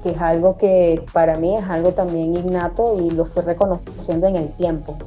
que 0.03 0.11
es 0.11 0.21
algo 0.21 0.57
que 0.57 1.03
para 1.11 1.35
mí 1.35 1.57
es 1.57 1.67
algo 1.69 1.91
también 1.91 2.35
innato 2.35 2.99
y 2.99 3.09
lo 3.11 3.25
fui 3.25 3.41
reconociendo 3.43 4.27
en 4.27 4.35
el 4.35 4.49
tiempo. 4.53 4.97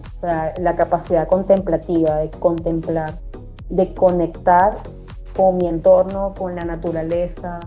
La 0.59 0.77
capacidad 0.77 1.29
contemplativa 1.29 2.17
de 2.17 2.31
contemplar, 2.31 3.15
de 3.69 3.95
conectar 3.95 4.79
con 5.37 5.57
mi 5.57 5.69
entorno, 5.69 6.35
con 6.37 6.55
la 6.55 6.65
naturaleza, 6.65 7.61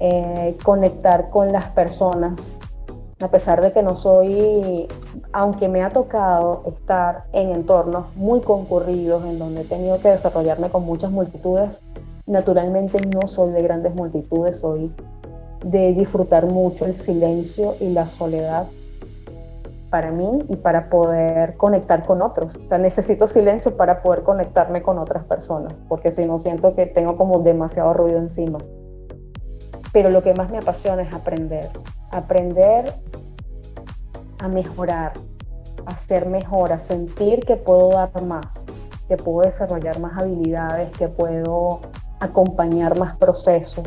eh, 0.00 0.56
conectar 0.62 1.28
con 1.30 1.52
las 1.52 1.64
personas, 1.72 2.40
a 3.20 3.28
pesar 3.28 3.60
de 3.60 3.72
que 3.72 3.82
no 3.82 3.96
soy, 3.96 4.86
aunque 5.32 5.68
me 5.68 5.82
ha 5.82 5.90
tocado 5.90 6.62
estar 6.66 7.24
en 7.32 7.50
entornos 7.50 8.14
muy 8.14 8.40
concurridos, 8.40 9.24
en 9.24 9.38
donde 9.38 9.62
he 9.62 9.64
tenido 9.64 9.98
que 10.00 10.08
desarrollarme 10.08 10.70
con 10.70 10.84
muchas 10.84 11.10
multitudes, 11.10 11.80
naturalmente 12.26 13.00
no 13.00 13.26
soy 13.26 13.52
de 13.52 13.62
grandes 13.62 13.94
multitudes, 13.94 14.58
soy 14.58 14.92
de 15.64 15.92
disfrutar 15.94 16.46
mucho 16.46 16.84
el 16.84 16.94
silencio 16.94 17.74
y 17.80 17.88
la 17.88 18.06
soledad 18.06 18.66
para 19.90 20.12
mí 20.12 20.44
y 20.48 20.56
para 20.56 20.88
poder 20.88 21.56
conectar 21.56 22.04
con 22.04 22.22
otros. 22.22 22.54
O 22.56 22.66
sea, 22.66 22.78
necesito 22.78 23.26
silencio 23.26 23.76
para 23.76 24.02
poder 24.02 24.22
conectarme 24.22 24.82
con 24.82 24.98
otras 24.98 25.24
personas, 25.24 25.72
porque 25.88 26.10
si 26.10 26.24
no 26.24 26.38
siento 26.38 26.74
que 26.76 26.86
tengo 26.86 27.16
como 27.16 27.40
demasiado 27.40 27.94
ruido 27.94 28.18
encima. 28.18 28.58
Pero 29.92 30.10
lo 30.10 30.22
que 30.22 30.34
más 30.34 30.50
me 30.50 30.58
apasiona 30.58 31.02
es 31.02 31.14
aprender, 31.14 31.68
aprender 32.10 32.92
a 34.38 34.48
mejorar, 34.48 35.12
a 35.86 35.96
ser 35.96 36.26
mejor, 36.26 36.72
a 36.72 36.78
sentir 36.78 37.40
que 37.40 37.56
puedo 37.56 37.90
dar 37.90 38.22
más, 38.22 38.66
que 39.08 39.16
puedo 39.16 39.48
desarrollar 39.48 39.98
más 39.98 40.20
habilidades, 40.20 40.90
que 40.96 41.08
puedo 41.08 41.80
acompañar 42.20 42.98
más 42.98 43.16
procesos, 43.16 43.86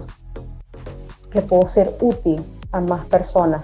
que 1.32 1.42
puedo 1.42 1.66
ser 1.68 1.96
útil 2.02 2.44
a 2.72 2.82
más 2.82 3.06
personas. 3.06 3.62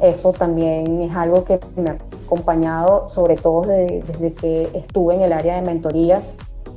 Eso 0.00 0.32
también 0.32 1.02
es 1.02 1.14
algo 1.14 1.44
que 1.44 1.60
me 1.76 1.90
ha 1.90 1.98
acompañado, 2.24 3.08
sobre 3.10 3.36
todo 3.36 3.62
desde, 3.62 4.32
que 4.34 4.62
estuve 4.74 5.14
en 5.14 5.22
el 5.22 5.32
área 5.32 5.56
de 5.56 5.62
mentoría. 5.62 6.20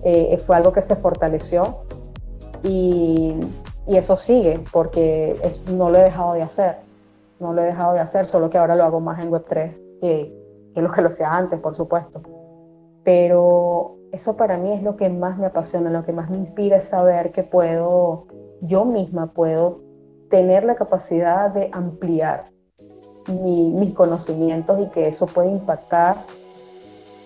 Eh, 0.04 0.38
fue 0.46 0.56
algo 0.56 0.72
que 0.72 0.84
se 0.84 0.96
fortaleció 0.96 1.80
y, 2.64 3.34
y 3.88 3.98
eso 3.98 4.16
sigue 4.16 4.60
porque 4.72 5.40
no 5.72 5.90
lo 5.90 5.98
he 5.98 6.04
dejado 6.04 6.34
de 6.34 6.42
hacer. 6.42 6.78
No 7.40 7.54
lo 7.54 7.62
he 7.62 7.66
dejado 7.66 7.94
de 7.94 8.00
hacer, 8.00 8.28
solo 8.28 8.50
que 8.50 8.58
ahora 8.58 8.76
lo 8.76 8.84
hago 8.86 9.00
más 9.00 9.20
en 9.20 9.30
Web3 9.30 10.00
que, 10.02 10.34
que 10.74 10.82
lo 10.82 10.92
que 10.92 11.02
lo 11.02 11.10
hacía 11.10 11.32
antes, 11.34 11.60
por 11.60 11.76
supuesto. 11.76 12.22
Pero 13.04 13.98
eso 14.12 14.36
para 14.38 14.58
mí 14.58 14.72
es 14.72 14.82
lo 14.82 14.96
que 14.96 15.10
más 15.10 15.38
me 15.38 15.48
apasiona, 15.48 15.90
lo 15.90 16.06
que 16.06 16.14
más 16.14 16.30
me 16.30 16.38
inspira 16.38 16.78
es 16.78 16.86
saber 16.86 17.32
que 17.32 17.44
puedo 17.44 18.28
yo 18.62 18.86
misma 18.86 19.28
puedo 19.28 19.80
tener 20.30 20.64
la 20.64 20.76
capacidad 20.76 21.52
de 21.52 21.70
ampliar 21.72 22.46
mis 23.28 23.94
conocimientos 23.94 24.80
y 24.82 24.88
que 24.90 25.08
eso 25.08 25.26
puede 25.26 25.52
impactar 25.52 26.18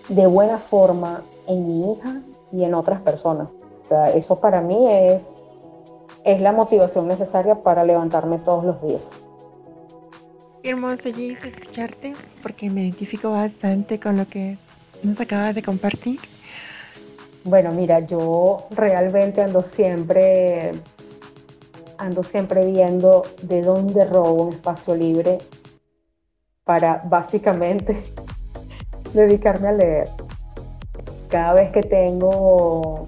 de 0.08 0.26
buena 0.26 0.58
forma 0.58 1.22
en 1.46 1.66
mi 1.66 1.92
hija 1.92 2.22
y 2.52 2.64
en 2.64 2.74
otras 2.74 3.00
personas. 3.00 3.48
O 3.84 3.88
sea, 3.88 4.10
eso 4.10 4.36
para 4.40 4.60
mí 4.60 4.86
es, 4.88 5.32
es 6.24 6.40
la 6.40 6.52
motivación 6.52 7.08
necesaria 7.08 7.56
para 7.56 7.84
levantarme 7.84 8.38
todos 8.38 8.64
los 8.64 8.82
días. 8.82 9.02
hermoso, 10.62 11.12
Gis, 11.14 11.38
escucharte 11.44 12.12
porque 12.42 12.68
me 12.68 12.82
identifico 12.82 13.30
bastante 13.30 13.98
con 13.98 14.18
lo 14.18 14.26
que 14.26 14.58
nos 15.02 15.20
acabas 15.20 15.54
de 15.54 15.62
compartir. 15.62 16.20
Bueno, 17.44 17.70
mira, 17.72 18.00
yo 18.00 18.66
realmente 18.70 19.40
ando 19.40 19.62
siempre 19.62 20.72
ando 22.00 22.22
siempre 22.22 22.66
viendo 22.66 23.22
de 23.42 23.62
dónde 23.62 24.04
robo 24.04 24.44
un 24.44 24.48
espacio 24.50 24.96
libre 24.96 25.38
para 26.64 27.02
básicamente 27.04 28.02
dedicarme 29.12 29.68
a 29.68 29.72
leer. 29.72 30.08
Cada 31.28 31.54
vez 31.54 31.72
que 31.72 31.82
tengo, 31.82 33.06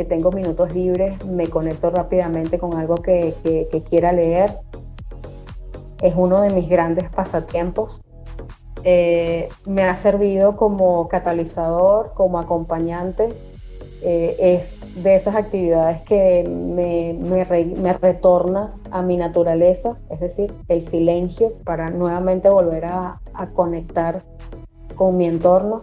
que 0.00 0.06
tengo 0.06 0.32
minutos 0.32 0.74
libres, 0.74 1.26
me 1.26 1.48
conecto 1.48 1.90
rápidamente 1.90 2.58
con 2.58 2.74
algo 2.74 2.94
que, 2.94 3.34
quiera 3.90 4.12
leer. 4.12 4.50
Es 6.00 6.14
uno 6.16 6.40
de 6.40 6.48
mis 6.48 6.70
grandes 6.70 7.10
pasatiempos. 7.10 8.00
Eh, 8.82 9.50
me 9.66 9.82
ha 9.82 9.94
servido 9.96 10.56
como 10.56 11.06
catalizador, 11.08 12.14
como 12.14 12.38
acompañante. 12.38 13.28
Eh, 14.02 14.36
es 14.40 15.02
de 15.02 15.16
esas 15.16 15.36
actividades 15.36 16.00
que 16.00 16.48
me, 16.48 17.12
me, 17.12 17.92
retorna 17.92 18.72
a 18.90 19.02
mi 19.02 19.18
naturaleza, 19.18 19.98
es 20.08 20.20
decir, 20.20 20.54
el 20.68 20.82
silencio, 20.88 21.52
para 21.64 21.90
nuevamente 21.90 22.48
volver 22.48 22.86
a, 22.86 23.20
a 23.34 23.46
conectar 23.48 24.22
con 24.94 25.18
mi 25.18 25.26
entorno. 25.26 25.82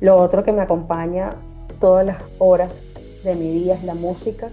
Lo 0.00 0.16
otro 0.18 0.44
que 0.44 0.52
me 0.52 0.60
acompaña 0.60 1.30
todas 1.80 2.06
las 2.06 2.22
horas 2.38 2.70
de 3.24 3.34
mi 3.34 3.50
día 3.52 3.74
es 3.74 3.84
la 3.84 3.94
música. 3.94 4.50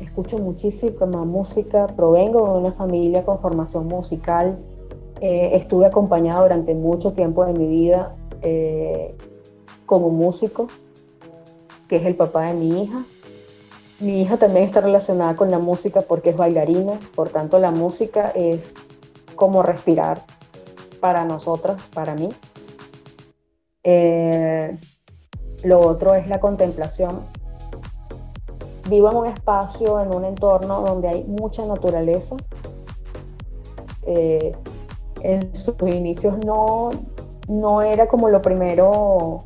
Escucho 0.00 0.38
muchísima 0.38 1.24
música, 1.24 1.86
provengo 1.88 2.52
de 2.52 2.58
una 2.60 2.72
familia 2.72 3.24
con 3.24 3.38
formación 3.38 3.86
musical. 3.86 4.58
Eh, 5.20 5.50
estuve 5.54 5.86
acompañada 5.86 6.42
durante 6.42 6.74
mucho 6.74 7.12
tiempo 7.12 7.44
de 7.44 7.52
mi 7.52 7.66
vida 7.66 8.14
eh, 8.42 9.14
como 9.86 10.10
músico, 10.10 10.68
que 11.88 11.96
es 11.96 12.04
el 12.04 12.14
papá 12.14 12.46
de 12.46 12.54
mi 12.54 12.82
hija. 12.82 13.04
Mi 14.00 14.22
hija 14.22 14.38
también 14.38 14.64
está 14.64 14.80
relacionada 14.80 15.36
con 15.36 15.50
la 15.50 15.58
música 15.58 16.00
porque 16.00 16.30
es 16.30 16.36
bailarina, 16.36 16.98
por 17.14 17.28
tanto 17.28 17.58
la 17.58 17.70
música 17.70 18.32
es 18.34 18.74
como 19.36 19.62
respirar 19.62 20.22
para 21.00 21.24
nosotras, 21.24 21.82
para 21.94 22.14
mí. 22.14 22.28
Eh, 23.82 24.78
lo 25.64 25.80
otro 25.80 26.14
es 26.14 26.26
la 26.28 26.40
contemplación. 26.40 27.20
Vivo 28.88 29.10
en 29.10 29.16
un 29.16 29.26
espacio, 29.26 30.00
en 30.00 30.14
un 30.14 30.24
entorno 30.24 30.82
donde 30.82 31.08
hay 31.08 31.24
mucha 31.24 31.64
naturaleza. 31.66 32.36
Eh, 34.06 34.54
en 35.22 35.54
sus 35.54 35.76
inicios 35.82 36.38
no, 36.44 36.90
no 37.48 37.82
era 37.82 38.08
como 38.08 38.30
lo 38.30 38.40
primero 38.40 39.44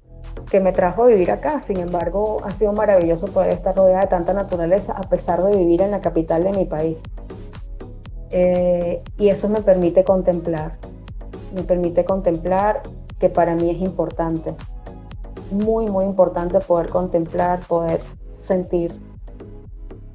que 0.50 0.60
me 0.60 0.72
trajo 0.72 1.04
a 1.04 1.06
vivir 1.06 1.30
acá. 1.30 1.60
Sin 1.60 1.78
embargo, 1.78 2.40
ha 2.44 2.52
sido 2.52 2.72
maravilloso 2.72 3.26
poder 3.26 3.50
estar 3.50 3.76
rodeada 3.76 4.02
de 4.02 4.08
tanta 4.08 4.32
naturaleza 4.32 4.92
a 4.92 5.02
pesar 5.02 5.42
de 5.42 5.56
vivir 5.56 5.82
en 5.82 5.90
la 5.90 6.00
capital 6.00 6.44
de 6.44 6.52
mi 6.52 6.64
país. 6.64 6.98
Eh, 8.30 9.02
y 9.18 9.28
eso 9.28 9.48
me 9.48 9.60
permite 9.60 10.04
contemplar 10.04 10.78
me 11.54 11.62
permite 11.62 12.04
contemplar 12.04 12.82
que 13.18 13.28
para 13.28 13.54
mí 13.54 13.70
es 13.70 13.80
importante, 13.80 14.54
muy, 15.50 15.86
muy 15.86 16.04
importante 16.04 16.60
poder 16.60 16.88
contemplar, 16.88 17.60
poder 17.66 18.00
sentir 18.40 18.94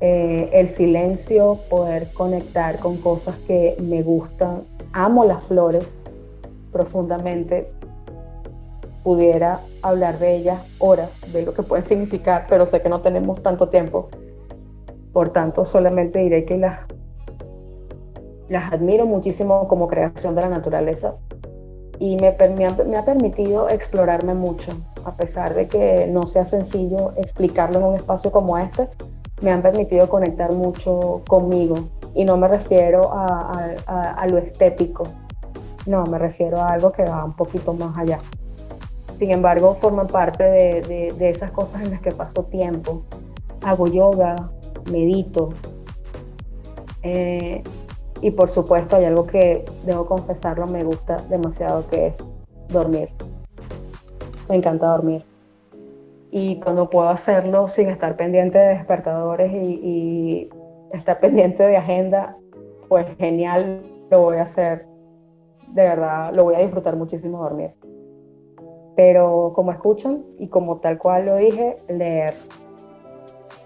eh, 0.01 0.49
el 0.53 0.69
silencio, 0.69 1.59
poder 1.69 2.07
conectar 2.13 2.79
con 2.79 2.97
cosas 2.97 3.37
que 3.47 3.75
me 3.81 4.01
gustan. 4.01 4.63
Amo 4.93 5.25
las 5.25 5.43
flores 5.43 5.85
profundamente. 6.71 7.71
Pudiera 9.03 9.61
hablar 9.81 10.19
de 10.19 10.35
ellas 10.35 10.61
horas, 10.79 11.09
de 11.31 11.43
lo 11.43 11.53
que 11.53 11.63
pueden 11.63 11.85
significar, 11.85 12.45
pero 12.49 12.65
sé 12.65 12.81
que 12.81 12.89
no 12.89 13.01
tenemos 13.01 13.41
tanto 13.41 13.69
tiempo. 13.69 14.09
Por 15.13 15.29
tanto, 15.29 15.65
solamente 15.65 16.19
diré 16.19 16.45
que 16.45 16.57
las, 16.57 16.81
las 18.49 18.71
admiro 18.71 19.05
muchísimo 19.05 19.67
como 19.67 19.87
creación 19.87 20.35
de 20.35 20.41
la 20.41 20.49
naturaleza, 20.49 21.15
y 21.99 22.15
me, 22.15 22.35
me, 22.55 22.97
ha, 22.97 23.05
permitido 23.05 23.69
explorarme 23.69 24.33
mucho, 24.33 24.71
a 25.05 25.15
pesar 25.15 25.53
de 25.53 25.67
que 25.67 26.07
no 26.11 26.27
sea 26.27 26.45
sencillo 26.45 27.13
explicarlo 27.17 27.79
en 27.79 27.85
un 27.85 27.95
espacio 27.95 28.31
como 28.31 28.57
este, 28.57 28.87
me 29.41 29.51
han 29.51 29.61
permitido 29.61 30.09
conectar 30.09 30.51
mucho 30.53 31.21
conmigo 31.27 31.89
y 32.13 32.25
no 32.25 32.37
me 32.37 32.47
refiero 32.47 33.11
a, 33.13 34.27
lo 34.29 34.37
estético, 34.37 35.03
no, 35.85 36.03
me 36.05 36.17
refiero 36.17 36.59
a 36.59 36.69
algo 36.69 36.91
que 36.91 37.03
va 37.03 37.23
un 37.23 37.33
poquito 37.33 37.73
más 37.73 37.97
allá. 37.97 38.19
Sin 39.17 39.31
embargo, 39.31 39.77
forman 39.81 40.07
parte 40.07 40.43
de, 40.43 41.13
de 41.17 41.29
esas 41.29 41.51
cosas 41.51 41.81
en 41.81 41.91
las 41.91 42.01
que 42.01 42.11
paso 42.11 42.43
tiempo. 42.43 43.03
Hago 43.63 43.87
yoga, 43.87 44.35
medito, 44.89 45.49
eh, 47.03 47.63
y 48.21 48.31
por 48.31 48.49
supuesto 48.49 48.97
hay 48.97 49.05
algo 49.05 49.25
que 49.25 49.63
debo 49.85 50.05
confesarlo, 50.05 50.67
me 50.67 50.83
gusta 50.83 51.15
demasiado, 51.29 51.87
que 51.87 52.07
es 52.07 52.17
dormir. 52.67 53.09
Me 54.49 54.55
encanta 54.55 54.87
dormir. 54.87 55.23
Y 56.31 56.59
cuando 56.59 56.89
puedo 56.89 57.07
hacerlo 57.07 57.67
sin 57.67 57.89
estar 57.89 58.15
pendiente 58.15 58.57
de 58.57 58.69
despertadores 58.69 59.51
y, 59.53 60.49
estar 60.91 61.19
pendiente 61.19 61.61
de 61.63 61.77
agenda, 61.77 62.35
pues 62.87 63.05
genial, 63.17 63.83
lo 64.09 64.21
voy 64.21 64.37
a 64.37 64.43
hacer. 64.43 64.87
De 65.67 65.83
verdad, 65.83 66.33
lo 66.33 66.45
voy 66.45 66.55
a 66.55 66.59
disfrutar 66.59 66.95
muchísimo 66.95 67.43
dormir. 67.43 67.71
Pero 68.95 69.53
como 69.55 69.71
escuchan 69.71 70.25
y 70.39 70.47
como 70.47 70.77
tal 70.77 70.97
cual 70.97 71.27
lo 71.27 71.35
dije, 71.35 71.75
leer. 71.87 72.33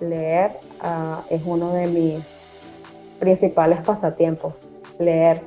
Leer 0.01 0.51
ah, 0.81 1.23
es 1.29 1.41
uno 1.45 1.71
de 1.71 1.87
mis 1.87 3.15
principales 3.19 3.79
pasatiempos, 3.85 4.53
leer. 4.99 5.39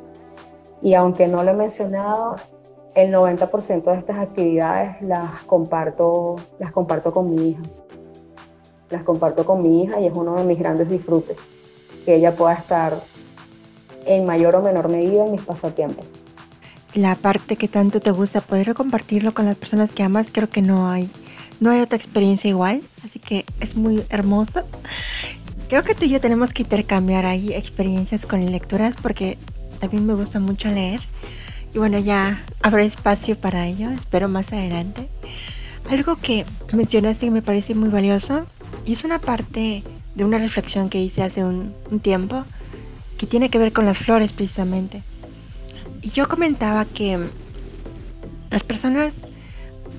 Y 0.81 0.95
aunque 0.95 1.29
no 1.29 1.43
lo 1.43 1.51
he 1.51 1.55
mencionado, 1.55 2.37
el 2.97 3.13
90% 3.13 3.85
de 3.85 3.99
estas 3.99 4.19
actividades 4.19 5.03
las 5.03 5.43
comparto, 5.43 6.37
las 6.59 6.73
comparto 6.73 7.13
con 7.13 7.31
mi 7.31 7.51
hija. 7.51 7.63
Las 8.89 9.05
comparto 9.05 9.45
con 9.45 9.61
mi 9.61 9.83
hija 9.83 10.01
y 10.01 10.07
es 10.07 10.17
uno 10.17 10.35
de 10.35 10.45
mis 10.45 10.59
grandes 10.59 10.89
disfrutes, 10.89 11.37
que 12.07 12.17
ella 12.17 12.35
pueda 12.35 12.55
estar 12.55 12.95
en 14.07 14.25
mayor 14.25 14.57
o 14.57 14.63
menor 14.63 14.89
medida 14.89 15.27
en 15.27 15.33
mis 15.33 15.43
pasatiempos. 15.43 16.07
La 16.95 17.15
parte 17.15 17.57
que 17.57 17.69
tanto 17.69 18.01
te 18.01 18.11
gusta, 18.13 18.41
poder 18.41 18.73
compartirlo 18.73 19.35
con 19.35 19.45
las 19.45 19.57
personas 19.57 19.93
que 19.93 20.03
amas, 20.03 20.29
creo 20.33 20.49
que 20.49 20.63
no 20.63 20.89
hay, 20.89 21.11
no 21.61 21.71
hay 21.71 21.81
otra 21.81 21.99
experiencia 21.99 22.49
igual, 22.49 22.81
así 23.05 23.19
que 23.19 23.45
es 23.61 23.77
muy 23.77 24.05
hermoso. 24.09 24.63
Creo 25.69 25.83
que 25.83 25.95
tú 25.95 26.07
y 26.07 26.09
yo 26.09 26.21
tenemos 26.21 26.55
que 26.55 26.63
intercambiar 26.63 27.27
ahí 27.27 27.53
experiencias 27.53 28.25
con 28.25 28.47
lecturas 28.47 28.95
porque 29.03 29.37
también 29.81 30.07
me 30.07 30.15
gusta 30.15 30.41
mucho 30.41 30.69
leer. 30.69 31.01
Y 31.77 31.79
bueno, 31.79 31.99
ya 31.99 32.43
habrá 32.63 32.85
espacio 32.85 33.37
para 33.37 33.67
ello, 33.67 33.91
espero 33.91 34.31
más 34.31 34.51
adelante. 34.51 35.11
Algo 35.91 36.17
que 36.17 36.47
mencionaste 36.73 37.27
y 37.27 37.31
me 37.31 37.43
parece 37.43 37.75
muy 37.75 37.91
valioso 37.91 38.47
y 38.87 38.95
es 38.95 39.05
una 39.05 39.19
parte 39.19 39.83
de 40.15 40.25
una 40.25 40.39
reflexión 40.39 40.89
que 40.89 41.03
hice 41.03 41.23
hace 41.23 41.45
un, 41.45 41.75
un 41.91 42.01
tiempo 42.01 42.47
que 43.19 43.27
tiene 43.27 43.51
que 43.51 43.59
ver 43.59 43.75
con 43.75 43.85
las 43.85 43.99
flores 43.99 44.33
precisamente. 44.33 45.03
Y 46.01 46.13
yo 46.13 46.29
comentaba 46.29 46.87
que 46.87 47.19
las 48.51 48.63
personas 48.63 49.13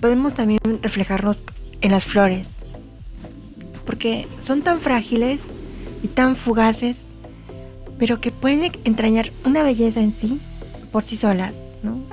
podemos 0.01 0.33
también 0.33 0.59
reflejarnos 0.81 1.43
en 1.81 1.91
las 1.91 2.05
flores 2.05 2.55
porque 3.85 4.27
son 4.41 4.63
tan 4.63 4.79
frágiles 4.79 5.41
y 6.01 6.07
tan 6.07 6.37
fugaces, 6.37 6.97
pero 7.99 8.19
que 8.19 8.31
pueden 8.31 8.71
entrañar 8.83 9.31
una 9.45 9.61
belleza 9.61 9.99
en 9.99 10.11
sí 10.11 10.39
por 10.91 11.03
sí 11.03 11.17
solas. 11.17 11.53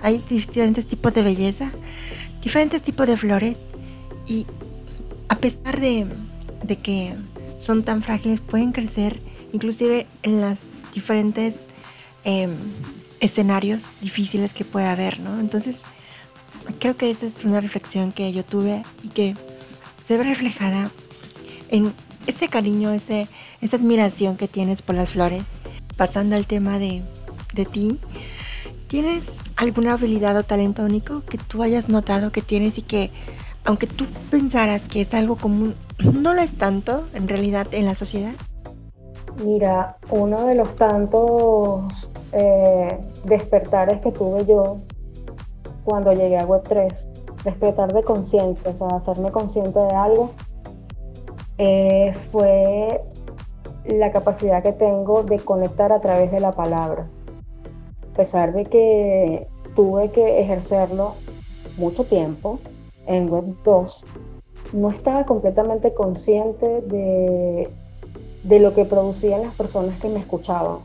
Hay 0.03 0.23
diferentes 0.29 0.87
tipos 0.87 1.15
de 1.15 1.23
belleza, 1.23 1.71
diferentes 2.43 2.83
tipos 2.83 3.07
de 3.07 3.17
flores 3.17 3.57
y 4.27 4.47
a 5.29 5.37
pesar 5.37 5.81
de, 5.81 6.07
que 6.83 7.15
son 7.59 7.83
tan 7.83 8.03
frágiles, 8.03 8.41
pueden 8.41 8.73
crecer 8.73 9.19
inclusive 9.53 10.07
en 10.23 10.41
los 10.41 10.59
diferentes 10.93 11.55
em, 12.25 12.57
escenarios 13.21 13.83
difíciles 14.01 14.53
que 14.53 14.65
puede 14.65 14.87
haber. 14.87 15.21
¿no? 15.21 15.41
Entonces, 15.41 15.83
creo 16.79 16.97
que 16.97 17.11
esa 17.11 17.27
es 17.27 17.45
una 17.45 17.61
reflexión 17.61 18.13
que 18.13 18.33
yo 18.33 18.45
tuve 18.45 18.83
y 19.03 19.09
que 19.09 19.35
se 20.07 20.17
ve 20.19 20.25
reflejada 20.25 20.91
en 21.71 21.93
ese 22.27 22.49
cariño, 22.49 22.93
ese 22.93 23.29
esa 23.65 23.77
admiración 23.77 24.37
que 24.37 24.47
tienes 24.47 24.83
por 24.83 24.95
las 24.95 25.11
flores. 25.11 25.43
Pasando 25.97 26.37
al 26.37 26.47
tema 26.47 26.79
de, 26.79 27.03
de 27.55 27.65
ti, 27.65 27.99
¿tienes 28.89 29.39
alguna 29.57 29.95
habilidad 29.95 30.37
o 30.37 30.43
talento 30.43 30.83
único 30.83 31.23
que 31.23 31.39
tú 31.39 31.63
hayas 31.63 31.89
notado 31.89 32.33
que 32.33 32.43
tienes 32.43 32.79
y 32.79 32.83
que, 32.83 33.11
aunque 33.65 33.87
tú 33.87 34.07
pensaras 34.31 34.83
que 34.83 35.03
es 35.03 35.15
algo 35.15 35.37
común, 35.37 35.75
no 35.99 36.35
lo 36.35 36.41
es 36.41 36.57
tanto 36.57 37.07
en 37.15 37.29
realidad 37.29 37.67
en 37.73 37.87
la 37.87 37.95
sociedad? 37.95 38.33
Mira, 39.45 39.97
uno 40.11 40.47
de 40.47 40.55
los 40.55 40.77
tantos 40.77 42.11
eh, 42.33 42.99
despertares 43.25 44.01
que 44.01 44.13
tuve 44.13 44.45
yo 44.47 44.79
cuando 45.85 46.13
llegué 46.13 46.39
a 46.39 46.47
Web3, 46.47 47.43
despertar 47.45 47.93
de 47.93 48.03
conciencia, 48.03 48.71
o 48.71 48.77
sea, 48.77 48.97
hacerme 48.97 49.31
consciente 49.31 49.79
de 49.79 49.95
algo, 49.95 50.31
eh, 51.59 52.13
fue 52.33 53.03
la 53.85 54.11
capacidad 54.11 54.63
que 54.63 54.73
tengo 54.73 55.23
de 55.23 55.39
conectar 55.39 55.93
a 55.93 56.01
través 56.01 56.33
de 56.33 56.41
la 56.41 56.53
palabra. 56.53 57.07
A 58.15 58.17
pesar 58.17 58.53
de 58.53 58.65
que 58.67 59.49
tuve 59.75 60.13
que 60.13 60.41
ejercerlo 60.41 61.15
mucho 61.77 62.05
tiempo 62.05 62.61
en 63.09 63.29
Web 63.29 63.57
2, 63.65 64.05
no 64.73 64.91
estaba 64.91 65.27
completamente 65.27 65.93
consciente 65.95 66.81
de, 66.83 67.69
de 68.45 68.59
lo 68.61 68.73
que 68.73 68.85
producían 68.85 69.43
las 69.43 69.55
personas 69.57 70.01
que 70.01 70.09
me 70.09 70.21
escuchaban, 70.21 70.79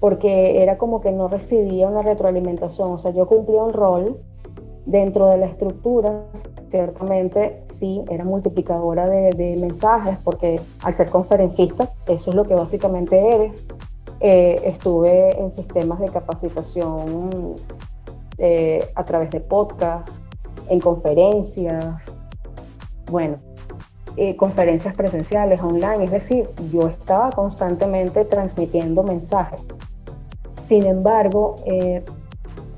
porque 0.00 0.62
era 0.62 0.78
como 0.78 1.02
que 1.02 1.12
no 1.12 1.28
recibía 1.28 1.88
una 1.88 2.00
retroalimentación, 2.00 2.90
o 2.90 2.96
sea, 2.96 3.10
yo 3.10 3.26
cumplía 3.26 3.62
un 3.62 3.74
rol 3.74 4.18
dentro 4.86 5.26
de 5.26 5.36
la 5.36 5.46
estructura, 5.46 6.22
ciertamente 6.70 7.60
sí, 7.68 8.02
era 8.08 8.24
multiplicadora 8.24 9.08
de, 9.08 9.56
mensajes, 9.60 10.16
porque 10.24 10.58
al 10.82 10.94
ser 10.94 11.10
conferencista, 11.10 11.90
eso 12.06 12.30
es 12.30 12.36
lo 12.36 12.44
que 12.44 12.54
básicamente 12.54 13.34
eres. 13.34 13.66
Eh, 14.20 14.60
estuve 14.64 15.38
en 15.38 15.50
sistemas 15.50 16.00
de 16.00 16.08
capacitación 16.08 17.54
eh, 18.38 18.88
a 18.94 19.04
través 19.04 19.30
de 19.30 19.40
podcasts, 19.40 20.22
en 20.70 20.80
conferencias, 20.80 22.14
bueno, 23.10 23.36
eh, 24.16 24.34
conferencias 24.36 24.94
presenciales, 24.94 25.60
online, 25.60 26.04
es 26.04 26.10
decir, 26.10 26.48
yo 26.72 26.88
estaba 26.88 27.30
constantemente 27.30 28.24
transmitiendo 28.24 29.02
mensajes. 29.02 29.62
Sin 30.66 30.86
embargo, 30.86 31.54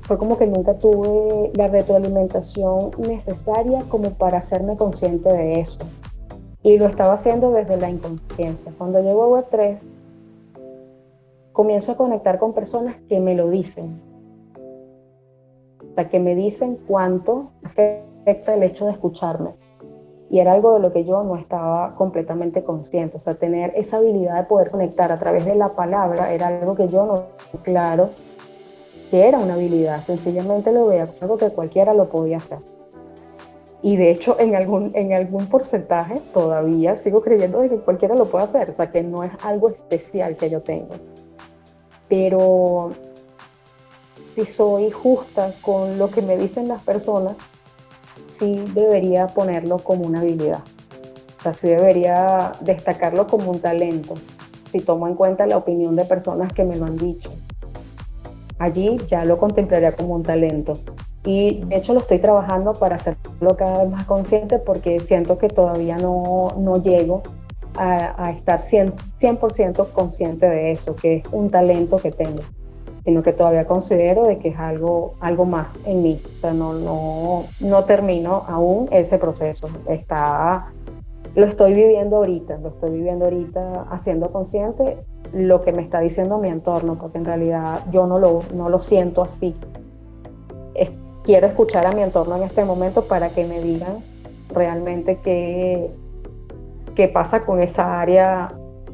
fue 0.01 0.17
como 0.17 0.37
que 0.37 0.45
nunca 0.45 0.77
tuve 0.77 1.51
la 1.55 1.69
retroalimentación 1.69 2.91
necesaria 2.99 3.79
como 3.89 4.11
para 4.11 4.39
hacerme 4.39 4.75
consciente 4.75 5.31
de 5.31 5.61
eso. 5.61 5.79
Y 6.61 6.77
lo 6.77 6.87
estaba 6.87 7.13
haciendo 7.13 7.51
desde 7.51 7.77
la 7.77 7.89
inconsciencia. 7.89 8.71
Cuando 8.77 9.01
llego 9.01 9.23
a 9.23 9.41
Web3, 9.41 9.79
comienzo 11.59 11.91
a 11.91 11.97
conectar 11.97 12.39
con 12.39 12.53
personas 12.53 12.95
que 13.09 13.19
me 13.19 13.35
lo 13.35 13.49
dicen, 13.49 13.99
que 16.09 16.17
me 16.17 16.33
dicen 16.33 16.79
cuánto 16.87 17.51
afecta 17.65 18.53
el 18.53 18.63
hecho 18.63 18.85
de 18.85 18.93
escucharme. 18.93 19.55
Y 20.29 20.39
era 20.39 20.53
algo 20.53 20.75
de 20.75 20.79
lo 20.79 20.93
que 20.93 21.03
yo 21.03 21.21
no 21.21 21.35
estaba 21.35 21.95
completamente 21.95 22.63
consciente. 22.63 23.17
O 23.17 23.19
sea, 23.19 23.35
tener 23.35 23.73
esa 23.75 23.97
habilidad 23.97 24.37
de 24.37 24.43
poder 24.45 24.71
conectar 24.71 25.11
a 25.11 25.17
través 25.17 25.43
de 25.43 25.55
la 25.55 25.67
palabra 25.75 26.31
era 26.31 26.47
algo 26.47 26.75
que 26.75 26.87
yo 26.87 27.05
no 27.05 27.23
claro 27.63 28.11
que 29.11 29.27
era 29.27 29.37
una 29.37 29.55
habilidad. 29.55 29.99
Sencillamente 29.99 30.71
lo 30.71 30.87
veía 30.87 31.07
como 31.07 31.17
algo 31.23 31.37
que 31.37 31.49
cualquiera 31.49 31.93
lo 31.93 32.07
podía 32.07 32.37
hacer. 32.37 32.59
Y 33.81 33.97
de 33.97 34.11
hecho, 34.11 34.37
en 34.39 34.55
algún, 34.55 34.91
en 34.93 35.11
algún 35.11 35.47
porcentaje 35.47 36.21
todavía 36.33 36.95
sigo 36.95 37.21
creyendo 37.21 37.59
de 37.59 37.67
que 37.67 37.77
cualquiera 37.79 38.15
lo 38.15 38.27
puede 38.27 38.45
hacer. 38.45 38.69
O 38.69 38.73
sea, 38.73 38.89
que 38.89 39.03
no 39.03 39.25
es 39.25 39.33
algo 39.43 39.67
especial 39.67 40.37
que 40.37 40.49
yo 40.49 40.61
tengo. 40.61 40.95
Pero 42.09 42.91
si 44.35 44.45
soy 44.45 44.91
justa 44.91 45.53
con 45.61 45.97
lo 45.97 46.09
que 46.09 46.21
me 46.21 46.37
dicen 46.37 46.67
las 46.67 46.81
personas, 46.81 47.35
sí 48.39 48.63
debería 48.73 49.27
ponerlo 49.27 49.77
como 49.77 50.05
una 50.05 50.21
habilidad. 50.21 50.61
O 51.39 51.41
sea, 51.43 51.53
sí 51.53 51.69
debería 51.69 52.51
destacarlo 52.61 53.27
como 53.27 53.51
un 53.51 53.59
talento, 53.59 54.15
si 54.71 54.79
tomo 54.79 55.07
en 55.07 55.15
cuenta 55.15 55.45
la 55.45 55.57
opinión 55.57 55.95
de 55.95 56.05
personas 56.05 56.51
que 56.51 56.63
me 56.63 56.75
lo 56.75 56.85
han 56.85 56.97
dicho. 56.97 57.31
Allí 58.57 58.97
ya 59.07 59.23
lo 59.23 59.37
contemplaría 59.37 59.93
como 59.93 60.15
un 60.15 60.23
talento. 60.23 60.73
Y 61.25 61.63
de 61.65 61.77
hecho 61.77 61.93
lo 61.93 61.99
estoy 61.99 62.19
trabajando 62.19 62.73
para 62.73 62.95
hacerlo 62.95 63.55
cada 63.57 63.83
vez 63.83 63.91
más 63.91 64.05
consciente 64.05 64.57
porque 64.57 64.99
siento 64.99 65.37
que 65.37 65.47
todavía 65.47 65.97
no, 65.97 66.49
no 66.57 66.81
llego 66.81 67.23
a, 67.79 68.27
a 68.27 68.31
estar 68.31 68.59
100%, 68.61 68.93
100 69.51 69.73
consciente 69.93 70.47
de 70.47 70.71
eso, 70.71 70.95
que 70.95 71.17
es 71.17 71.23
un 71.31 71.49
talento 71.49 71.97
que 71.97 72.11
tengo 72.11 72.41
sino 73.03 73.23
que 73.23 73.33
todavía 73.33 73.65
considero 73.65 74.25
de 74.25 74.37
que 74.37 74.49
es 74.49 74.59
algo, 74.59 75.15
algo 75.19 75.45
más 75.45 75.67
en 75.85 76.03
mí. 76.03 76.21
O 76.37 76.41
sea, 76.41 76.53
no, 76.53 76.73
no, 76.73 77.43
no 77.59 77.83
termino 77.85 78.43
aún 78.47 78.87
ese 78.91 79.17
proceso. 79.17 79.67
Está, 79.87 80.67
lo 81.35 81.45
estoy 81.45 81.73
viviendo 81.73 82.17
ahorita, 82.17 82.57
lo 82.57 82.69
estoy 82.69 82.91
viviendo 82.91 83.25
ahorita 83.25 83.87
haciendo 83.89 84.31
consciente 84.31 84.97
lo 85.33 85.61
que 85.61 85.71
me 85.71 85.81
está 85.81 85.99
diciendo 85.99 86.37
mi 86.37 86.49
entorno, 86.49 86.99
porque 86.99 87.17
en 87.17 87.25
realidad 87.25 87.83
yo 87.91 88.07
no 88.07 88.19
lo, 88.19 88.43
no 88.53 88.69
lo 88.69 88.79
siento 88.79 89.23
así. 89.23 89.55
quiero 91.23 91.47
escuchar 91.47 91.85
a 91.85 91.91
mi 91.91 92.01
entorno 92.01 92.37
en 92.37 92.43
este 92.43 92.65
momento 92.65 93.03
para 93.03 93.29
que 93.29 93.45
me 93.45 93.59
digan 93.61 93.97
realmente 94.53 95.19
qué, 95.23 95.91
qué 96.95 97.07
pasa 97.07 97.45
con 97.45 97.61
esa 97.61 97.99
área 97.99 98.49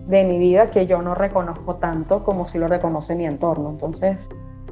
de 0.07 0.23
mi 0.23 0.37
vida 0.37 0.69
que 0.71 0.87
yo 0.87 1.01
no 1.01 1.15
reconozco 1.15 1.75
tanto 1.75 2.23
como 2.23 2.45
si 2.47 2.57
lo 2.57 2.67
reconoce 2.67 3.15
mi 3.15 3.25
entorno. 3.25 3.69
Entonces, 3.69 4.29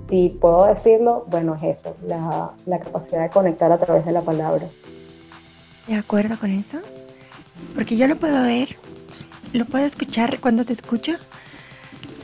si 0.09 0.29
puedo 0.29 0.65
decirlo, 0.65 1.25
bueno, 1.29 1.55
es 1.55 1.63
eso, 1.63 1.95
la, 2.05 2.51
la 2.65 2.79
capacidad 2.79 3.23
de 3.23 3.29
conectar 3.29 3.71
a 3.71 3.77
través 3.77 4.05
de 4.05 4.11
la 4.11 4.21
palabra. 4.21 4.65
¿De 5.87 5.95
acuerdo 5.95 6.37
con 6.39 6.51
eso? 6.51 6.79
Porque 7.73 7.97
yo 7.97 8.07
lo 8.07 8.15
puedo 8.15 8.41
ver, 8.43 8.69
lo 9.53 9.65
puedo 9.65 9.85
escuchar 9.85 10.39
cuando 10.39 10.65
te 10.65 10.73
escucho. 10.73 11.13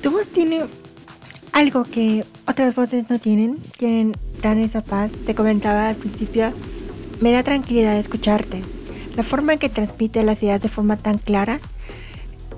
Tu 0.02 0.12
voz 0.12 0.28
tiene 0.28 0.66
algo 1.52 1.84
que 1.84 2.26
otras 2.48 2.76
voces 2.76 3.10
no 3.10 3.20
tienen, 3.20 3.58
tienen 3.78 4.14
dan 4.42 4.60
esa 4.60 4.82
paz. 4.82 5.12
Te 5.26 5.36
comentaba 5.36 5.90
al 5.90 5.96
principio, 5.96 6.52
me 7.22 7.32
da 7.32 7.44
tranquilidad 7.44 7.98
escucharte. 7.98 8.62
La 9.16 9.24
forma 9.24 9.54
en 9.54 9.60
que 9.60 9.70
transmite 9.70 10.24
las 10.24 10.42
ideas 10.44 10.62
de 10.62 10.70
forma 10.70 10.98
tan 10.98 11.18
clara 11.18 11.60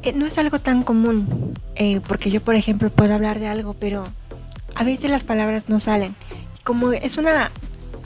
eh, 0.04 0.14
no 0.14 0.26
es 0.26 0.38
algo 0.38 0.60
tan 0.60 0.84
común, 0.84 1.54
eh, 1.76 2.02
porque 2.08 2.32
yo, 2.32 2.42
por 2.42 2.56
ejemplo, 2.56 2.90
puedo 2.90 3.14
hablar 3.14 3.40
de 3.40 3.48
algo, 3.48 3.76
pero 3.80 4.04
a 4.76 4.84
veces 4.84 5.12
las 5.12 5.24
palabras 5.24 5.70
no 5.70 5.80
salen. 5.80 6.16
Como 6.64 6.92
es 6.92 7.18
una 7.18 7.52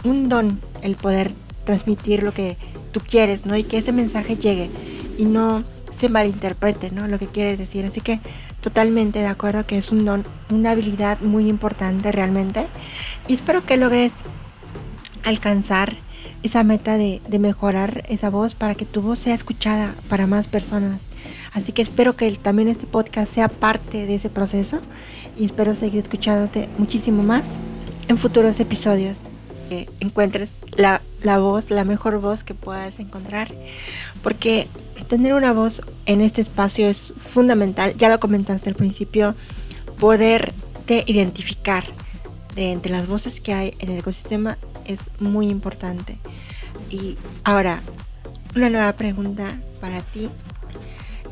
un 0.03 0.29
don 0.29 0.59
el 0.81 0.95
poder 0.95 1.31
transmitir 1.65 2.23
lo 2.23 2.33
que 2.33 2.57
tú 2.91 3.01
quieres, 3.01 3.45
¿no? 3.45 3.57
Y 3.57 3.63
que 3.63 3.77
ese 3.77 3.91
mensaje 3.91 4.37
llegue 4.37 4.69
y 5.17 5.25
no 5.25 5.63
se 5.97 6.09
malinterprete, 6.09 6.91
¿no? 6.91 7.07
Lo 7.07 7.19
que 7.19 7.27
quieres 7.27 7.57
decir. 7.57 7.85
Así 7.85 8.01
que 8.01 8.19
totalmente 8.61 9.19
de 9.19 9.27
acuerdo 9.27 9.65
que 9.65 9.77
es 9.77 9.91
un 9.91 10.05
don, 10.05 10.23
una 10.51 10.71
habilidad 10.71 11.19
muy 11.21 11.49
importante 11.49 12.11
realmente. 12.11 12.67
Y 13.27 13.33
espero 13.33 13.65
que 13.65 13.77
logres 13.77 14.11
alcanzar 15.23 15.95
esa 16.43 16.63
meta 16.63 16.97
de, 16.97 17.21
de 17.27 17.39
mejorar 17.39 18.03
esa 18.09 18.29
voz 18.29 18.55
para 18.55 18.75
que 18.75 18.85
tu 18.85 19.01
voz 19.01 19.19
sea 19.19 19.33
escuchada 19.33 19.93
para 20.09 20.27
más 20.27 20.47
personas. 20.47 20.99
Así 21.53 21.71
que 21.71 21.81
espero 21.81 22.15
que 22.15 22.29
también 22.33 22.67
este 22.67 22.85
podcast 22.85 23.33
sea 23.33 23.47
parte 23.47 24.05
de 24.05 24.15
ese 24.15 24.29
proceso 24.29 24.79
y 25.37 25.45
espero 25.45 25.75
seguir 25.75 26.01
escuchándote 26.01 26.69
muchísimo 26.77 27.23
más 27.23 27.43
en 28.07 28.17
futuros 28.17 28.59
episodios. 28.59 29.17
Que 29.69 29.89
encuentres 29.99 30.49
la, 30.75 31.01
la 31.23 31.39
voz, 31.39 31.71
la 31.71 31.83
mejor 31.83 32.19
voz 32.19 32.43
que 32.43 32.53
puedas 32.53 32.99
encontrar, 32.99 33.51
porque 34.21 34.67
tener 35.07 35.33
una 35.33 35.53
voz 35.53 35.81
en 36.05 36.21
este 36.21 36.41
espacio 36.41 36.87
es 36.87 37.13
fundamental, 37.33 37.95
ya 37.97 38.09
lo 38.09 38.19
comentaste 38.19 38.69
al 38.69 38.75
principio, 38.75 39.33
poderte 39.99 41.03
identificar 41.07 41.83
de 42.55 42.71
entre 42.71 42.91
las 42.91 43.07
voces 43.07 43.39
que 43.39 43.53
hay 43.53 43.73
en 43.79 43.89
el 43.89 43.99
ecosistema 43.99 44.57
es 44.85 44.99
muy 45.19 45.49
importante. 45.49 46.17
Y 46.89 47.17
ahora, 47.43 47.81
una 48.55 48.69
nueva 48.69 48.93
pregunta 48.93 49.59
para 49.81 50.01
ti 50.01 50.29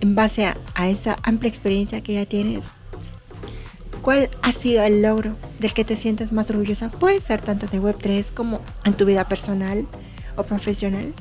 en 0.01 0.15
base 0.15 0.45
a, 0.45 0.89
esa 0.89 1.15
amplia 1.23 1.49
experiencia 1.49 2.01
que 2.01 2.15
ya 2.15 2.25
tienes, 2.25 2.63
¿cuál 4.01 4.29
ha 4.41 4.51
sido 4.51 4.83
el 4.83 5.01
logro 5.01 5.35
del 5.59 5.73
que 5.73 5.85
te 5.85 5.95
sientes 5.95 6.31
más 6.33 6.49
orgullosa? 6.49 6.89
Puede 6.89 7.21
ser 7.21 7.39
tanto 7.39 7.67
de 7.67 7.81
Web3 7.81 8.33
como 8.33 8.59
en 8.83 8.93
tu 8.93 9.05
vida 9.05 9.25
personal 9.25 9.87
o 10.35 10.43
profesional. 10.43 11.13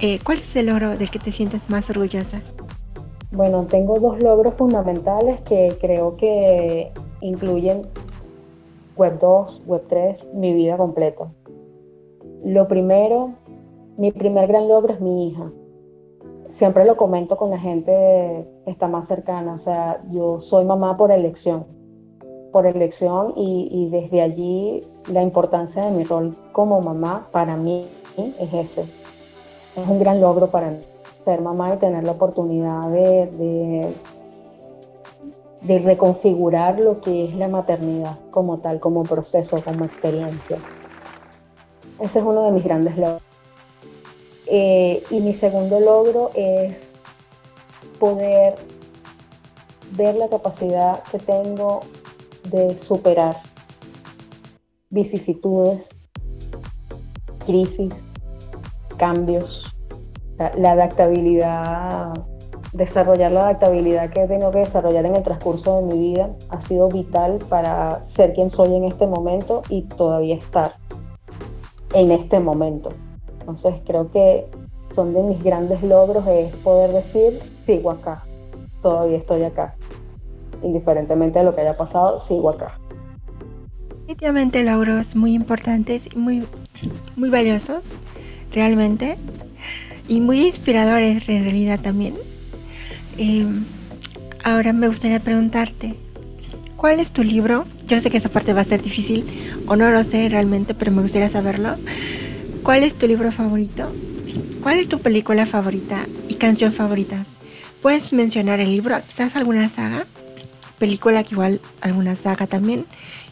Eh, 0.00 0.20
¿Cuál 0.22 0.38
es 0.38 0.54
el 0.54 0.66
logro 0.66 0.96
del 0.96 1.10
que 1.10 1.18
te 1.18 1.32
sientes 1.32 1.68
más 1.68 1.90
orgullosa? 1.90 2.40
Bueno, 3.32 3.64
tengo 3.64 3.98
dos 3.98 4.22
logros 4.22 4.54
fundamentales 4.54 5.40
que 5.40 5.76
creo 5.80 6.16
que 6.16 6.92
incluyen 7.20 7.88
Web 8.96 9.18
2, 9.20 9.62
Web 9.66 9.82
3, 9.88 10.30
mi 10.34 10.54
vida 10.54 10.76
completa. 10.76 11.26
Lo 12.44 12.68
primero, 12.68 13.34
mi 13.96 14.12
primer 14.12 14.46
gran 14.48 14.68
logro 14.68 14.92
es 14.92 15.00
mi 15.00 15.28
hija 15.28 15.50
siempre 16.48 16.84
lo 16.84 16.96
comento 16.96 17.36
con 17.36 17.50
la 17.50 17.58
gente 17.58 17.92
que 18.64 18.70
está 18.70 18.88
más 18.88 19.06
cercana, 19.08 19.54
o 19.54 19.58
sea, 19.58 20.02
yo 20.10 20.40
soy 20.40 20.64
mamá 20.64 20.96
por 20.96 21.10
elección, 21.10 21.66
por 22.52 22.66
elección 22.66 23.32
y, 23.36 23.88
desde 23.90 24.22
allí 24.22 24.80
la 25.10 25.22
importancia 25.22 25.84
de 25.84 25.90
mi 25.90 26.04
rol 26.04 26.34
como 26.52 26.80
mamá 26.80 27.28
para 27.32 27.56
mí 27.56 27.84
es 28.16 28.52
ese. 28.52 28.82
Es 28.82 29.86
un 29.86 29.98
gran 29.98 30.20
logro 30.20 30.46
para 30.46 30.70
mí, 30.70 30.78
ser 31.24 31.42
mamá 31.42 31.74
y 31.74 31.76
tener 31.76 32.04
la 32.04 32.12
oportunidad 32.12 32.90
de, 32.90 33.92
de 35.62 35.78
reconfigurar 35.80 36.78
lo 36.78 37.00
que 37.00 37.26
es 37.26 37.36
la 37.36 37.48
maternidad 37.48 38.16
como 38.30 38.58
tal, 38.58 38.80
como 38.80 39.02
proceso, 39.02 39.60
como 39.62 39.84
experiencia. 39.84 40.58
Ese 42.00 42.18
es 42.18 42.24
uno 42.24 42.44
de 42.44 42.52
mis 42.52 42.64
grandes 42.64 42.96
logros. 42.96 43.22
Eh, 44.46 45.02
y 45.10 45.20
mi 45.20 45.32
segundo 45.32 45.80
logro 45.80 46.30
es 46.34 46.92
poder 47.98 48.54
ver 49.92 50.14
la 50.16 50.28
capacidad 50.28 51.02
que 51.10 51.18
tengo 51.18 51.80
de 52.50 52.78
superar 52.78 53.36
vicisitudes, 54.90 55.88
crisis, 57.44 57.94
cambios, 58.96 59.74
la, 60.38 60.72
adaptabilidad, 60.72 62.12
desarrollar 62.72 63.32
la 63.32 63.40
adaptabilidad 63.48 64.10
que 64.10 64.22
he 64.22 64.28
tenido 64.28 64.50
que 64.50 64.58
desarrollar 64.58 65.06
en 65.06 65.16
el 65.16 65.22
transcurso 65.22 65.76
de 65.76 65.94
mi 65.94 65.98
vida 65.98 66.30
ha 66.50 66.60
sido 66.60 66.88
vital 66.88 67.38
para 67.48 68.04
ser 68.04 68.34
quien 68.34 68.50
soy 68.50 68.74
en 68.74 68.84
este 68.84 69.06
momento 69.06 69.62
y 69.68 69.82
todavía 69.82 70.36
estar 70.36 70.72
en 71.96 72.10
este 72.12 72.38
momento. 72.40 72.90
Entonces 73.40 73.74
creo 73.86 74.12
que 74.12 74.44
son 74.94 75.14
de 75.14 75.22
mis 75.22 75.42
grandes 75.42 75.82
logros 75.82 76.26
es 76.28 76.54
poder 76.56 76.90
decir, 76.90 77.40
sigo 77.64 77.90
acá, 77.90 78.22
todavía 78.82 79.16
estoy 79.16 79.42
acá. 79.44 79.74
Indiferentemente 80.62 81.38
de 81.38 81.46
lo 81.46 81.54
que 81.54 81.62
haya 81.62 81.76
pasado, 81.76 82.20
sigo 82.20 82.50
acá. 82.50 82.78
Definitivamente 84.00 84.62
logros 84.62 85.16
muy 85.16 85.34
importantes 85.34 86.02
y 86.14 86.18
muy, 86.18 86.46
muy 87.16 87.30
valiosos, 87.30 87.84
realmente, 88.52 89.16
y 90.06 90.20
muy 90.20 90.46
inspiradores 90.46 91.26
en 91.28 91.44
realidad 91.44 91.80
también. 91.80 92.14
Em, 93.16 93.64
ahora 94.44 94.72
me 94.72 94.88
gustaría 94.88 95.18
preguntarte, 95.18 95.96
¿cuál 96.76 97.00
es 97.00 97.10
tu 97.10 97.24
libro? 97.24 97.64
Yo 97.86 98.00
sé 98.00 98.10
que 98.10 98.18
esa 98.18 98.28
parte 98.28 98.52
va 98.52 98.60
a 98.60 98.64
ser 98.64 98.82
difícil, 98.82 99.24
o 99.66 99.76
no 99.76 99.90
lo 99.90 100.04
sé 100.04 100.28
realmente, 100.28 100.74
pero 100.74 100.92
me 100.92 101.02
gustaría 101.02 101.28
saberlo. 101.28 101.76
¿Cuál 102.62 102.84
es 102.84 102.94
tu 102.94 103.06
libro 103.06 103.32
favorito? 103.32 103.90
¿Cuál 104.62 104.78
es 104.78 104.88
tu 104.88 105.00
película 105.00 105.46
favorita 105.46 106.06
y 106.28 106.34
canción 106.34 106.72
favoritas? 106.72 107.26
¿Puedes 107.82 108.12
mencionar 108.12 108.60
el 108.60 108.70
libro? 108.70 108.96
¿Quizás 109.06 109.36
alguna 109.36 109.68
saga? 109.68 110.06
Película 110.78 111.24
que 111.24 111.34
igual 111.34 111.60
alguna 111.80 112.16
saga 112.16 112.46
también 112.46 112.84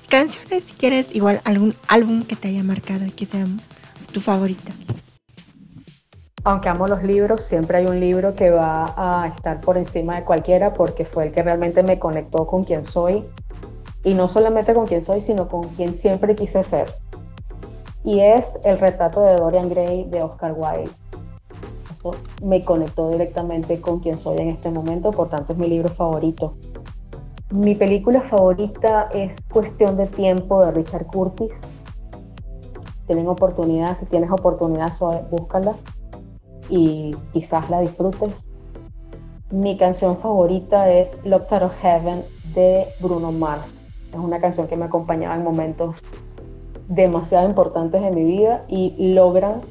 canciones 0.09 0.65
si 0.65 0.73
quieres, 0.75 1.15
igual 1.15 1.41
algún 1.45 1.75
álbum 1.89 2.25
que 2.25 2.37
te 2.37 2.49
haya 2.49 2.63
marcado 2.63 3.05
y 3.05 3.11
que 3.11 3.27
sea 3.27 3.47
tu 4.13 4.21
favorita. 4.21 4.73
Aunque 6.47 6.69
amo 6.69 6.87
los 6.87 7.03
libros, 7.03 7.41
siempre 7.41 7.79
hay 7.79 7.87
un 7.87 7.99
libro 7.99 8.35
que 8.35 8.51
va 8.51 8.93
a 8.99 9.29
estar 9.29 9.63
por 9.63 9.79
encima 9.79 10.17
de 10.17 10.25
cualquiera 10.25 10.75
porque 10.75 11.07
fue 11.07 11.25
el 11.25 11.33
que 11.33 11.43
realmente 11.43 11.83
me 11.83 11.99
conectó 11.99 12.47
con 12.47 12.65
quien 12.65 12.85
soy. 12.85 13.25
Y 14.05 14.13
no 14.13 14.29
solamente 14.29 14.75
con 14.75 14.85
quien 14.85 15.03
soy, 15.03 15.23
sino 15.23 15.49
con 15.49 15.63
quien 15.71 15.95
siempre 15.95 16.35
quise 16.35 16.63
ser. 16.63 16.93
Y 18.05 18.21
es 18.21 18.59
el 18.63 18.79
retrato 18.79 19.23
de 19.23 19.37
Dorian 19.37 19.71
Gray 19.71 20.05
de 20.05 20.23
Oscar 20.23 20.53
Wilde. 20.55 20.91
Eso 21.91 22.11
me 22.45 22.63
conectó 22.63 23.09
directamente 23.09 23.81
con 23.81 24.01
quien 24.01 24.19
soy 24.19 24.37
en 24.37 24.51
este 24.51 24.71
momento, 24.71 25.13
por 25.13 25.31
tanto 25.31 25.55
es 25.55 25.59
mi 25.59 25.67
libro 25.67 25.89
favorito. 25.89 26.59
Mi 27.51 27.75
película 27.75 28.21
favorita 28.21 29.09
es 29.15 29.33
Cuestión 29.51 29.97
de 29.97 30.09
Tiempo 30.09 30.63
de 30.63 30.73
Richard 30.73 31.07
Curtis. 31.07 31.75
Tienen 33.07 33.29
oportunidad, 33.29 33.99
si 33.99 34.05
tienes 34.05 34.31
oportunidad, 34.31 34.93
búscala 35.31 35.75
y 36.71 37.13
quizás 37.33 37.71
la 37.71 37.81
disfrutes. 37.81 38.45
Mi 39.51 39.77
canción 39.77 40.17
favorita 40.19 40.91
es 40.91 41.17
Locked 41.25 41.63
of 41.63 41.73
Heaven 41.81 42.23
de 42.55 42.87
Bruno 43.01 43.33
Mars. 43.33 43.85
Es 44.13 44.19
una 44.19 44.41
canción 44.41 44.67
que 44.67 44.77
me 44.77 44.87
acompañaba 44.87 45.35
en 45.35 45.45
momentos 45.45 45.97
demasiado 46.89 47.49
importantes 47.49 48.03
de 48.03 48.11
mi 48.11 48.25
vida 48.25 48.65
y 48.69 49.15
logran 49.15 49.63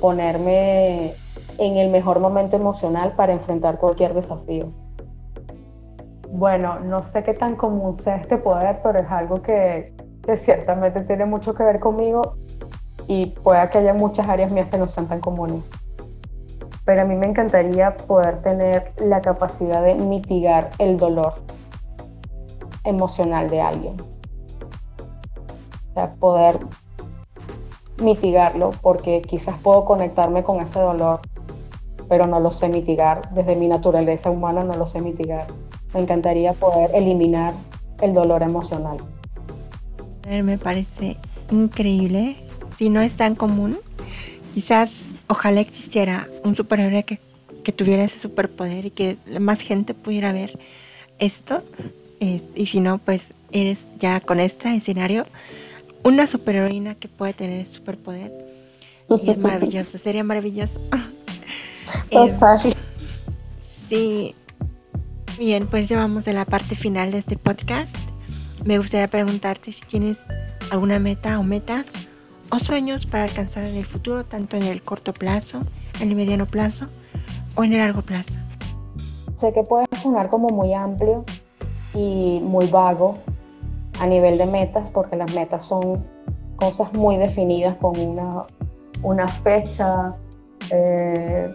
ponerme 0.00 1.12
en 1.58 1.76
el 1.76 1.90
mejor 1.90 2.20
momento 2.20 2.56
emocional 2.56 3.12
para 3.16 3.32
enfrentar 3.32 3.78
cualquier 3.78 4.14
desafío. 4.14 4.72
Bueno, 6.30 6.80
no 6.80 7.02
sé 7.02 7.22
qué 7.22 7.34
tan 7.34 7.56
común 7.56 7.98
sea 7.98 8.16
este 8.16 8.38
poder, 8.38 8.80
pero 8.82 9.00
es 9.00 9.10
algo 9.10 9.42
que, 9.42 9.92
ciertamente 10.36 11.00
tiene 11.02 11.24
mucho 11.24 11.54
que 11.54 11.64
ver 11.64 11.80
conmigo 11.80 12.36
y 13.08 13.26
pueda 13.26 13.68
que 13.68 13.78
haya 13.78 13.92
muchas 13.92 14.28
áreas 14.28 14.52
mías 14.52 14.68
que 14.68 14.78
no 14.78 14.86
sean 14.86 15.08
tan 15.08 15.20
comunes. 15.20 15.68
Pero 16.90 17.02
a 17.02 17.04
mí 17.04 17.14
me 17.14 17.28
encantaría 17.28 17.96
poder 17.96 18.42
tener 18.42 18.92
la 18.98 19.20
capacidad 19.20 19.80
de 19.80 19.94
mitigar 19.94 20.70
el 20.80 20.96
dolor 20.96 21.34
emocional 22.82 23.48
de 23.48 23.60
alguien. 23.60 23.94
O 25.94 26.08
poder 26.18 26.58
mitigarlo 28.02 28.72
porque 28.82 29.22
quizás 29.22 29.56
puedo 29.62 29.84
conectarme 29.84 30.42
con 30.42 30.60
ese 30.60 30.80
dolor, 30.80 31.20
pero 32.08 32.26
no 32.26 32.40
lo 32.40 32.50
sé 32.50 32.68
mitigar. 32.68 33.32
Desde 33.34 33.54
mi 33.54 33.68
naturaleza 33.68 34.28
humana 34.28 34.64
no 34.64 34.74
lo 34.74 34.84
sé 34.84 35.00
mitigar. 35.00 35.46
Me 35.94 36.00
encantaría 36.00 36.54
poder 36.54 36.90
eliminar 36.92 37.54
el 38.00 38.14
dolor 38.14 38.42
emocional. 38.42 38.96
Me 40.28 40.58
parece 40.58 41.18
increíble. 41.52 42.44
Si 42.78 42.90
no 42.90 43.00
es 43.00 43.16
tan 43.16 43.36
común, 43.36 43.78
quizás 44.54 44.90
ojalá 45.30 45.62
existiera 45.62 46.28
un 46.44 46.54
superhéroe 46.54 47.04
que, 47.04 47.18
que 47.64 47.72
tuviera 47.72 48.04
ese 48.04 48.18
superpoder 48.18 48.86
y 48.86 48.90
que 48.90 49.16
más 49.40 49.60
gente 49.60 49.94
pudiera 49.94 50.32
ver 50.32 50.58
esto. 51.18 51.64
y 52.20 52.66
si 52.66 52.80
no, 52.80 52.98
pues 52.98 53.22
eres 53.52 53.78
ya 53.98 54.20
con 54.20 54.40
este 54.40 54.76
escenario 54.76 55.24
una 56.02 56.26
superheroína 56.26 56.94
que 56.96 57.08
puede 57.08 57.32
tener 57.32 57.60
ese 57.60 57.76
superpoder. 57.76 58.30
Y 59.22 59.30
es 59.30 59.38
maravilloso, 59.38 59.96
sería 59.98 60.24
maravilloso. 60.24 60.80
Es 62.10 62.38
fácil. 62.38 62.76
Sí, 63.88 64.32
Bien, 65.40 65.66
pues 65.66 65.88
llevamos 65.88 66.28
a 66.28 66.34
la 66.34 66.44
parte 66.44 66.76
final 66.76 67.12
de 67.12 67.18
este 67.20 67.38
podcast. 67.38 67.96
Me 68.66 68.76
gustaría 68.76 69.08
preguntarte 69.08 69.72
si 69.72 69.80
tienes 69.80 70.18
alguna 70.70 70.98
meta 70.98 71.38
o 71.38 71.42
metas 71.42 71.86
o 72.50 72.58
sueños 72.58 73.06
para 73.06 73.24
alcanzar 73.24 73.64
en 73.64 73.76
el 73.76 73.84
futuro, 73.84 74.24
tanto 74.24 74.56
en 74.56 74.64
el 74.64 74.82
corto 74.82 75.12
plazo, 75.12 75.62
en 76.00 76.10
el 76.10 76.16
mediano 76.16 76.46
plazo 76.46 76.86
o 77.54 77.64
en 77.64 77.72
el 77.72 77.78
largo 77.78 78.02
plazo. 78.02 78.34
Sé 79.36 79.52
que 79.52 79.62
puede 79.62 79.86
sonar 80.02 80.28
como 80.28 80.48
muy 80.48 80.74
amplio 80.74 81.24
y 81.94 82.40
muy 82.42 82.66
vago 82.66 83.18
a 83.98 84.06
nivel 84.06 84.38
de 84.38 84.46
metas, 84.46 84.90
porque 84.90 85.16
las 85.16 85.32
metas 85.32 85.64
son 85.64 86.04
cosas 86.56 86.92
muy 86.94 87.16
definidas 87.16 87.76
con 87.76 87.98
una, 87.98 88.44
una 89.02 89.28
fecha, 89.28 90.14
eh, 90.70 91.48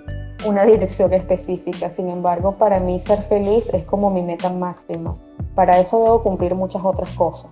una 0.48 0.66
dirección 0.66 1.14
específica. 1.14 1.90
Sin 1.90 2.10
embargo, 2.10 2.54
para 2.54 2.80
mí 2.80 3.00
ser 3.00 3.22
feliz 3.24 3.72
es 3.74 3.86
como 3.86 4.12
mi 4.12 4.22
meta 4.22 4.52
máxima. 4.52 5.16
Para 5.54 5.80
eso 5.80 6.04
debo 6.04 6.22
cumplir 6.22 6.56
muchas 6.56 6.84
otras 6.84 7.10
cosas. 7.12 7.52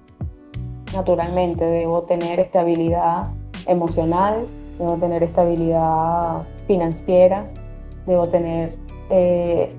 Naturalmente, 0.93 1.65
debo 1.65 2.03
tener 2.03 2.39
estabilidad 2.39 3.31
emocional, 3.65 4.45
debo 4.77 4.95
tener 4.97 5.23
estabilidad 5.23 6.43
financiera, 6.67 7.47
debo 8.05 8.27
tener 8.27 8.75
eh, 9.09 9.73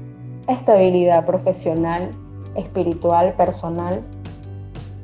estabilidad 0.49 1.25
profesional, 1.25 2.11
espiritual, 2.57 3.35
personal. 3.35 4.03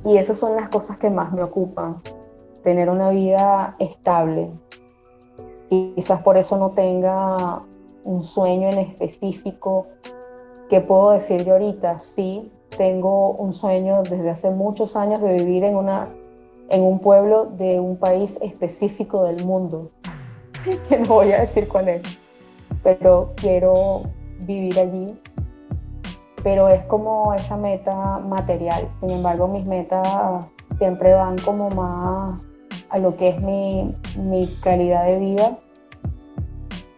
Y 0.04 0.16
esas 0.16 0.38
son 0.38 0.56
las 0.56 0.68
cosas 0.68 0.98
que 0.98 1.10
más 1.10 1.32
me 1.32 1.42
ocupan. 1.42 2.02
Tener 2.64 2.90
una 2.90 3.10
vida 3.10 3.76
estable. 3.78 4.50
Quizás 5.68 6.22
por 6.22 6.36
eso 6.36 6.58
no 6.58 6.70
tenga 6.70 7.62
un 8.04 8.24
sueño 8.24 8.68
en 8.68 8.78
específico. 8.78 9.86
¿Qué 10.68 10.80
puedo 10.80 11.12
decir 11.12 11.44
yo 11.44 11.52
ahorita? 11.52 11.98
Sí, 11.98 12.50
tengo 12.76 13.32
un 13.32 13.52
sueño 13.52 14.02
desde 14.02 14.30
hace 14.30 14.50
muchos 14.50 14.96
años 14.96 15.20
de 15.22 15.34
vivir 15.34 15.64
en, 15.64 15.76
una, 15.76 16.08
en 16.68 16.82
un 16.82 16.98
pueblo 16.98 17.46
de 17.46 17.80
un 17.80 17.96
país 17.96 18.38
específico 18.40 19.24
del 19.24 19.44
mundo, 19.44 19.90
que 20.88 20.98
no 20.98 21.14
voy 21.14 21.32
a 21.32 21.40
decir 21.40 21.68
cuál 21.68 21.88
es, 21.88 22.02
pero 22.82 23.32
quiero 23.36 24.02
vivir 24.40 24.78
allí. 24.78 25.06
Pero 26.42 26.68
es 26.68 26.82
como 26.84 27.34
esa 27.34 27.58
meta 27.58 28.18
material. 28.18 28.88
Sin 29.00 29.10
embargo, 29.10 29.46
mis 29.46 29.66
metas 29.66 30.46
siempre 30.78 31.12
van 31.12 31.36
como 31.38 31.68
más 31.70 32.48
a 32.88 32.98
lo 32.98 33.14
que 33.16 33.28
es 33.28 33.40
mi, 33.42 33.94
mi 34.16 34.46
calidad 34.62 35.04
de 35.04 35.18
vida 35.18 35.58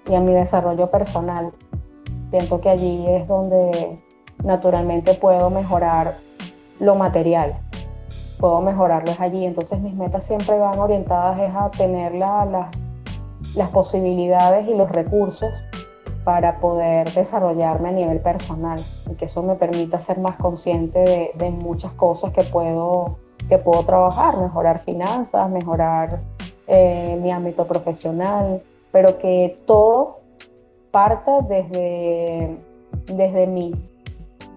y 0.09 0.15
a 0.15 0.21
mi 0.21 0.33
desarrollo 0.33 0.91
personal. 0.91 1.53
Siento 2.31 2.61
que 2.61 2.71
allí 2.71 3.05
es 3.09 3.27
donde 3.27 4.01
naturalmente 4.45 5.15
puedo 5.15 5.51
mejorar 5.51 6.17
lo 6.81 6.95
material, 6.95 7.55
puedo 8.39 8.61
mejorarlo 8.61 9.13
allí. 9.19 9.45
Entonces 9.45 9.81
mis 9.81 9.95
metas 9.95 10.25
siempre 10.25 10.59
van 10.59 10.79
orientadas 10.79 11.39
a 11.55 11.71
tener 11.71 12.15
las 12.15 13.71
posibilidades 13.71 14.69
y 14.69 14.77
los 14.77 14.91
recursos 14.91 15.51
para 16.25 16.61
poder 16.61 17.13
desarrollarme 17.13 17.89
a 17.89 17.93
nivel 17.93 18.21
personal 18.21 18.79
y 19.11 19.15
que 19.15 19.25
eso 19.25 19.43
me 19.43 19.57
permita 19.57 19.99
ser 19.99 20.19
más 20.19 20.37
consciente 20.37 21.33
de, 21.35 21.51
muchas 21.51 21.93
cosas 21.93 22.33
que 22.33 22.45
puedo, 22.45 23.17
que 23.49 23.59
puedo 23.59 23.85
trabajar, 23.85 24.41
mejorar 24.41 24.81
finanzas, 24.81 25.51
mejorar 25.51 26.21
eh, 26.69 27.19
mi 27.21 27.33
ámbito 27.33 27.67
profesional, 27.67 28.63
pero 28.93 29.19
que 29.19 29.57
todo 29.67 30.21
parta 30.93 31.41
desde, 31.41 32.57
desde 33.07 33.47
mí. 33.47 33.73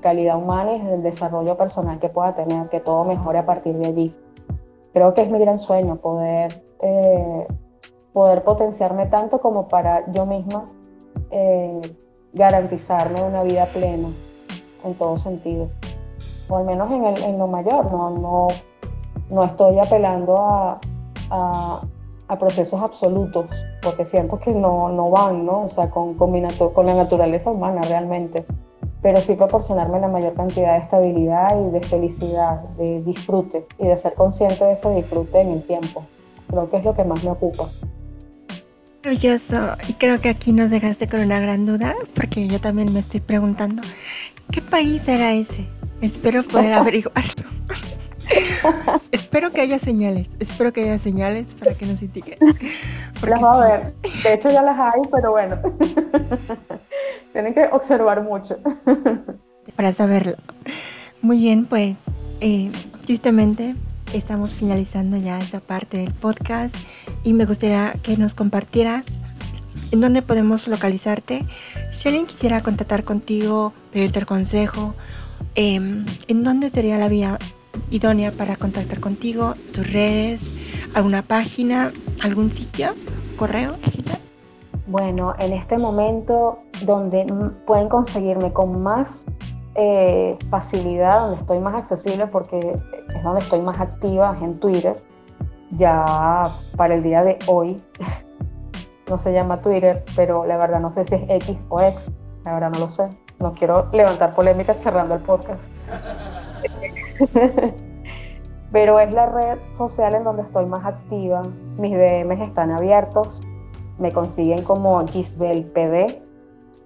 Calidad 0.06 0.38
humana 0.38 0.74
y 0.74 0.80
desde 0.82 0.98
desarrollo 1.00 1.58
personal 1.58 1.98
que 1.98 2.10
pueda 2.10 2.36
tener, 2.36 2.70
que 2.70 2.80
todo 2.80 3.06
mejore 3.06 3.40
a 3.40 3.46
partir 3.48 3.76
de 3.76 3.88
allí. 3.88 4.16
Creo 4.94 5.16
que 5.16 5.24
es 5.24 5.32
mi 5.32 5.40
gran 5.40 5.58
sueño 5.58 5.96
poder, 5.96 6.62
eh, 6.80 7.48
poder 8.14 8.44
potenciarme 8.44 9.08
tanto 9.08 9.42
como 9.42 9.68
para 9.68 10.06
yo 10.12 10.28
misma 10.28 10.66
eh, 11.32 11.82
garantizarme 12.34 13.20
una 13.24 13.42
vida 13.42 13.66
plena 13.66 14.10
en 14.84 14.94
todo 14.94 15.18
sentido. 15.18 15.70
O 16.50 16.58
al 16.58 16.66
menos 16.66 16.92
en, 16.92 17.40
lo 17.40 17.48
mayor, 17.48 17.92
no, 17.92 18.12
no, 18.12 18.48
no 19.32 19.44
estoy 19.44 19.80
apelando 19.80 20.38
a, 20.38 20.80
a, 21.32 22.38
procesos 22.38 22.80
absolutos, 22.80 23.48
porque 23.82 24.06
siento 24.06 24.38
que 24.38 24.52
no, 24.54 24.90
no 24.90 25.10
van, 25.10 25.48
¿no? 25.48 25.64
O 25.64 25.70
sea, 25.70 25.90
con, 25.90 26.14
con, 26.14 26.32
con 26.76 26.86
la 26.86 26.94
naturaleza 26.94 27.50
humana 27.50 27.82
realmente. 27.82 28.46
Pero 29.06 29.22
sí 29.22 29.36
proporcionarme 29.36 30.00
la 30.00 30.08
mayor 30.08 30.34
cantidad 30.34 30.80
de 30.80 30.80
estabilidad 30.80 31.56
y 31.64 31.70
de 31.70 31.80
felicidad, 31.82 32.62
de 32.76 33.04
disfrute 33.04 33.68
y 33.78 33.86
de 33.86 33.96
ser 33.98 34.16
consciente 34.16 34.66
de 34.66 34.74
ese 34.74 34.90
disfrute 34.96 35.42
en 35.42 35.52
el 35.52 35.62
tiempo. 35.62 36.04
Creo 36.50 36.68
que 36.72 36.78
es 36.78 36.84
lo 36.84 36.96
que 36.96 37.04
más 37.04 37.24
me 37.24 37.30
ocupa. 37.30 37.66
Maravilloso. 39.04 39.78
Y 39.88 39.94
creo 39.94 40.20
que 40.20 40.30
aquí 40.30 40.52
nos 40.52 40.72
dejaste 40.72 41.08
con 41.08 41.20
una 41.20 41.40
gran 41.40 41.68
duda, 41.68 41.94
porque 42.16 42.48
yo 42.48 42.60
también 42.60 42.92
me 42.94 43.02
estoy 43.02 43.20
preguntando, 43.20 43.84
¿qué 44.52 44.64
país 44.64 45.08
era 45.08 45.34
ese? 45.34 45.68
Espero 46.02 46.42
poder 46.42 46.74
averiguarlo. 46.74 47.44
espero 49.12 49.52
que 49.52 49.62
haya 49.62 49.78
señales, 49.78 50.28
espero 50.40 50.74
que 50.74 50.82
haya 50.82 50.98
señales 50.98 51.46
para 51.60 51.76
que 51.76 51.86
nos 51.86 52.02
indiquen. 52.02 52.40
Las 53.22 53.44
va 53.44 53.54
a 53.54 53.68
ver. 53.68 53.94
De 54.24 54.34
hecho 54.34 54.50
ya 54.50 54.64
las 54.64 54.80
hay, 54.80 55.02
pero 55.12 55.30
bueno. 55.30 55.56
Tienen 57.36 57.54
que 57.54 57.66
observar 57.66 58.24
mucho. 58.24 58.58
para 59.76 59.92
saberlo. 59.92 60.38
Muy 61.22 61.40
bien, 61.40 61.66
pues 61.66 61.98
eh, 62.40 62.72
tristemente 63.06 63.76
estamos 64.14 64.52
finalizando 64.52 65.18
ya 65.18 65.40
esa 65.40 65.60
parte 65.60 65.98
del 65.98 66.14
podcast 66.14 66.74
y 67.26 67.34
me 67.34 67.46
gustaría 67.46 67.92
que 68.04 68.16
nos 68.16 68.36
compartieras 68.36 69.06
en 69.92 70.00
dónde 70.00 70.22
podemos 70.22 70.66
localizarte. 70.70 71.44
Si 71.92 72.08
alguien 72.08 72.26
quisiera 72.26 72.64
contactar 72.64 73.04
contigo, 73.04 73.74
pedirte 73.92 74.20
el 74.20 74.26
consejo, 74.26 74.96
eh, 75.56 75.76
en 75.76 76.44
dónde 76.46 76.70
sería 76.70 76.98
la 76.98 77.10
vía 77.10 77.38
idónea 77.92 78.32
para 78.32 78.56
contactar 78.56 79.02
contigo, 79.02 79.56
tus 79.74 79.92
redes, 79.92 80.48
alguna 80.94 81.22
página, 81.22 81.92
algún 82.22 82.54
sitio, 82.54 82.96
correo. 83.36 83.76
Bueno, 84.88 85.34
en 85.40 85.54
este 85.54 85.78
momento 85.80 86.60
donde 86.86 87.26
pueden 87.66 87.90
conseguirme 87.90 88.54
con 88.54 88.84
más 88.84 89.26
eh, 89.74 90.38
facilidad, 90.50 91.22
donde 91.22 91.38
estoy 91.38 91.60
más 91.60 91.76
accesible 91.76 92.28
porque 92.28 92.60
es 92.60 93.24
donde 93.24 93.42
estoy 93.42 93.62
más 93.62 93.80
activa, 93.80 94.38
en 94.42 94.60
Twitter. 94.60 95.02
Ya 95.72 96.44
para 96.78 96.94
el 96.94 97.02
día 97.02 97.24
de 97.24 97.40
hoy 97.48 97.78
no 99.10 99.18
se 99.18 99.34
llama 99.34 99.60
Twitter, 99.62 100.06
pero 100.16 100.46
la 100.46 100.58
verdad 100.58 100.80
no 100.80 100.92
sé 100.92 101.04
si 101.04 101.16
es 101.16 101.24
X 101.30 101.58
o 101.70 101.82
X, 101.82 102.12
la 102.44 102.54
verdad 102.54 102.70
no 102.72 102.80
lo 102.80 102.90
sé. 102.90 103.10
No 103.40 103.54
quiero 103.54 103.90
levantar 103.92 104.36
polémicas 104.36 104.78
cerrando 104.78 105.16
el 105.16 105.22
podcast. 105.22 105.60
pero 108.72 109.00
es 109.00 109.14
la 109.14 109.26
red 109.26 109.58
social 109.76 110.14
en 110.16 110.24
donde 110.24 110.44
estoy 110.44 110.66
más 110.68 110.86
activa. 110.86 111.42
Mis 111.78 111.98
DMs 111.98 112.48
están 112.48 112.72
abiertos. 112.72 113.42
Me 113.98 114.12
consiguen 114.12 114.64
como 114.64 115.06
Gisbel 115.08 115.66
PD 115.66 116.22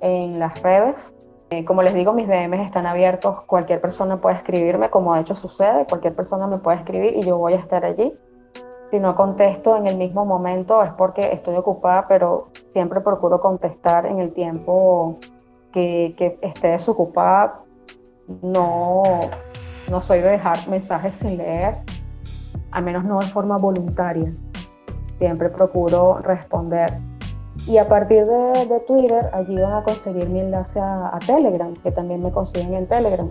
en 0.02 0.40
las 0.40 0.62
redes. 0.62 1.16
Eh, 1.52 1.66
como 1.66 1.82
les 1.82 1.96
digo, 1.96 2.14
mis 2.14 2.28
DMs 2.28 2.60
están 2.60 2.86
abiertos, 2.86 3.42
cualquier 3.48 3.82
persona 3.82 4.22
puede 4.22 4.36
escribirme, 4.36 4.92
como 4.92 5.16
de 5.16 5.22
hecho 5.22 5.36
sucede, 5.36 5.86
cualquier 5.88 6.16
persona 6.16 6.46
me 6.46 6.60
puede 6.60 6.78
escribir 6.78 7.18
y 7.18 7.24
yo 7.24 7.40
voy 7.40 7.54
a 7.54 7.58
estar 7.58 7.84
allí. 7.84 8.14
Si 8.92 9.00
no 9.00 9.16
contesto 9.16 9.76
en 9.76 9.88
el 9.88 9.98
mismo 9.98 10.26
momento 10.26 10.84
es 10.84 10.92
porque 10.94 11.32
estoy 11.34 11.56
ocupada, 11.56 12.08
pero 12.08 12.50
siempre 12.72 13.02
procuro 13.02 13.40
contestar 13.40 14.06
en 14.06 14.20
el 14.20 14.32
tiempo 14.34 15.18
que, 15.72 16.14
que 16.18 16.38
esté 16.42 16.70
desocupada. 16.70 17.62
No, 18.44 19.02
no 19.90 20.02
soy 20.02 20.20
de 20.20 20.30
dejar 20.30 20.68
mensajes 20.68 21.16
sin 21.16 21.38
leer, 21.38 21.78
al 22.72 22.84
menos 22.84 23.04
no 23.06 23.20
de 23.20 23.28
forma 23.28 23.58
voluntaria. 23.58 24.32
Siempre 25.20 25.50
procuro 25.50 26.20
responder 26.20 26.98
y 27.68 27.78
a 27.78 27.88
partir 27.88 28.26
de, 28.26 28.80
Twitter, 28.88 29.30
allí 29.34 29.56
van 29.56 29.74
a 29.74 29.84
conseguir 29.84 30.30
mi 30.30 30.40
enlace 30.40 30.80
a, 30.80 31.18
Telegram, 31.26 31.74
que 31.84 31.92
también 31.92 32.24
me 32.24 32.32
consiguen 32.32 32.74
en 32.74 32.88
Telegram. 32.88 33.30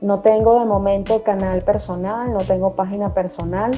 No 0.00 0.20
tengo 0.20 0.58
de 0.58 0.64
momento 0.64 1.22
canal 1.22 1.62
personal, 1.62 2.32
no 2.32 2.38
tengo 2.38 2.74
página 2.74 3.14
personal, 3.14 3.70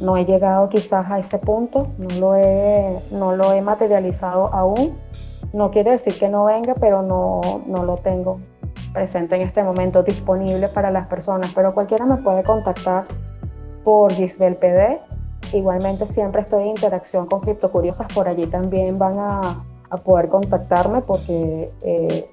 no 0.00 0.16
he 0.16 0.24
llegado 0.24 0.68
quizás 0.68 1.10
a 1.10 1.18
ese 1.18 1.38
punto, 1.38 1.88
no 1.98 2.08
lo 2.20 2.36
he, 2.36 3.00
no 3.10 3.34
lo 3.34 3.52
he 3.52 3.62
materializado 3.62 4.52
aún. 4.52 4.96
No 5.52 5.70
quiere 5.70 5.92
decir 5.92 6.18
que 6.18 6.28
no 6.28 6.44
venga, 6.44 6.74
pero 6.74 7.02
no, 7.02 7.40
no 7.66 7.84
lo 7.84 7.96
tengo 7.96 8.40
presente 8.92 9.36
en 9.36 9.42
este 9.42 9.62
momento 9.62 10.02
disponible 10.02 10.68
para 10.68 10.90
las 10.90 11.06
personas, 11.06 11.50
pero 11.54 11.74
cualquiera 11.74 12.04
me 12.04 12.16
puede 12.18 12.44
contactar 12.44 13.04
por 13.84 14.12
Gisbel 14.12 14.56
PD 14.56 15.00
Igualmente 15.54 16.04
siempre 16.06 16.40
estoy 16.40 16.62
en 16.62 16.68
interacción 16.70 17.26
con 17.26 17.40
criptocuriosas, 17.40 18.12
por 18.12 18.26
allí 18.26 18.44
también 18.46 18.98
van 18.98 19.18
a, 19.20 19.64
poder 20.02 20.28
contactarme 20.28 21.02
porque 21.02 21.70
eh, 21.82 22.28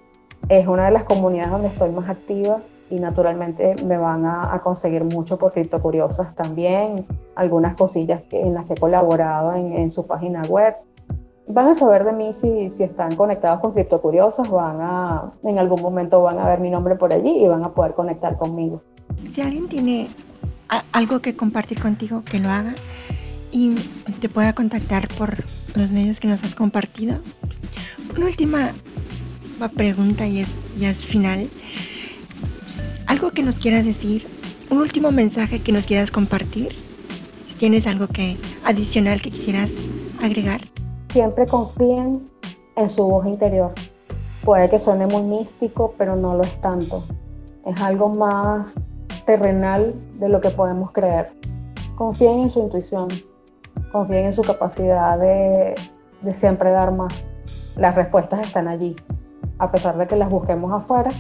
es 0.49 0.67
una 0.67 0.85
de 0.85 0.91
las 0.91 1.03
comunidades 1.03 1.51
donde 1.51 1.67
estoy 1.67 1.91
más 1.91 2.09
activa 2.09 2.57
y 2.89 2.95
naturalmente 2.95 3.75
me 3.85 3.99
van 3.99 4.25
a, 4.25 4.59
conseguir 4.63 5.03
mucho 5.03 5.37
por 5.37 5.53
criptocuriosas 5.53 6.33
también, 6.33 7.05
algunas 7.35 7.75
cosillas 7.75 8.23
en 8.31 8.55
las 8.55 8.65
que 8.65 8.73
he 8.73 8.77
colaborado 8.77 9.53
en, 9.53 9.91
su 9.91 10.07
página 10.07 10.41
web. 10.49 10.73
Van 11.47 11.67
a 11.67 11.75
saber 11.75 12.03
de 12.03 12.13
mí 12.13 12.33
si, 12.33 12.71
si 12.71 12.81
están 12.81 13.15
conectados 13.15 13.59
con 13.59 13.73
criptocuriosas, 13.73 14.49
van 14.49 14.81
a, 14.81 15.31
en 15.43 15.59
algún 15.59 15.83
momento 15.83 16.23
van 16.23 16.39
a 16.39 16.47
ver 16.47 16.59
mi 16.59 16.71
nombre 16.71 16.95
por 16.95 17.13
allí 17.13 17.43
y 17.43 17.47
van 17.47 17.63
a 17.63 17.69
poder 17.69 17.93
conectar 17.93 18.37
conmigo. 18.37 18.81
Si 19.35 19.41
alguien 19.41 19.69
tiene 19.69 20.07
algo 20.93 21.19
que 21.19 21.35
compartir 21.35 21.79
contigo, 21.79 22.23
que 22.23 22.39
lo 22.39 22.49
haga 22.49 22.73
y 23.51 23.75
te 24.19 24.29
pueda 24.29 24.53
contactar 24.53 25.07
por 25.09 25.43
los 25.75 25.91
medios 25.91 26.19
que 26.19 26.27
nos 26.27 26.43
has 26.43 26.55
compartido. 26.55 27.19
Una 28.15 28.25
última 28.25 28.71
pregunta 29.69 30.27
y 30.27 30.39
es, 30.39 30.47
ya 30.79 30.89
es 30.89 31.05
final. 31.05 31.49
Algo 33.07 33.31
que 33.31 33.43
nos 33.43 33.55
quieras 33.55 33.85
decir, 33.85 34.25
un 34.69 34.79
último 34.79 35.11
mensaje 35.11 35.59
que 35.61 35.71
nos 35.71 35.85
quieras 35.85 36.11
compartir. 36.11 36.75
Si 37.47 37.55
tienes 37.55 37.85
algo 37.87 38.07
que 38.07 38.37
adicional 38.65 39.21
que 39.21 39.31
quisieras 39.31 39.69
agregar. 40.21 40.61
Siempre 41.11 41.45
confíen 41.45 42.29
en 42.75 42.89
su 42.89 43.03
voz 43.03 43.27
interior. 43.27 43.73
Puede 44.43 44.69
que 44.69 44.79
suene 44.79 45.05
muy 45.07 45.23
místico, 45.23 45.93
pero 45.97 46.15
no 46.15 46.35
lo 46.35 46.43
es 46.43 46.61
tanto. 46.61 47.03
Es 47.65 47.79
algo 47.79 48.09
más 48.09 48.73
terrenal 49.25 49.93
de 50.19 50.29
lo 50.29 50.41
que 50.41 50.49
podemos 50.49 50.91
creer. 50.91 51.31
Confíen 51.95 52.39
en 52.39 52.49
su 52.49 52.59
intuición, 52.59 53.09
confíen 53.91 54.25
en 54.25 54.33
su 54.33 54.41
capacidad 54.41 55.17
de, 55.17 55.75
siempre 56.33 56.71
dar 56.71 56.91
más. 56.91 57.13
Las 57.77 57.95
respuestas 57.95 58.45
están 58.45 58.67
allí, 58.67 58.95
a 59.57 59.71
pesar 59.71 59.97
de 59.97 60.07
que 60.07 60.15
las 60.15 60.29
busquemos 60.29 60.71
afuera 60.71 61.11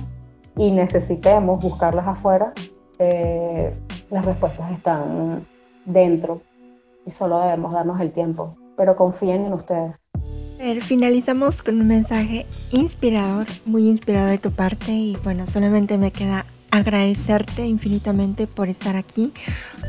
y 0.57 0.71
necesitemos 0.71 1.63
buscarlas 1.63 2.07
afuera, 2.07 2.53
eh, 2.99 3.73
las 4.09 4.25
respuestas 4.25 4.71
están 4.71 5.45
dentro 5.85 6.41
y 7.05 7.11
solo 7.11 7.39
debemos 7.39 7.73
darnos 7.73 7.99
el 8.01 8.11
tiempo, 8.11 8.55
pero 8.77 8.95
confíen 8.95 9.45
en 9.45 9.53
ustedes. 9.53 9.95
Finalizamos 10.81 11.63
con 11.63 11.81
un 11.81 11.87
mensaje 11.87 12.45
inspirador, 12.71 13.47
muy 13.65 13.87
inspirador 13.87 14.29
de 14.29 14.37
tu 14.37 14.51
parte 14.51 14.91
y 14.91 15.17
bueno, 15.23 15.47
solamente 15.47 15.97
me 15.97 16.11
queda 16.11 16.45
agradecerte 16.69 17.65
infinitamente 17.65 18.45
por 18.45 18.69
estar 18.69 18.95
aquí, 18.95 19.33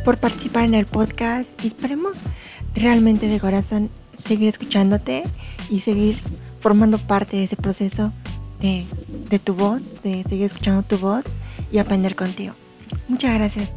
por 0.04 0.18
participar 0.18 0.64
en 0.64 0.74
el 0.74 0.86
podcast 0.86 1.62
y 1.62 1.68
esperemos 1.68 2.16
realmente 2.74 3.28
de 3.28 3.40
corazón 3.40 3.90
seguir 4.18 4.48
escuchándote 4.48 5.24
y 5.70 5.80
seguir 5.80 6.18
formando 6.60 6.98
parte 6.98 7.36
de 7.36 7.44
ese 7.44 7.56
proceso 7.56 8.12
de, 8.60 9.38
tu 9.40 9.54
voz, 9.54 9.82
de 10.02 10.22
seguir 10.28 10.46
escuchando 10.46 10.82
tu 10.82 10.96
voz 10.98 11.24
y 11.72 11.78
aprender 11.78 12.14
contigo. 12.14 12.54
Muchas 13.08 13.34
gracias. 13.34 13.72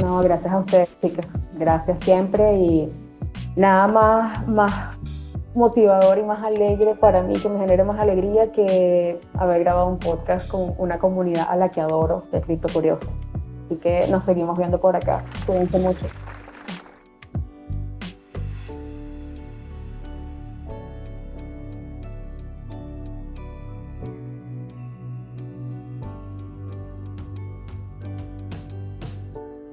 No, 0.00 0.18
gracias 0.22 0.52
a 0.52 0.60
ustedes, 0.60 0.90
chicas. 1.02 1.26
Gracias 1.58 1.98
siempre 2.00 2.56
y 2.56 2.88
nada 3.56 3.88
más, 3.88 4.46
más 4.46 4.96
motivador 5.54 6.18
y 6.18 6.22
más 6.22 6.42
alegre 6.42 6.94
para 6.94 7.22
mí, 7.22 7.34
que 7.34 7.48
me 7.48 7.58
genere 7.58 7.84
más 7.84 7.98
alegría 7.98 8.52
que 8.52 9.20
haber 9.34 9.60
grabado 9.60 9.88
un 9.88 9.98
podcast 9.98 10.48
con 10.48 10.72
una 10.78 10.98
comunidad 10.98 11.48
a 11.50 11.56
la 11.56 11.68
que 11.70 11.80
adoro, 11.80 12.24
de 12.30 12.40
Cripto 12.40 12.68
Curioso. 12.72 13.08
Así 13.66 13.76
que 13.76 14.06
nos 14.08 14.24
seguimos 14.24 14.56
viendo 14.56 14.80
por 14.80 14.94
acá. 14.94 15.24
Cuídense 15.46 15.78
mucho. 15.80 16.06